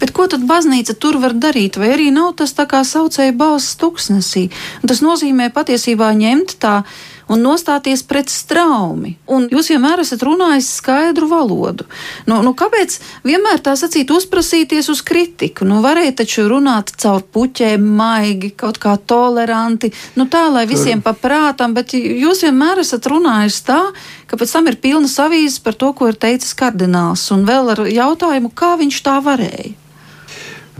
Bet 0.00 0.14
ko 0.16 0.26
tad 0.30 0.46
baznīca 0.48 0.96
tur 0.98 1.20
var 1.22 1.36
darīt? 1.36 1.78
Vai 1.80 1.92
arī 1.94 2.10
nav 2.14 2.34
tas 2.40 2.54
tā 2.56 2.66
kā 2.70 2.82
saucēja 2.86 3.36
balss 3.36 3.78
tuksnesī? 3.80 4.48
Un 4.82 4.92
tas 4.92 5.02
nozīmē 5.04 5.50
patiesībā 5.54 6.10
ņemt 6.16 6.56
tā 6.62 6.80
un 7.30 7.42
nostāties 7.44 8.02
pret 8.06 8.30
straumi. 8.32 9.14
Un 9.30 9.46
jūs 9.52 9.70
vienmēr 9.70 10.02
esat 10.02 10.24
runājis 10.26 10.70
skaidru 10.80 11.28
valodu. 11.30 11.86
Nu, 12.26 12.40
nu, 12.44 12.52
kāpēc 12.58 12.98
vienmēr 13.26 13.62
tā 13.64 13.76
sacīt, 13.78 14.10
uzprasīties 14.10 14.90
uz 14.92 15.02
kritiku? 15.06 15.66
Nu, 15.68 15.78
varēja 15.84 16.16
taču 16.22 16.48
runāt 16.50 16.92
caur 17.00 17.22
puķēm, 17.22 17.86
maigi, 18.00 18.52
kaut 18.58 18.80
kā 18.82 18.96
toleranti, 18.98 19.92
nu, 20.18 20.26
tā, 20.30 20.48
lai 20.50 20.66
visiem 20.70 21.04
paprātam, 21.04 21.76
bet 21.76 21.94
jūs 21.94 22.42
vienmēr 22.46 22.82
esat 22.82 23.06
runājis 23.10 23.62
tā, 23.68 23.80
ka 24.26 24.38
pēc 24.40 24.56
tam 24.56 24.70
ir 24.70 24.80
pilnas 24.82 25.18
avīzes 25.22 25.62
par 25.62 25.78
to, 25.78 25.92
ko 25.94 26.10
ir 26.10 26.18
teicis 26.18 26.56
kardināls, 26.58 27.28
un 27.34 27.46
vēl 27.48 27.74
ar 27.76 27.84
jautājumu, 27.86 28.50
kā 28.54 28.74
viņš 28.80 29.02
tā 29.06 29.20
varēja. 29.24 29.76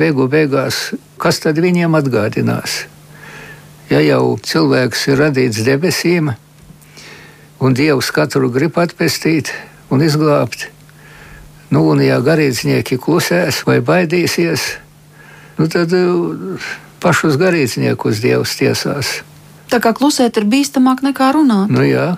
Beigu 0.01 0.25
beigās, 0.33 0.91
kas 1.21 1.43
tad 1.45 1.59
viņiem 1.61 1.99
atgādinās? 1.99 2.87
Ja 3.91 3.99
jau 4.05 4.37
cilvēks 4.39 5.09
ir 5.11 5.19
radīts 5.19 5.65
debesīm, 5.67 6.31
un 7.59 7.75
Dievs 7.75 8.13
katru 8.15 8.51
grib 8.55 8.79
atpestīt 8.79 9.51
un 9.91 10.05
izglābt, 10.07 10.69
nu, 11.75 11.83
un 11.91 12.03
ja 12.05 12.21
garīdznieki 12.23 13.01
klusēs 13.03 13.65
vai 13.67 13.81
baidīsies, 13.83 14.69
nu, 15.59 15.67
tad 15.67 15.91
uh, 15.99 16.71
pašus 17.03 17.35
garīdzniekus 17.41 18.23
Dievs 18.23 18.55
tiesās. 18.61 19.21
Tā 19.71 19.83
kā 19.83 19.91
klusēt 19.95 20.39
ir 20.39 20.47
bīstamāk 20.51 21.03
nekā 21.07 21.33
runāt. 21.35 21.71
Nu, 21.75 21.83
jā. 21.87 22.15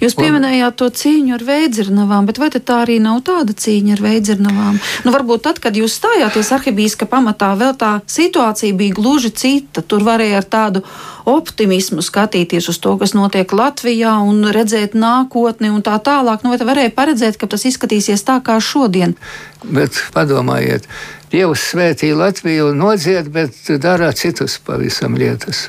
Jūs 0.00 0.16
pieminējāt 0.18 0.76
to 0.80 0.88
cīņu 1.00 1.34
ar 1.36 1.44
veidzirnavām, 1.44 2.26
bet 2.28 2.40
vai 2.40 2.50
tā 2.54 2.80
arī 2.84 2.98
nav 3.02 3.20
tāda 3.26 3.54
cīņa 3.56 3.96
ar 3.96 4.02
veidzirnavām? 4.04 4.80
Nu, 5.04 5.14
varbūt 5.14 5.44
tad, 5.46 5.60
kad 5.62 5.76
jūs 5.76 5.96
stājāties 6.00 6.52
arhibīska 6.56 7.08
pamatā, 7.10 7.52
vēl 7.60 7.74
tā 7.80 7.92
situācija 8.10 8.76
bija 8.76 8.96
gluži 8.96 9.32
cita. 9.34 9.82
Tur 9.82 10.04
varēja 10.06 10.40
ar 10.40 10.48
tādu 10.50 10.84
optimismu 11.30 12.02
skatīties 12.04 12.70
uz 12.72 12.80
to, 12.82 12.96
kas 13.00 13.14
notiek 13.16 13.52
Latvijā 13.52 14.16
un 14.24 14.48
redzēt 14.54 14.96
nākotni 14.98 15.72
un 15.72 15.84
tā 15.86 15.98
tālāk. 16.02 16.44
Nu, 16.44 16.54
vai 16.54 16.70
varēja 16.72 16.94
paredzēt, 16.96 17.40
ka 17.40 17.50
tas 17.50 17.66
izskatīsies 17.68 18.24
tā 18.26 18.40
kā 18.44 18.58
šodien? 18.64 19.16
Bet 19.64 19.98
padomājiet, 20.14 20.88
Dievs 21.30 21.68
svētī 21.70 22.10
Latviju 22.16 22.72
nodzied, 22.74 23.28
bet 23.30 23.68
dara 23.82 24.10
citus 24.16 24.58
pavisam 24.66 25.14
lietas. 25.14 25.68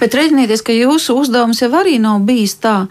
Bet 0.00 0.14
reiķinieties, 0.14 0.64
ka 0.64 0.74
jūsu 0.76 1.16
uzdevums 1.18 1.62
jau 1.62 1.70
arī 1.74 1.98
nav 2.02 2.20
bijis 2.28 2.58
tā, 2.62 2.86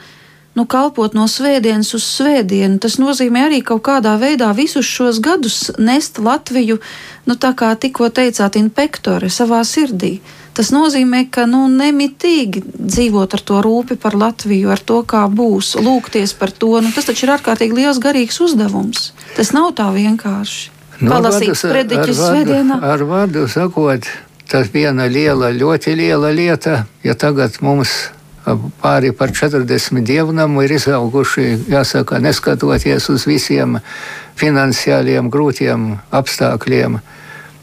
nu, 0.57 0.65
kalpot 0.65 1.13
no 1.13 1.27
svētdienas 1.29 1.93
uz 1.93 2.07
svētdienu. 2.17 2.79
Tas 2.81 2.97
nozīmē 3.01 3.45
arī 3.47 3.61
kaut 3.65 3.83
kādā 3.85 4.15
veidā 4.21 4.49
visus 4.57 4.89
šos 4.89 5.21
gadus 5.23 5.69
nest 5.77 6.17
Latviju, 6.17 6.79
nu, 7.29 7.37
tā 7.37 7.53
kā 7.57 7.75
tikko 7.77 8.09
teicāt, 8.09 8.57
inpektore 8.59 9.29
savā 9.29 9.61
sirdī. 9.67 10.17
Tas 10.57 10.71
nozīmē, 10.73 11.27
ka 11.29 11.45
nu, 11.45 11.67
nemitīgi 11.69 12.63
dzīvot 12.65 13.35
ar 13.37 13.43
to 13.45 13.59
rūpi 13.61 13.99
par 14.01 14.17
Latviju, 14.17 14.71
ar 14.73 14.81
to, 14.81 15.03
kā 15.05 15.27
būs, 15.29 15.75
lūgties 15.77 16.33
par 16.39 16.49
to. 16.49 16.79
Nu, 16.81 16.89
tas 16.95 17.05
taču 17.05 17.27
ir 17.27 17.35
ārkārtīgi 17.35 17.77
liels 17.77 18.01
garīgs 18.01 18.41
uzdevums. 18.41 19.11
Tas 19.37 19.53
nav 19.53 19.75
tā 19.77 19.91
vienkārši. 19.93 20.73
Nu, 20.97 21.11
Palasīt 21.11 21.53
sprediķus 21.53 22.17
svētdienā. 22.17 22.79
Ar 22.81 23.03
vārdu 23.05 23.45
sakot, 23.53 24.09
tas 24.51 24.69
viena 24.73 25.07
liela, 25.11 25.51
ļoti 25.51 25.95
liela 25.97 26.31
lieta, 26.35 26.85
ja 27.03 27.15
tagad 27.19 27.59
mums 27.61 28.09
pāri 28.81 29.11
par 29.11 29.33
40 29.35 30.05
dievnamu 30.07 30.63
ir 30.63 30.77
izauguši, 30.77 31.47
jāsaka, 31.71 32.19
neskatoties 32.23 33.09
uz 33.11 33.25
visiem 33.27 33.79
finansiāliem 34.39 35.29
grūtiem 35.33 35.97
apstākļiem. 36.15 36.99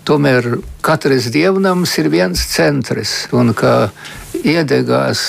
Tomēr 0.05 0.59
katrs 0.85 1.31
dievnams 1.33 1.95
ir 2.03 2.11
viens 2.13 2.43
centrs, 2.53 3.15
un 3.33 3.55
kā 3.57 3.89
iedegās 4.45 5.23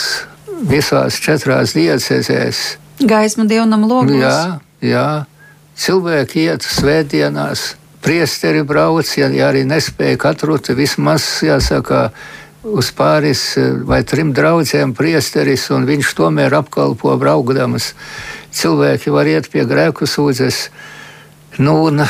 visās 0.67 1.21
četrās 1.23 1.75
diecezēs. 1.77 2.65
Gaisma 2.99 3.47
dievnam 3.47 3.87
logos. 3.87 4.19
Jā, 4.19 4.59
jā, 4.83 5.07
cilvēki 5.79 6.49
iet 6.49 6.67
svētdienās 6.67 7.75
priesteri 8.05 8.61
brauc, 8.63 9.09
ja, 9.17 9.31
ja 9.33 9.49
arī 9.49 9.65
nespēja 9.65 10.19
katru, 10.21 10.59
tad 10.61 10.77
vismaz 10.77 11.25
jāsaka. 11.45 12.09
Uz 12.65 12.87
pāris 12.97 13.41
vai 13.85 13.99
trim 14.09 14.31
draugiem 14.33 14.95
priesteris, 14.97 15.67
un 15.69 15.83
viņš 15.85 16.15
tomēr 16.17 16.55
apkalpo 16.57 17.13
braukdamas. 17.21 17.91
Cilvēki 18.49 19.13
var 19.13 19.29
iet 19.29 19.51
pie 19.53 19.67
grēku 19.69 20.07
sūdzes. 20.09 20.63
Nu, 21.61 21.75
un 21.91 22.01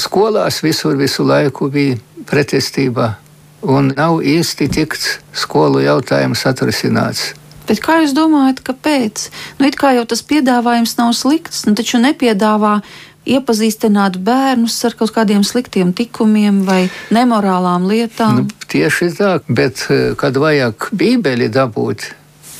skolās 0.00 0.62
visur 0.64 0.96
visu 0.96 1.26
laiku 1.28 1.68
bija 1.68 1.98
pretestība, 2.30 3.18
un 3.60 3.92
nav 3.92 4.22
īsti 4.24 4.70
tikts 4.72 5.18
skolu 5.36 5.84
jautājums 5.84 6.46
atrisināts. 6.48 7.34
Bet 7.70 7.78
kā 7.84 8.00
jūs 8.00 8.16
domājat, 8.16 8.64
kāpēc? 8.66 9.28
Nu, 9.60 9.68
it 9.68 9.76
kā 9.78 9.92
jau 9.94 10.02
tas 10.08 10.24
piedāvājums 10.26 10.96
nav 10.98 11.12
slikts, 11.14 11.62
nu, 11.68 11.76
taču 11.78 12.00
nepiedāvā 12.02 12.80
iepazīstināt 13.28 14.16
bērnus 14.24 14.78
ar 14.88 14.96
kaut 14.98 15.12
kādiem 15.14 15.42
sliktiem 15.44 15.92
tikumiem 15.96 16.62
vai 16.68 16.82
nemorālām 17.12 17.88
lietām. 17.90 18.44
Nu, 18.44 18.68
tieši 18.70 19.10
tā, 19.18 19.34
bet 19.48 19.86
eh, 19.90 20.14
kad 20.20 20.38
vajag 20.40 20.90
bībeli 20.96 21.50
dabūt, 21.52 22.08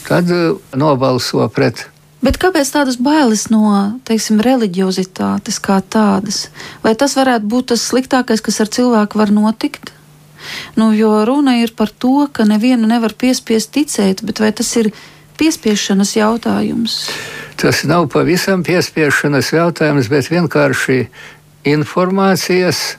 tad 0.08 0.30
eh, 0.34 0.52
nobalso 0.76 1.46
pret. 1.54 1.86
Bet 2.20 2.36
kāpēc 2.36 2.68
tādas 2.68 2.98
bailes 3.00 3.46
no 3.48 3.70
teiksim, 4.04 4.42
reliģiozitātes 4.44 5.56
kā 5.64 5.78
tādas? 5.80 6.50
Vai 6.84 6.92
tas 6.92 7.16
varētu 7.16 7.48
būt 7.48 7.70
tas 7.72 7.86
sliktākais, 7.88 8.44
kas 8.44 8.60
ar 8.60 8.68
cilvēku 8.68 9.20
var 9.20 9.32
notikt? 9.32 9.94
Nu, 10.76 10.90
jo 10.96 11.24
runa 11.24 11.56
ir 11.60 11.72
par 11.76 11.88
to, 11.88 12.28
ka 12.32 12.44
nevienu 12.48 12.88
nevar 12.88 13.16
piespiest 13.16 13.72
ticēt, 13.72 14.20
bet 14.24 14.40
vai 14.40 14.52
tas 14.56 14.68
ir 14.76 14.92
piespiešanas 15.40 16.14
jautājums? 16.18 17.00
Tas 17.60 17.82
nav 17.88 18.06
pavisam 18.12 18.62
piespiešanas 18.64 19.50
jautājums, 19.52 20.08
bet 20.12 20.30
vienkārši 20.32 21.02
informācijas 21.68 22.96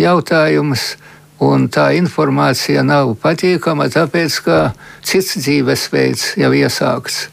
jautājums. 0.00 0.94
Un 1.40 1.70
tā 1.72 1.86
informācija 1.96 2.82
nav 2.84 3.14
patīkama, 3.22 3.86
tāpēc 3.88 4.34
ka 4.44 4.56
cits 5.00 5.38
dzīvesveids 5.40 6.34
jau 6.36 6.50
iesākts. 6.52 7.30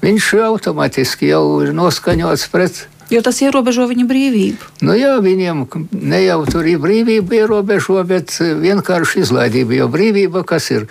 Viņš 0.00 0.28
automātiski 0.46 1.28
jau 1.28 1.42
ir 1.60 1.74
noskaņots 1.76 2.46
pret. 2.48 2.86
Jo 3.12 3.20
tas 3.24 3.42
ierobežo 3.44 3.84
viņa 3.90 4.06
brīvību. 4.08 4.70
Nu 4.86 4.96
jā, 4.96 5.18
viņiem 5.20 5.66
ne 5.92 6.22
jau 6.22 6.38
tur 6.48 6.70
ir 6.70 6.80
brīvība 6.80 7.42
ierobežo, 7.42 8.00
bet 8.08 8.32
vienkārši 8.38 9.26
izlaidība. 9.26 9.76
Jo 9.82 9.90
brīvība, 9.92 10.44
kas 10.48 10.70
ir 10.72 10.88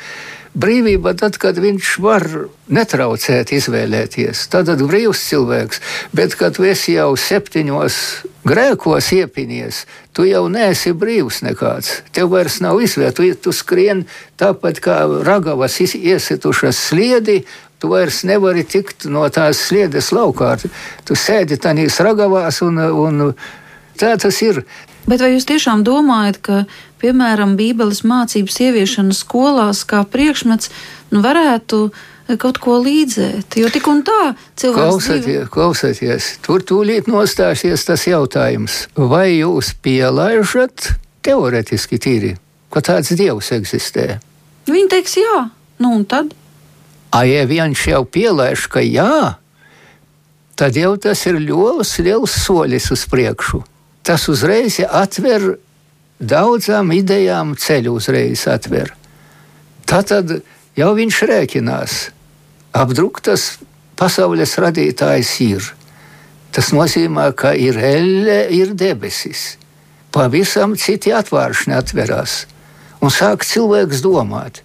brīvība 0.58 1.13
tad, 1.17 1.38
kad 1.41 1.58
viņš 1.62 1.91
var 2.04 2.26
netraucēt 2.74 3.54
izvēlēties. 3.56 4.48
Tad 4.52 4.72
ir 4.74 4.82
brīvs 4.89 5.22
cilvēks, 5.30 5.82
bet 6.17 6.36
kad 6.39 6.58
esi 6.65 6.98
jau 6.98 7.12
septiņos 7.20 8.00
grēkos 8.48 9.12
iepinies, 9.17 9.84
tu 10.15 10.26
jau 10.28 10.46
neesi 10.52 10.93
brīvs 10.98 11.43
nekāds. 11.46 12.02
Tev 12.15 12.32
vairs 12.34 12.60
nav 12.63 12.82
izvēle, 12.82 13.13
tu, 13.15 13.28
tu 13.36 13.54
skrien 13.54 14.06
tāpat 14.39 14.82
kā 14.84 15.00
ragavas 15.28 15.80
iesitušas 15.84 16.84
sliedi. 16.89 17.43
Tu 17.78 17.89
vairs 17.91 18.24
nevari 18.26 18.63
tikt 18.65 19.06
no 19.06 19.28
tās 19.30 19.60
sliedes 19.67 20.10
laukā. 20.10 20.56
Tu 21.06 21.13
sēdi 21.13 21.60
tajās 21.62 22.00
ragavās, 22.02 22.63
un, 22.65 22.80
un 22.82 23.28
tā 24.02 24.15
tas 24.17 24.41
ir. 24.41 24.63
Bet 25.08 25.24
vai 25.24 25.32
jūs 25.34 25.48
tiešām 25.48 25.86
domājat, 25.88 26.38
ka 26.43 26.56
piemēram, 27.00 27.56
Bībeles 27.60 28.04
mācības 28.08 28.60
ieviešana 28.65 29.15
skolās 29.15 29.86
kā 29.88 30.02
priekšmets 30.04 30.72
nu, 31.15 31.22
varētu 31.24 31.88
kaut 32.36 32.60
ko 32.60 32.76
līdzēt. 32.84 33.56
Jo 33.56 33.70
tik 33.72 33.88
un 33.88 34.02
tā 34.08 34.34
cilvēks 34.60 34.84
klausieties, 34.84 35.24
dzīvo... 35.24 35.52
klausieties, 35.54 36.28
tur 36.43 36.65
tūlīt 36.67 37.08
nostāsies 37.08 37.88
tas 37.88 38.04
jautājums, 38.10 38.82
vai 38.99 39.38
jūs 39.38 39.72
pielaižat 39.80 40.89
teoretiski 41.24 42.01
tīri, 42.03 42.34
ka 42.74 42.84
tāds 42.84 43.16
dievs 43.16 43.53
eksistē? 43.55 44.18
Viņi 44.68 44.91
teiks, 44.91 45.16
jā, 45.22 45.47
nu 45.80 45.93
un 45.95 46.03
tad. 46.03 46.36
A, 47.16 47.24
ja 47.24 47.47
viņš 47.47 47.88
jau 47.93 48.03
pielaiž, 48.03 48.68
ka 48.68 48.84
jā, 48.84 49.38
tad 50.60 50.76
jau 50.76 50.97
tas 50.99 51.24
ir 51.32 51.39
ļoti 51.39 52.03
liels 52.03 52.36
solis 52.43 52.91
uz 52.91 53.08
priekšu. 53.08 53.64
Tas 54.08 54.30
uzreiz 54.32 54.80
atver 54.88 55.58
daudzām 56.20 56.93
idejām 56.95 57.58
ceļu 57.60 57.97
uzreiz 57.99 58.45
atver. 58.47 58.93
Tad 59.88 60.32
jau 60.80 60.91
viņš 60.95 61.18
rēķinās, 61.28 61.95
apdruktas 62.72 63.58
pasaules 63.99 64.55
radītājs 64.64 65.34
ir. 65.43 65.68
Tas 66.55 66.72
nozīmē, 66.72 67.34
ka 67.36 67.51
ir 67.51 67.78
elle, 67.78 68.39
ir 68.55 68.72
debesis. 68.80 69.58
Pavisam 70.16 70.78
citi 70.80 71.12
atvēršņi 71.14 71.76
atverās 71.76 72.45
un 73.03 73.12
sāk 73.14 73.43
cilvēks 73.45 74.01
domāt. 74.01 74.64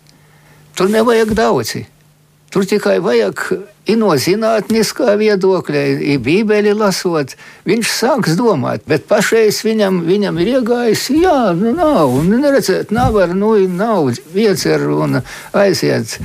Tur 0.78 0.88
nevajag 0.88 1.34
daudzi. 1.36 1.82
Tur 2.53 2.64
tikai 2.68 3.01
vajag 3.03 3.43
no 3.91 4.12
zinātniskā 4.14 5.16
viedokļa, 5.18 5.83
ja 6.07 6.18
bībeli 6.22 6.72
lasot, 6.76 7.35
viņš 7.66 7.91
sāks 7.91 8.37
domāt, 8.39 8.85
bet 8.87 9.09
pašreiz 9.11 9.62
viņam, 9.66 10.03
viņam 10.07 10.39
ir 10.39 10.53
iegājis, 10.57 11.09
jā, 11.18 11.53
nu 11.59 11.74
nav, 11.74 12.14
nu 12.22 12.39
neredzēt, 12.39 12.95
nav 12.95 13.18
ar, 13.18 13.35
nu, 13.35 13.57
nav 13.66 14.12
viecer 14.35 14.87
un 14.87 15.20
aiziet 15.53 16.18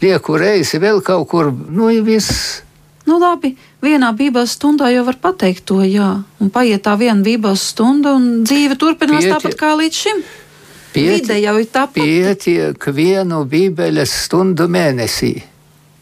lieku 0.00 0.38
reizi 0.40 0.80
vēl 0.80 1.02
kaut 1.04 1.28
kur, 1.28 1.52
nu, 1.52 1.90
viss. 2.04 2.62
Nu, 3.04 3.18
labi, 3.20 3.52
vienā 3.84 4.14
bībeles 4.16 4.56
stundā 4.56 4.88
jau 4.92 5.04
var 5.04 5.20
pateikt 5.20 5.66
to, 5.68 5.82
jā, 5.84 6.24
un 6.40 6.52
paiet 6.52 6.86
tā 6.86 6.96
viena 6.96 7.20
bībeles 7.24 7.68
stunda, 7.74 8.16
un 8.16 8.46
dzīve 8.48 8.80
turpinās 8.80 9.26
Pieti... 9.26 9.34
tāpat 9.36 9.60
kā 9.60 9.76
līdz 9.76 10.04
šim. 10.06 10.24
Pieti... 10.94 11.20
Vide 11.20 11.40
jau 11.42 11.58
ir 11.60 11.68
tāpat. 11.68 12.00
Pietiek 12.00 12.92
vienu 12.96 13.44
bībeles 13.50 14.22
stundu 14.24 14.70
mēnesī 14.72 15.34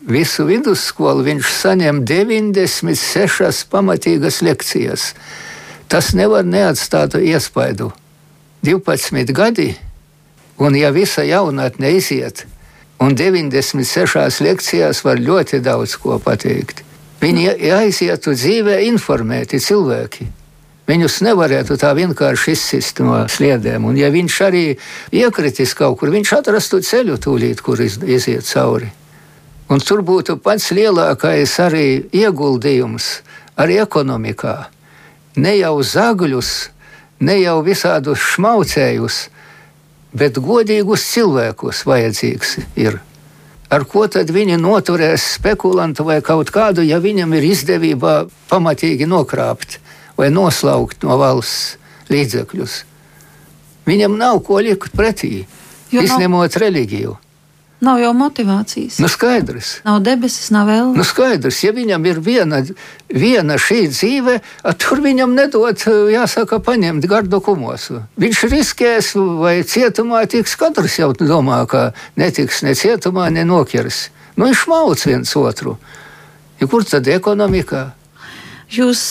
visu 0.08 0.46
vidusskolu 0.48 1.24
viņš 1.26 1.50
saņem 1.60 2.02
96 2.08 3.66
pamatīgas 3.70 4.42
lekcijas. 4.42 5.12
Tas 5.88 6.12
nevar 6.16 6.44
neatstāt 6.44 7.14
iespaidu. 7.20 7.92
12 8.62 9.32
gadi, 9.34 9.72
un 10.58 10.76
ja 10.78 10.92
visa 10.94 11.24
jaunatne 11.26 11.90
iziet, 11.96 12.44
un 13.02 13.16
96 13.18 14.40
lekcijās 14.44 15.02
var 15.04 15.18
ļoti 15.18 15.58
daudz 15.60 15.96
ko 15.98 16.20
pateikt. 16.22 16.84
Viņi 17.22 17.50
aizietu 17.74 18.34
dzīvē 18.34 18.80
informēti 18.86 19.58
cilvēki. 19.62 20.28
Viņus 20.86 21.20
nevarētu 21.22 21.76
tā 21.78 21.92
vienkārši 21.94 22.54
izsist 22.56 22.98
no 23.02 23.20
sliedēm. 23.30 23.84
Un, 23.86 23.98
ja 23.98 24.10
viņš 24.10 24.38
arī 24.46 24.64
iekritis 25.14 25.74
kaut 25.78 26.00
kur, 26.00 26.10
viņš 26.10 26.34
atrastu 26.40 26.82
ceļu 26.82 27.20
tūlīt, 27.22 27.62
kur 27.62 27.82
iziet 27.82 28.46
cauri. 28.48 28.90
Un 29.72 29.80
tur 29.80 30.02
būtu 30.04 30.36
pats 30.44 30.68
lielākais 30.76 31.52
arī 31.64 31.86
ieguldījums 32.12 33.06
arī 33.56 33.78
ekonomikā. 33.80 34.56
Ne 35.40 35.54
jau 35.56 35.78
zagļus, 35.80 36.50
ne 37.24 37.38
jau 37.40 37.62
visādus 37.64 38.20
šmaucējus, 38.34 39.22
bet 40.12 40.36
godīgus 40.44 41.06
cilvēkus 41.14 41.86
vajadzīgs 41.88 42.58
ir. 42.84 43.00
Ar 43.72 43.86
ko 43.88 44.04
tad 44.12 44.28
viņi 44.28 44.58
noturēs 44.60 45.30
spekulantu 45.38 46.04
vai 46.04 46.18
kaut 46.20 46.52
kādu, 46.52 46.84
ja 46.84 47.00
viņam 47.00 47.32
ir 47.38 47.48
izdevība 47.54 48.26
pamatīgi 48.52 49.08
nokrāpt 49.08 49.78
vai 50.18 50.28
noslaukt 50.28 51.06
no 51.06 51.16
valsts 51.16 51.78
līdzekļus? 52.12 52.82
Viņam 53.88 54.20
nav 54.20 54.42
ko 54.44 54.60
likt 54.60 54.92
pretī, 54.92 55.46
izņemot 55.96 56.60
reliģiju. 56.60 57.16
Nav 57.82 57.98
jau 57.98 58.12
motivācijas. 58.14 59.00
Nu, 59.02 59.08
skaidrs. 59.10 59.72
Nav 59.82 59.98
debesis, 60.06 60.52
nav 60.54 60.68
vēl. 60.70 60.92
Nu, 60.94 61.02
skaidrs, 61.06 61.64
ja 61.64 61.72
viņam 61.74 62.04
ir 62.06 62.20
viena, 62.22 62.60
viena 63.10 63.56
šī 63.58 63.80
dzīve, 63.90 64.36
tur 64.78 65.02
viņam 65.02 65.34
nedod, 65.34 65.82
jāsaka, 66.14 66.60
paņemt 66.62 67.08
gardu 67.10 67.42
kumosu. 67.42 68.04
Viņš 68.22 68.44
riskēs 68.52 69.10
vai 69.42 69.56
cietumā 69.66 70.22
tiks, 70.30 70.54
katrs 70.60 71.00
jau 71.00 71.10
domā, 71.18 71.64
ka 71.66 71.88
netiks 72.14 72.62
ne 72.62 72.76
cietumā, 72.78 73.26
ne 73.34 73.42
nokers. 73.48 74.04
Nu, 74.36 74.46
viņš 74.46 74.64
mauc 74.70 75.02
viens 75.10 75.34
otru. 75.36 75.74
Ja 76.62 76.70
kur 76.70 76.86
tad 76.86 77.10
ekonomikā? 77.10 77.88
Jūs 78.70 79.02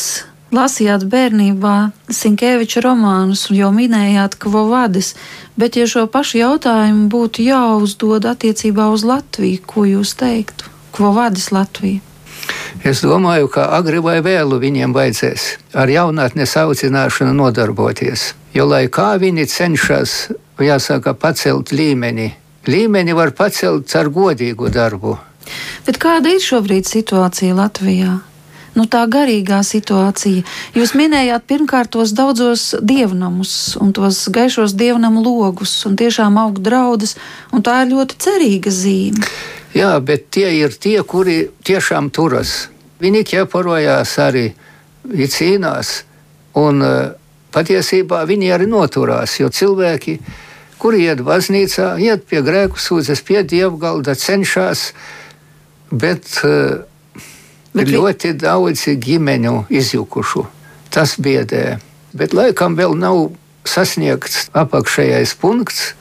lasījāt 0.55 1.07
bērnībā 1.11 1.75
Sinkēviča 2.11 2.83
romānus 2.85 3.47
jau 3.51 3.71
minējāt 3.75 4.37
Kvovadis, 4.41 5.15
bet 5.59 5.79
ja 5.79 5.87
šo 5.87 6.05
pašu 6.11 6.41
jautājumu 6.41 7.07
būtu 7.11 7.45
jāuzdod 7.47 8.27
attiecībā 8.27 8.89
uz 8.91 9.05
Latviju, 9.07 9.63
ko 9.65 9.87
jūs 9.87 10.15
teiktu? 10.19 10.69
Kvovadis 10.91 11.51
Latvija? 11.55 12.03
Es 12.83 13.03
domāju, 13.05 13.47
ka 13.53 13.67
agri 13.77 14.01
vai 14.01 14.19
vēlu 14.25 14.57
viņiem 14.61 14.93
vajadzēs 14.95 15.47
ar 15.77 15.91
jaunatnes 15.91 16.55
audzināšanu 16.57 17.35
nodarboties. 17.37 18.31
Jo 18.55 18.65
lai 18.67 18.87
kā 18.91 19.13
viņi 19.21 19.45
cenšas, 19.47 20.15
jāsaka, 20.59 21.13
pacelt 21.13 21.71
līmeni, 21.71 22.31
līmeni 22.67 23.15
var 23.15 23.31
pacelt 23.37 23.93
ar 23.95 24.09
godīgu 24.11 24.71
darbu. 24.73 25.15
Bet 25.85 26.01
kāda 26.01 26.33
ir 26.35 26.43
šobrīd 26.43 26.89
situācija 26.89 27.55
Latvijā? 27.57 28.19
Nu, 28.77 28.85
tā 28.87 29.03
garīgā 29.11 29.61
situācija. 29.67 30.43
Jūs 30.77 30.93
minējāt 30.97 31.47
pirmkārt 31.49 31.91
tos 31.95 32.13
daudzos 32.15 32.71
dievnamus 32.81 33.75
un 33.81 33.93
tos 33.95 34.23
gaišos 34.31 34.75
dievnamu 34.79 35.23
logus, 35.25 35.73
un 35.87 35.97
tiešām 35.99 36.39
aug 36.41 36.61
draudzes, 36.63 37.17
un 37.51 37.65
tā 37.65 37.81
ir 37.83 37.93
ļoti 37.95 38.19
cerīga 38.21 38.73
zīme. 38.73 39.31
Jā, 39.75 39.95
bet 40.03 40.29
tie 40.35 40.49
ir 40.59 40.75
tie, 40.75 40.99
kuri 41.07 41.45
tiešām 41.63 42.11
turas. 42.11 42.67
Viņi 43.01 43.23
ķeparojās 43.27 44.17
arī, 44.21 44.49
viņi 45.07 45.27
cīnās, 45.31 45.93
un 46.59 46.83
uh, 46.83 46.97
patiesībā 47.55 48.25
viņi 48.29 48.51
arī 48.55 48.67
noturās, 48.69 49.37
jo 49.39 49.49
cilvēki, 49.49 50.17
kuri 50.81 51.05
iet 51.07 51.23
baznīcā, 51.25 51.95
iet 52.03 52.27
pie 52.29 52.43
grēku 52.45 52.79
sūdzes, 52.81 53.23
pie 53.25 53.45
dievgalda, 53.47 54.15
cenšas, 54.19 54.91
bet 55.91 56.27
uh, 56.43 56.83
Bet 57.71 57.87
ir 57.87 57.99
ļoti 57.99 58.33
daudz 58.39 58.87
ģimeņu 59.05 59.65
izjukušu. 59.71 60.43
Tas 60.91 61.15
biedē. 61.19 61.79
Bet 62.11 62.33
laikam 62.35 62.75
vēl 62.75 62.97
nav 62.99 63.29
sasniegts 63.67 64.49
apakšējais 64.57 65.35
punkts 65.39 65.93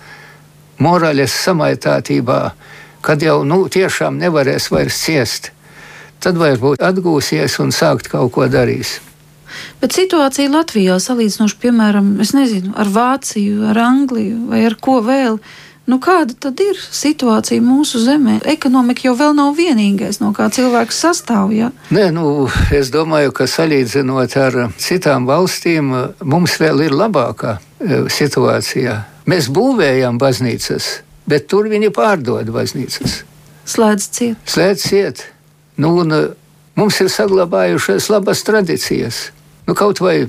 morāles 0.80 1.34
samaitātībā, 1.44 2.40
kad 3.04 3.22
jau 3.22 3.42
nu, 3.46 3.62
tiešām 3.68 4.18
nevarēs 4.20 4.70
vairs 4.72 4.98
ciest. 5.04 5.52
Tad 6.20 6.40
varbūt 6.40 6.82
atgūsies 6.84 7.60
un 7.62 7.70
sākt 7.72 8.10
kaut 8.12 8.32
ko 8.34 8.48
darīt. 8.50 8.98
Bet 9.80 9.96
situācija 9.96 10.50
Latvijā 10.52 10.98
salīdzinoši, 11.02 11.56
piemēram, 11.62 12.12
nezinu, 12.20 12.74
ar 12.78 12.90
Vāciju, 12.92 13.64
ar 13.70 13.80
Angliju 13.82 14.46
vai 14.50 14.62
ar 14.68 14.76
ko 14.80 15.00
vēl, 15.04 15.40
Nu, 15.90 15.96
kāda 15.98 16.36
tad 16.38 16.60
ir 16.62 16.78
situācija 16.78 17.62
mūsu 17.64 17.98
zemē? 18.04 18.36
Ekonomika 18.52 19.08
jau 19.08 19.16
vēl 19.18 19.32
nav 19.34 19.56
vienīgais, 19.58 20.20
no 20.22 20.30
kā 20.36 20.46
cilvēks 20.54 20.98
sastāv. 21.02 21.50
Ja? 21.56 21.72
Nē, 21.90 22.10
nu, 22.14 22.46
es 22.76 22.92
domāju, 22.94 23.32
ka 23.34 23.48
salīdzinot 23.50 24.36
ar 24.38 24.58
citām 24.78 25.26
valstīm, 25.26 25.88
mums 26.22 26.54
vēl 26.62 26.84
ir 26.84 26.94
labākā 26.94 27.56
e, 27.58 28.04
situācija. 28.06 29.00
Mēs 29.30 29.48
būvējam 29.50 30.20
baznīcas, 30.22 30.90
bet 31.26 31.48
tur 31.50 31.66
viņi 31.72 31.90
pārdod 31.96 32.52
baznīcas. 32.54 33.24
Slēdz 33.70 34.06
ciet. 34.14 34.44
Slēdz 34.46 34.84
ciet. 34.92 35.24
Nu, 35.80 35.96
un, 36.04 36.14
e, 36.14 36.20
mums 36.78 37.00
ir 37.02 37.10
saglabājušās 37.10 38.06
labas 38.14 38.44
tradīcijas. 38.46 39.18
Nu, 39.66 39.74
kaut 39.74 39.98
vai 40.04 40.20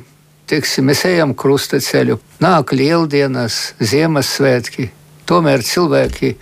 teiksim, 0.49 0.89
mēs 0.89 1.05
ejam 1.11 1.35
krusta 1.37 1.77
ceļu, 1.77 2.17
nāk 2.41 2.73
lieldienas, 2.73 3.59
Ziemassvētki 3.77 4.89
Tomēr 5.31 5.61
cilvēki 5.63 6.33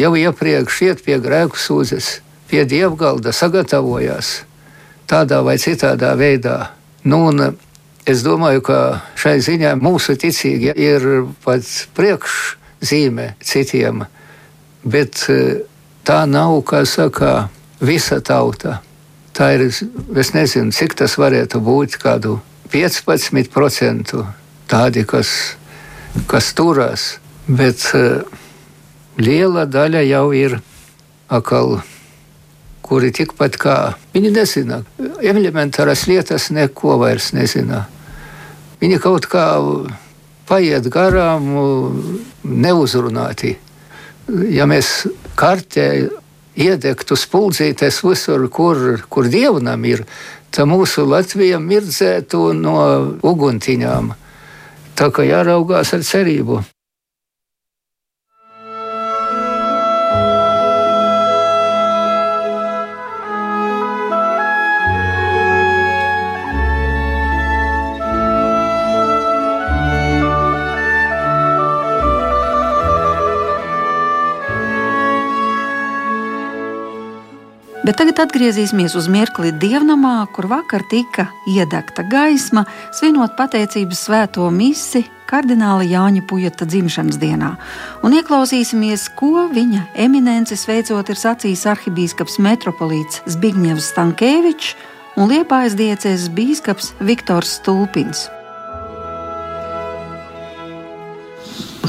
jau 0.00 0.14
iepriekš 0.16 0.76
iet 0.86 1.02
pie 1.04 1.18
grēku 1.20 1.58
sūdzes, 1.60 2.06
pie 2.48 2.62
dievgalda 2.64 3.34
sagatavojās 3.36 4.38
tādā 5.10 5.42
vai 5.44 5.58
citādā 5.60 6.14
veidā. 6.16 6.70
Nu, 7.04 7.28
es 8.08 8.24
domāju, 8.24 8.64
ka 8.64 8.78
šai 9.20 9.36
ziņā 9.44 9.74
mūsu 9.76 10.16
ticīgi 10.16 10.72
ir 10.80 11.06
pat 11.44 11.68
priekšzīme 11.98 13.34
citiem, 13.44 14.06
bet 14.80 15.26
e, 15.28 15.40
tā 16.00 16.24
nav, 16.24 16.56
kā 16.64 16.86
saka, 16.88 17.50
visa 17.84 18.22
tauta. 18.24 18.78
Tā 19.36 19.54
ir, 19.58 19.68
es 19.68 20.32
nezinu, 20.32 20.72
cik 20.72 20.96
tas 21.04 21.20
varētu 21.20 21.60
būt, 21.60 22.00
kādu 22.00 22.38
15% 22.72 24.22
tādi, 24.72 25.04
kas, 25.04 25.58
kas 26.32 26.54
turās 26.56 27.10
Bet 27.50 27.82
uh, 27.98 28.20
liela 29.18 29.66
daļa 29.66 30.02
jau 30.06 30.26
ir 30.36 30.60
atkal, 31.30 31.80
kuri 32.86 33.10
tikpat 33.14 33.56
kā 33.60 33.76
viņi 34.14 34.30
nezina, 34.34 34.80
elementāras 35.22 36.06
lietas 36.10 36.50
neko 36.54 36.98
vairs 37.02 37.32
nezina. 37.34 37.84
Viņi 38.80 39.00
kaut 39.02 39.26
kā 39.30 39.44
paiet 40.48 40.88
garām, 40.90 41.50
neuzrunāti. 42.42 43.54
Ja 44.50 44.66
mēs 44.70 45.06
kartē 45.38 45.86
iedegtu 46.58 47.16
spuldzītes 47.18 48.00
visur, 48.04 48.48
kur, 48.50 49.00
kur 49.10 49.28
dievnam 49.30 49.84
ir, 49.86 50.04
tad 50.50 50.70
mūsu 50.70 51.06
Latvija 51.06 51.60
mirdzētu 51.62 52.50
no 52.58 52.80
uguntiņām. 53.22 54.12
Tā 54.98 55.08
kā 55.14 55.24
jāraugās 55.28 55.94
ar 55.96 56.04
cerību. 56.04 56.60
Bet 77.90 77.96
tagad 77.98 78.20
atgriezīsimies 78.22 78.92
uz 78.94 79.08
mirkli 79.10 79.48
dievnamā, 79.50 80.28
kur 80.30 80.46
vakar 80.46 80.84
tika 80.86 81.24
iedegta 81.50 82.04
gaisma, 82.06 82.62
svinot 82.94 83.32
pateicības 83.34 84.04
svēto 84.06 84.44
misi 84.54 85.00
kardināla 85.26 85.82
Jāņa 85.90 86.22
Pujata 86.30 86.68
dzimšanas 86.70 87.18
dienā. 87.18 87.48
Un 88.06 88.14
ieklausīsimies, 88.14 89.08
ko 89.18 89.48
viņa 89.50 89.88
eminences 90.06 90.62
veicot 90.70 91.10
ir 91.10 91.18
sacījis 91.18 91.66
arhibīskaps 91.72 92.38
metropolīts 92.46 93.24
Zbigņevs 93.34 93.90
Stankēvičs 93.90 94.70
un 95.18 95.34
Liepājas 95.34 95.74
diecēs 95.74 96.28
bīskaps 96.38 96.92
Viktors 97.02 97.56
Stulpins. 97.58 98.28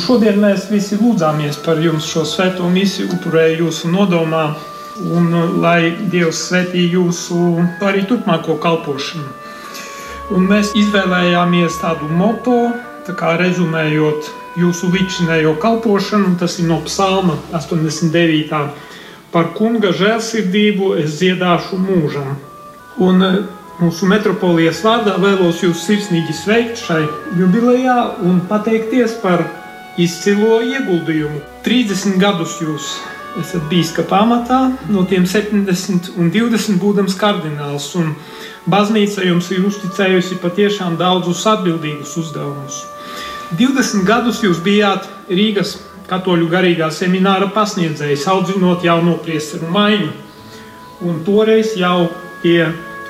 Šodien 0.02 0.42
mēs 0.42 0.66
visi 0.74 0.98
lūdzāmies 0.98 1.62
par 1.62 1.78
jums 1.78 2.10
šo 2.10 2.26
svēto 2.26 2.66
misiju, 2.74 3.12
upurēju 3.20 3.68
jūsu 3.68 3.94
nodomā 3.94 4.48
un 5.00 5.32
uh, 5.34 5.54
lai 5.62 5.94
Dievs 6.12 6.48
svētī 6.48 6.88
jūsu 6.92 7.38
arī 7.86 8.04
turpmāko 8.10 8.58
kalpošanu. 8.62 9.28
Un 10.32 10.48
mēs 10.48 10.72
izvēlējāmies 10.80 11.80
tādu 11.82 12.08
moto, 12.16 12.72
tā 13.08 13.16
kā 13.20 13.34
rezumējot 13.40 14.30
jūsu 14.60 14.92
līdzinējo 14.94 15.56
kalpošanu, 15.64 16.36
tas 16.40 16.58
ir 16.60 16.70
no 16.70 16.82
Psalma 16.86 17.38
89. 17.52 18.62
Par 19.32 19.54
kunga 19.56 19.94
žēlsirdību 19.96 20.94
es 21.00 21.18
dziedāšu 21.20 21.80
mūžam. 21.80 22.36
Un 23.00 23.26
uh, 23.28 23.40
mūsu 23.82 24.10
metropolijas 24.12 24.84
vārdā 24.86 25.16
vēlos 25.22 25.64
jūs 25.64 25.88
sirsnīgi 25.88 26.36
sveikt 26.36 26.84
šai 26.84 27.06
jubilejā 27.40 27.98
un 28.28 28.44
pateikties 28.52 29.16
par 29.24 29.48
izcilo 29.98 30.60
ieguldījumu. 30.62 31.42
30 31.66 32.20
gadus 32.22 32.60
jūs 32.62 32.92
esat 33.40 33.64
bīskapa 33.72 34.22
amatā, 34.26 34.60
no 34.92 35.06
tiem 35.08 35.26
70 35.30 36.12
un 36.20 36.32
20 36.34 36.80
būdams 36.82 37.16
kardināls. 37.20 37.88
Un 38.00 38.14
baznīca 38.70 39.24
jums 39.26 39.52
ir 39.56 39.66
uzticējusi 39.70 40.42
patiešām 40.44 40.98
daudzus 41.00 41.46
atbildīgus 41.50 42.18
uzdevumus. 42.22 42.84
20 43.60 44.06
gadus 44.08 44.44
jūs 44.44 44.62
bijāt 44.64 45.08
Rīgas 45.32 45.78
katoļu 46.12 46.50
garīgā 46.52 46.92
semināra 46.92 47.48
pasniedzējs, 47.56 48.28
audzinot 48.28 48.84
jauno 48.84 49.18
priesteru 49.24 49.72
maiņu. 49.72 50.12
Un 51.08 51.22
toreiz 51.26 51.76
jau 51.80 52.10
tie 52.44 52.68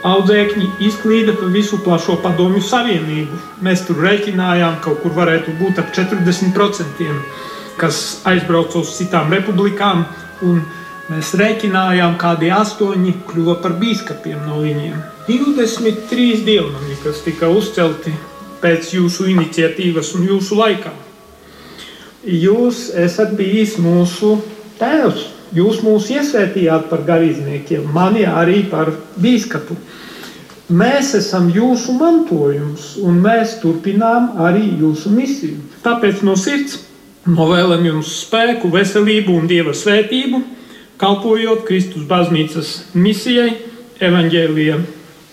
audzēkņi 0.07 0.67
izklīda 0.87 1.35
pa 1.37 1.49
visu 1.53 1.77
plašo 1.85 2.17
padomju 2.23 2.61
savienību. 2.65 3.39
Mēs 3.65 3.85
tur 3.87 4.01
rēķinājām, 4.05 4.79
ka 4.79 4.89
kaut 4.89 5.01
kur 5.03 5.17
varētu 5.17 5.53
būt 5.59 5.81
ap 5.81 5.91
40% 5.93 7.09
kas 7.81 8.21
aizbrauca 8.29 8.81
uz 8.81 8.93
citām 8.99 9.33
republikām, 9.33 10.05
un 10.45 10.61
mēs 11.09 11.33
rēķinājām, 11.39 12.17
kādi 12.21 12.51
astoņi 12.53 13.15
kļuva 13.29 13.57
par 13.63 13.77
biskupiem 13.81 14.43
no 14.45 14.61
viņiem. 14.61 14.99
23 15.27 16.43
dievnami, 16.45 16.97
kas 17.03 17.23
tika 17.25 17.49
uzcelti 17.49 18.13
pēc 18.61 18.93
jūsu 18.95 19.29
iniciatīvas 19.33 20.13
un 20.17 20.27
jūsu 20.29 20.57
laikā. 20.59 20.93
Jūs 22.21 22.91
esat 23.01 23.33
bijis 23.37 23.79
mūsu 23.81 24.35
tēvs. 24.77 25.29
Jūs 25.51 25.81
mūs 25.83 26.05
iesvētījāt 26.13 26.85
par 26.87 27.01
garīdzniekiem, 27.07 27.89
mani 27.91 28.21
arī 28.23 28.61
par 28.71 28.93
biskupu. 29.19 29.75
Mēs 30.71 31.09
esam 31.17 31.49
jūsu 31.51 31.97
mantojums, 31.97 32.93
un 33.03 33.17
mēs 33.19 33.57
turpinām 33.59 34.37
arī 34.39 34.69
jūsu 34.79 35.11
misiju. 35.11 35.57
Tāpēc 35.83 36.21
no 36.23 36.37
sirds 36.39 36.77
Novēlam 37.21 37.83
jums 37.85 38.15
spēku, 38.23 38.71
veselību 38.73 39.35
un 39.37 39.45
dieva 39.45 39.75
svētību, 39.77 40.39
kalpojot 40.97 41.67
Kristus 41.67 42.07
baznīcas 42.09 42.71
misijai, 42.97 43.51
evaņģēlīja 44.01 44.79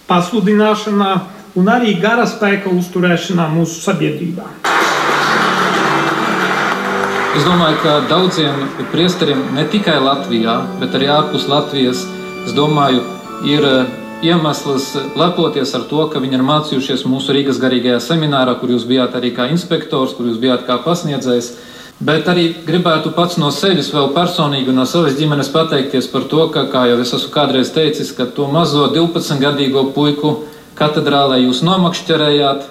pasludināšanā 0.04 1.12
un 1.56 1.70
arī 1.72 1.94
gara 2.02 2.26
spēka 2.28 2.68
uzturēšanā 2.76 3.46
mūsu 3.54 3.80
sabiedrībā. 3.86 4.50
Es 7.38 7.46
domāju, 7.46 7.78
ka 7.80 7.94
daudziem 8.10 8.66
priesteriem 8.92 9.40
ne 9.56 9.64
tikai 9.72 9.96
Latvijā, 10.02 10.58
bet 10.82 10.92
arī 10.98 11.08
ārpus 11.14 11.48
Latvijas, 11.48 12.04
domāju, 12.52 13.00
ir 13.48 13.64
eh, 13.64 13.96
iemesls 14.28 14.90
lepoties 15.16 15.72
ar 15.78 15.88
to, 15.88 16.04
ka 16.12 16.20
viņi 16.20 16.36
ir 16.36 16.44
mācījušies 16.44 17.06
mūsu 17.08 17.32
Rīgas 17.32 17.60
garīgajā 17.62 18.02
seminārā, 18.10 18.58
kur 18.60 18.76
jūs 18.76 18.84
bijāt 18.88 19.16
arī 19.16 19.32
kā 19.36 19.48
inspektors, 19.54 20.12
kur 20.18 20.28
jūs 20.28 20.40
bijāt 20.42 20.68
kā 20.68 20.80
pasniedzējs. 20.84 21.52
Bet 21.98 22.28
arī 22.30 22.52
gribētu 22.62 23.10
pats 23.10 23.40
no 23.42 23.48
sevis, 23.50 23.88
vēl 23.90 24.12
personīgi 24.14 24.70
no 24.70 24.84
savas 24.86 25.16
ģimenes 25.18 25.48
pateikties 25.50 26.06
par 26.12 26.28
to, 26.30 26.44
ka, 26.54 26.68
kā 26.70 26.84
jau 26.86 27.00
es 27.02 27.10
esmu 27.16 27.32
kādreiz 27.34 27.72
teicis, 27.74 28.12
ka 28.14 28.28
to 28.36 28.46
mazo 28.52 28.84
12-gadīgo 28.94 29.88
puiku 29.96 30.36
katedrālē 30.78 31.40
jūs 31.42 31.64
nomakšķerējāt, 31.66 32.68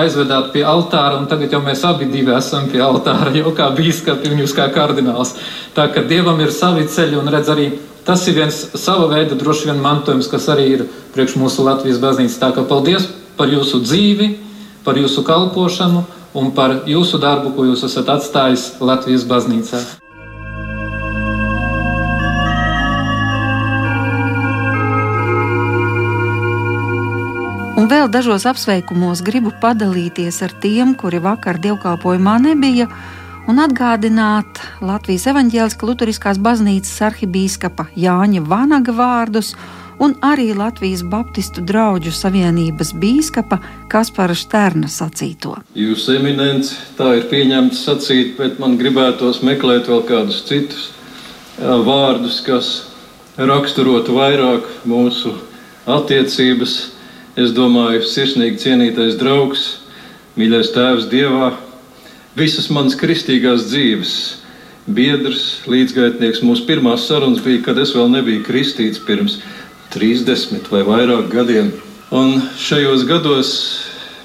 aizvedāt 0.00 0.48
pie 0.54 0.64
altāra, 0.64 1.20
un 1.20 1.28
tagad 1.28 1.52
jau 1.52 1.60
mēs 1.60 1.84
abi 1.84 2.08
esam 2.38 2.70
pie 2.72 2.80
altāra, 2.80 3.34
jau 3.36 3.52
kā 3.52 3.68
biskupi 3.76 4.32
un 4.32 4.40
jūs 4.40 4.56
kā 4.56 4.70
kardināls. 4.72 5.36
Tā 5.76 5.92
ka 5.92 6.00
dievam 6.00 6.40
ir 6.40 6.50
savi 6.50 6.88
ceļi, 6.88 7.20
un 7.20 7.28
redz 7.28 7.52
arī 7.52 7.68
tas 8.04 8.24
ir 8.28 8.40
viens 8.40 8.56
sava 8.80 9.12
veida 9.12 9.36
droši 9.36 9.68
vien 9.68 9.84
mantojums, 9.84 10.26
kas 10.32 10.48
arī 10.48 10.66
ir 10.72 10.88
priekš 11.12 11.36
mūsu 11.36 11.68
Latvijas 11.68 12.00
baznīcas. 12.00 12.40
Tā 12.40 12.48
ka 12.56 12.64
paldies 12.64 13.12
par 13.36 13.52
jūsu 13.52 13.84
dzīvi, 13.84 14.38
par 14.84 14.96
jūsu 14.96 15.20
kalpošanu 15.20 16.06
un 16.34 16.50
par 16.54 16.82
jūsu 16.90 17.20
darbu, 17.22 17.54
ko 17.54 17.68
jūs 17.70 17.84
esat 17.86 18.10
atstājis 18.16 18.72
Latvijas 18.82 19.26
baznīcā. 19.30 19.82
Un 27.74 27.90
vēl 27.90 28.08
dažos 28.08 28.46
apsveikumos 28.48 29.20
gribu 29.26 29.50
padalīties 29.60 30.40
ar 30.46 30.54
tiem, 30.62 30.94
kuri 30.96 31.18
vakar 31.20 31.58
dievkalpojumā 31.60 32.38
nebija, 32.40 32.86
un 33.50 33.60
atgādināt 33.60 34.60
Latvijas 34.80 35.26
evaņģēliskās 35.34 35.88
Lutheriskās 35.90 36.40
baznīcas 36.40 37.02
arhibīskapa 37.10 37.90
Jāņa 37.98 38.44
Vanaga 38.48 38.94
vārdus 38.96 39.52
un 39.98 40.14
arī 40.24 40.50
Latvijas 40.56 41.02
Baptistu 41.06 41.62
draugu 41.64 42.12
savienības 42.14 42.92
bīskapa 42.98 43.60
Kaspara 43.92 44.34
Šterna 44.36 44.90
sacīto. 44.90 45.56
Jūs 45.78 46.08
eminence 46.14 46.76
tā 46.98 47.14
ir 47.18 47.28
pieņemts 47.30 47.84
sacīt, 47.86 48.34
bet 48.38 48.58
man 48.62 48.78
gribētos 48.80 49.42
meklēt 49.46 49.90
vēl 49.90 50.04
kādus 50.08 50.42
citus 50.48 50.90
vārdus, 51.58 52.40
kas 52.44 52.72
raksturotu 53.36 54.16
vairāk 54.18 54.66
mūsu 54.88 55.34
attiecības. 55.86 56.76
Es 57.34 57.50
domāju, 57.50 58.04
sirsnīgi 58.06 58.60
cienītais 58.62 59.16
draugs, 59.18 59.64
mīļais 60.38 60.70
tēvs 60.70 61.08
Dievā, 61.10 61.50
visas 62.38 62.68
manas 62.70 62.94
kristīgās 62.98 63.66
dzīves 63.72 64.12
biedrs, 64.86 65.64
līdzgaitnieks. 65.70 66.44
Mūsu 66.46 66.66
pirmās 66.68 67.08
sarunas 67.08 67.42
bija, 67.42 67.62
kad 67.66 67.80
es 67.82 67.94
vēl 67.96 68.10
nebiju 68.12 68.44
kristīts 68.46 69.02
pirms 69.02 69.40
30 69.94 70.66
vai 70.72 70.82
vairāk 70.82 71.30
gadiem. 71.30 71.70
Un 72.14 72.40
šajos 72.58 73.04
gados, 73.06 73.50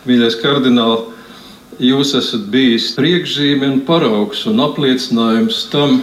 mīļais 0.09 0.39
kardināl, 0.41 1.03
jūs 1.77 2.15
esat 2.17 2.47
bijis 2.49 2.89
priekšzīme 2.97 3.69
un 3.69 3.83
paraugs 3.85 4.47
un 4.49 4.59
apliecinājums 4.65 5.67
tam, 5.71 6.01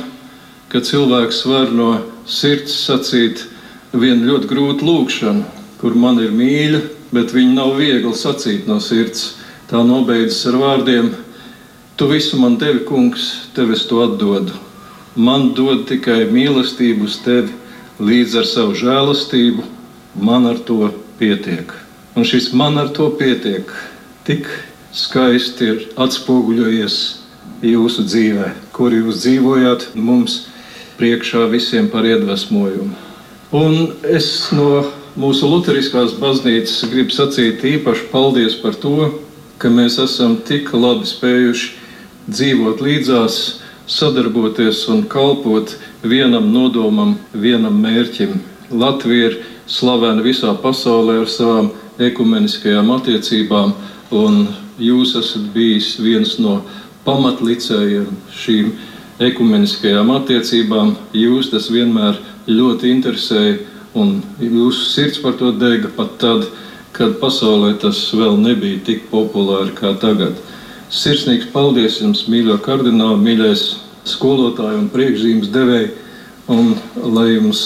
ka 0.71 0.83
cilvēks 0.83 1.43
var 1.51 1.75
no 1.75 1.91
sirds 2.27 2.79
sacīt 2.87 3.43
vienu 3.91 4.31
ļoti 4.31 4.51
grūtu 4.51 4.87
lūgšanu, 4.87 5.45
kur 5.83 5.99
man 5.99 6.23
ir 6.23 6.31
mīļa, 6.35 6.81
bet 7.11 7.35
viņa 7.35 7.59
nav 7.59 7.77
viegli 7.81 8.15
sacīt 8.15 8.71
no 8.71 8.79
sirds. 8.83 9.35
Tā 9.67 9.83
nobeidzas 9.83 10.47
ar 10.47 10.61
vārdiem: 10.63 11.11
Tu 11.99 12.07
visu 12.07 12.39
man 12.39 12.55
devi, 12.61 12.85
kungs, 12.87 13.51
tev 13.55 13.73
es 13.75 13.83
to 13.91 13.99
atdodu. 14.05 14.55
Man 15.17 15.55
dod 15.59 15.89
tikai 15.91 16.29
mīlestību 16.31 17.09
uz 17.09 17.19
tevi 17.25 17.66
līdz 18.01 18.39
ar 18.43 18.49
savu 18.49 18.77
žēlastību, 18.77 19.65
man 20.21 20.49
ar 20.51 20.59
to 20.67 20.91
pietiek. 21.21 21.73
Un 22.17 22.25
šis 22.25 22.51
man 22.57 22.79
ar 22.81 22.91
to 22.97 23.11
pietiek 23.19 23.71
tik 24.27 24.49
skaisti 24.97 25.71
ir 25.71 25.83
atspoguļojies 26.01 26.99
jūsu 27.65 28.05
dzīvē, 28.09 28.51
kur 28.77 28.95
jūs 28.95 29.23
dzīvojat 29.25 29.91
mums 29.95 30.47
priekšā 30.97 31.47
visiem 31.53 31.89
par 31.93 32.09
iedvesmojumu. 32.09 32.95
Un 33.57 33.93
es 34.09 34.51
no 34.57 34.87
mūsu 35.17 35.49
Lutheriskās 35.49 36.17
baznīcas 36.21 36.89
gribu 36.91 37.15
sacīt 37.15 37.65
īpaši 37.65 38.09
paldies 38.13 38.57
par 38.61 38.77
to, 38.81 39.13
ka 39.61 39.71
mēs 39.73 40.01
esam 40.03 40.37
tik 40.45 40.73
labi 40.77 41.09
spējuši 41.09 41.71
dzīvot 42.29 42.83
līdzās, 42.85 43.37
sadarboties 43.87 44.89
un 44.89 45.05
kalpot 45.09 45.77
vienam 46.03 46.51
nodomam, 46.53 47.17
vienam 47.33 47.79
mērķim. 47.83 48.41
Latvija 48.71 49.31
ir 49.31 49.39
slavena 49.71 50.23
visā 50.23 50.53
pasaulē 50.63 51.21
ar 51.23 51.31
savām 51.31 51.71
ekumeniskajām 52.03 52.91
attiecībām, 52.97 53.73
un 54.11 54.47
jūs 54.79 55.15
esat 55.19 55.49
bijis 55.55 55.95
viens 56.03 56.37
no 56.43 56.61
pamatlicējiem 57.07 58.11
šīm 58.35 58.73
ekumeniskajām 59.23 60.11
attiecībām. 60.19 60.95
Jūs 61.17 61.53
tas 61.55 61.71
vienmēr 61.73 62.19
ļoti 62.51 62.91
interesēja, 62.93 63.59
un 63.97 64.19
jūsu 64.43 64.91
sirds 64.91 65.23
par 65.23 65.39
to 65.41 65.53
dega 65.57 65.89
pat 65.97 66.19
tad, 66.21 66.51
kad 66.97 67.17
pasaulē 67.21 67.75
tas 67.81 67.99
vēl 68.17 68.39
nebija 68.41 68.83
tik 68.85 69.09
populāri 69.13 69.75
kā 69.77 69.95
tagad. 70.01 70.37
Sirsnīgs 70.87 71.49
paldies 71.51 71.97
jums, 71.99 72.27
mīļo 72.31 72.61
kardināli, 72.63 73.19
mīļais 73.19 73.63
skolotāji 74.07 74.79
un 74.79 74.91
priekšzīmes 74.93 75.49
devēji, 75.51 75.89
un 76.47 76.77
lai 77.17 77.33
jums 77.33 77.63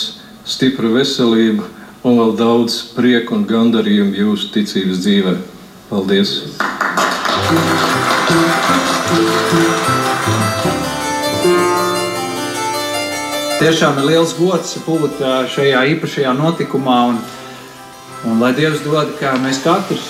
stipra 0.48 0.88
veselība 0.94 1.66
un 2.00 2.16
vēl 2.16 2.32
daudz 2.38 2.78
prieka 2.94 3.36
un 3.36 3.44
gandarījumu 3.44 4.16
jūsu 4.16 4.48
ticības 4.54 5.02
dzīvē. 5.04 5.34
Paldies! 5.90 6.32
Tiešām 13.60 14.00
ir 14.00 14.08
liels 14.14 14.32
gods 14.38 14.78
būt 14.86 15.20
šajā 15.52 15.84
īpašajā 15.92 16.32
notikumā. 16.40 17.00
Un, 17.10 17.20
un 18.28 18.40
lai 18.42 18.52
Dievs 18.56 18.82
dod, 18.84 19.14
ka 19.20 19.34
mēs 19.40 19.62
katrs 19.64 20.08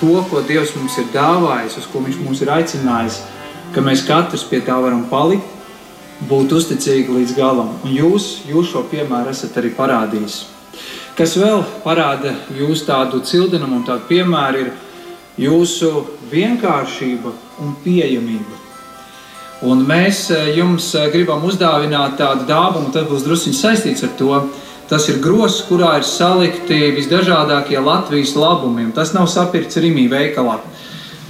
to, 0.00 0.14
ko 0.30 0.42
Dievs 0.46 0.74
mums 0.78 0.96
ir 0.98 1.10
dāvājis, 1.14 1.78
uz 1.78 1.90
ko 1.92 2.02
Viņš 2.04 2.20
mūs 2.24 2.42
ir 2.42 2.50
aicinājis, 2.54 3.20
ka 3.74 3.84
mēs 3.84 4.06
katrs 4.08 4.46
pie 4.48 4.62
tā 4.64 4.78
varam 4.82 5.04
palikt, 5.10 5.46
būt 6.28 6.54
uzticīgi 6.54 7.14
līdz 7.14 7.36
galam. 7.36 7.74
Un 7.84 7.94
jūs, 7.94 8.44
jūs 8.48 8.72
šo 8.72 8.84
piemēru 8.90 9.32
esat 9.34 9.56
arī 9.60 9.74
parādījis. 9.76 10.40
Kas 11.14 11.36
vēl 11.38 11.62
parāda 11.84 12.34
jūsu 12.58 12.88
tādu 12.88 13.20
cildenumu 13.22 13.78
un 13.78 13.86
tādu 13.86 14.08
piemēru, 14.08 14.64
ir 14.64 15.46
jūsu 15.46 15.90
vienkāršība 16.30 17.32
un 17.62 17.74
pieejamība. 17.84 18.60
Un 19.64 19.84
mēs 19.86 20.26
eh, 20.34 20.50
jums 20.58 20.90
eh, 20.98 21.08
gribam 21.12 21.44
uzdāvināt 21.46 22.18
tādu 22.18 22.46
dāvanu, 22.48 22.90
tas 22.92 23.06
būs 23.08 23.24
druskuļi 23.26 23.56
saistīts 23.56 24.04
ar 24.04 24.12
to. 24.18 24.32
Tas 24.88 25.06
ir 25.08 25.22
grozs, 25.24 25.62
kurā 25.64 25.94
ir 25.98 26.04
salikti 26.04 26.90
visdažādākie 26.96 27.80
Latvijas 27.80 28.34
labumi. 28.36 28.90
Tas 28.92 29.14
nav 29.16 29.30
sapirkts 29.32 29.80
Rīgā 29.80 30.08
veikalā, 30.12 30.58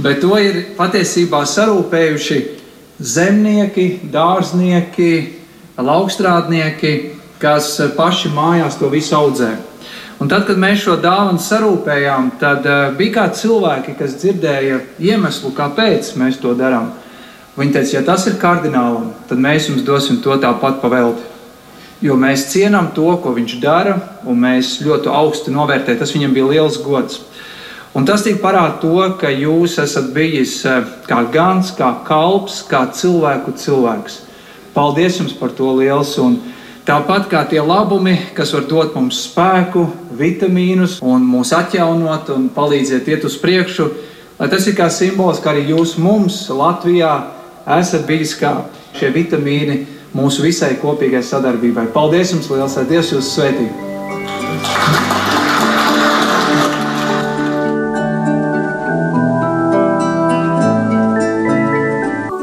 bet 0.02 0.22
to 0.24 0.34
ir 0.42 0.74
patiesībā 0.78 1.44
sarūpējuši 1.46 2.40
zemnieki, 2.98 3.86
dārznieki, 4.11 5.12
laukstrādnieki, 5.78 6.94
kas 7.42 7.76
paši 7.96 8.32
mājās 8.34 8.78
to 8.80 8.90
visu 8.90 9.14
audzē. 9.18 9.52
Un 10.22 10.30
tad, 10.30 10.46
kad 10.46 10.59
mēs 10.59 10.84
šo 10.84 10.94
dāvanu 11.02 11.42
sarūpējām, 11.42 12.34
tad 12.40 12.66
uh, 12.70 12.84
bija 12.96 13.16
kādi 13.18 13.40
cilvēki, 13.42 13.96
kas 13.98 14.14
dzirdēja 14.22 14.78
iemeslu, 15.02 15.50
kāpēc 15.57 16.12
mēs 16.20 16.38
to 16.42 16.55
darām. 16.59 16.92
Viņa 17.59 17.74
teica, 17.74 17.96
ja 17.96 18.02
tas 18.07 18.26
ir 18.30 18.38
kardinālam, 18.40 19.11
tad 19.28 19.42
mēs 19.42 19.68
jums 19.70 19.82
dosim 19.86 20.22
to 20.22 20.34
tāpat 20.42 20.80
pavelti. 20.82 21.34
Jo 22.05 22.18
mēs 22.20 22.50
cienām 22.52 22.90
to, 22.92 23.07
ko 23.22 23.32
viņš 23.32 23.55
dara, 23.62 23.94
un 24.28 24.42
mēs 24.42 24.76
ļoti 24.84 25.09
augstu 25.09 25.55
novērtējam. 25.55 26.02
Tas 26.02 26.12
viņam 26.12 26.34
bija 26.36 26.50
liels 26.50 26.76
gods. 26.84 27.22
Un 27.96 28.05
tas 28.05 28.24
tik 28.26 28.42
parāda 28.42 28.76
to, 28.82 28.98
ka 29.20 29.30
jūs 29.30 29.78
esat 29.80 30.11
bijis 30.12 30.59
eh, 30.68 30.82
kā 31.09 31.22
gans, 31.32 31.70
kā 31.78 31.92
kalps, 32.05 32.59
kā 32.68 32.82
cilvēku 32.92 33.55
cilvēks. 33.57 34.18
Paldies 34.74 35.20
jums 35.20 35.32
par 35.38 35.55
to 35.55 35.70
liels! 35.78 36.16
Un 36.18 36.40
tāpat 36.84 37.30
kā 37.30 37.44
tie 37.48 37.62
labumi, 37.62 38.18
kas 38.34 38.52
var 38.52 38.66
dot 38.68 38.98
mums 38.98 39.22
spēku, 39.28 39.86
vitamīnus 40.18 40.98
un 41.07 41.24
mūs 41.24 41.55
atjaunot 41.57 42.34
un 42.34 42.50
palīdzēt 42.52 43.09
iet 43.14 43.24
uz 43.24 43.38
priekšu, 43.40 43.88
lai 44.40 44.50
tas 44.50 44.66
ir 44.66 44.74
kā 44.76 44.90
simbols, 44.90 45.38
ka 45.40 45.55
arī 45.55 45.70
jūs 45.70 45.94
mums 46.02 46.42
Latvijā 46.50 47.14
esat 47.78 48.05
bijis 48.11 48.34
kā 48.42 48.57
šie 48.98 49.14
vitamīni 49.14 49.84
mūsu 50.15 50.45
visai 50.47 50.75
kopīgai 50.81 51.23
sadarbībai. 51.27 51.89
Paldies 51.95 52.33
jums 52.35 52.51
liels, 52.53 52.79
lai 52.79 52.87
Dievs 52.91 53.12
jūs 53.15 53.35
svētī! 53.35 53.69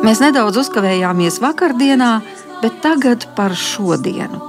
Mēs 0.02 0.20
nedaudz 0.20 0.58
uzkavējāmies 0.60 1.38
vakardienā, 1.40 2.16
bet 2.60 2.82
tagad 2.84 3.30
par 3.38 3.56
šodienu. 3.56 4.42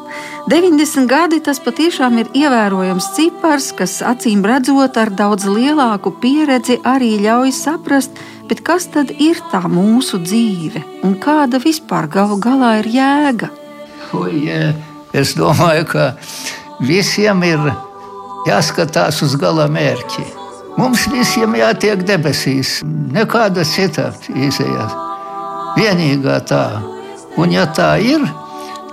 90 0.51 1.07
gadi 1.07 1.39
tas 1.45 1.61
patiešām 1.63 2.17
ir 2.19 2.31
ievērojams 2.35 3.13
cipars, 3.15 3.69
kas 3.79 4.01
acīm 4.03 4.43
redzot 4.43 4.99
ar 4.99 5.13
daudz 5.15 5.47
lielāku 5.47 6.11
pieredzi 6.19 6.81
arī 6.83 7.13
ļauj 7.23 7.53
saprast, 7.55 8.19
kas 8.67 8.89
tad 8.93 9.13
ir 9.15 9.39
tā 9.53 9.63
mūsu 9.71 10.21
dzīve 10.23 10.83
un 11.07 11.17
kāda 11.23 11.61
vispār 11.63 12.09
galu 12.11 12.39
galā 12.43 12.79
ir 12.83 12.89
jēga. 12.97 13.49
Ui, 14.17 14.45
es 15.13 15.35
domāju, 15.39 15.87
ka 15.93 16.07
visiem 16.83 17.43
ir 17.47 17.73
jāskatās 18.49 19.23
uz 19.25 19.37
gala 19.41 19.69
mērķi. 19.73 20.25
Mums 20.77 21.05
visiem 21.13 21.55
jātiek 21.59 22.01
debesīs, 22.09 22.81
nekāda 23.13 23.65
cita 23.69 24.11
izēja. 24.33 24.89
Vienīgā 25.77 26.39
tā. 26.49 26.65
Un 27.41 27.53
ja 27.53 27.67
tā 27.77 27.95
ir, 28.05 28.25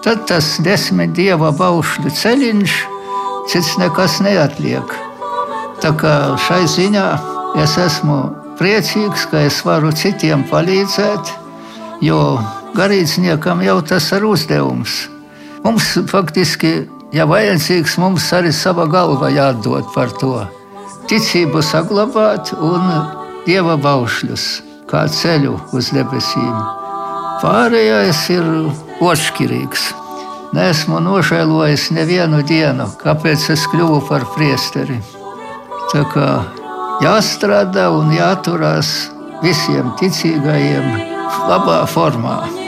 tad 0.03 0.25
tas 0.27 0.57
desmit 0.63 1.15
dieva 1.15 1.51
baušļu 1.55 2.11
ceļš, 2.15 2.75
cits 3.51 3.77
nekas 3.79 4.19
neatliek. 4.23 4.95
Tā 5.79 5.93
kā 5.95 6.13
šai 6.47 6.65
ziņā 6.67 7.07
es 7.63 7.77
esmu 7.79 8.19
priecīgs, 8.59 9.25
ka 9.31 9.45
es 9.47 9.61
varu 9.65 9.91
citiem 9.95 10.43
palīdzēt, 10.49 11.31
jo 12.03 12.19
garīdzniekam 12.75 13.63
jau 13.65 13.79
tas 13.81 14.11
ir 14.15 14.27
uzdevums. 14.27 15.05
Mums 15.63 15.91
faktiski, 16.11 16.73
ja 17.15 17.25
vajadzīgs, 17.29 17.97
mums 17.99 18.27
arī 18.35 18.51
sava 18.55 18.85
galva 18.91 19.31
jādod 19.33 19.87
par 19.95 20.11
to. 20.21 20.35
Ticību 21.09 21.63
saglabāt 21.65 22.53
un 22.53 22.85
dieva 23.47 23.79
baušļus, 23.81 24.45
kā 24.91 25.07
ceļu 25.09 25.55
uz 25.75 25.89
debesīm. 25.95 26.59
Pārējais 27.39 28.21
ir 28.35 28.45
otršķirīgs. 28.99 29.89
Nesmu 30.53 30.99
nožēlojis 31.05 31.91
nevienu 31.93 32.41
dienu, 32.43 32.89
kāpēc 33.01 33.51
es 33.53 33.67
kļuvu 33.69 34.01
par 34.09 34.25
priesteri. 34.33 34.97
Tā 35.93 36.01
kā 36.13 36.29
jāstrādā 37.03 37.87
un 37.95 38.11
jāturās 38.11 38.89
visiem 39.43 39.93
ticīgajiem 39.99 40.89
labā 41.49 41.83
formā. 41.87 42.58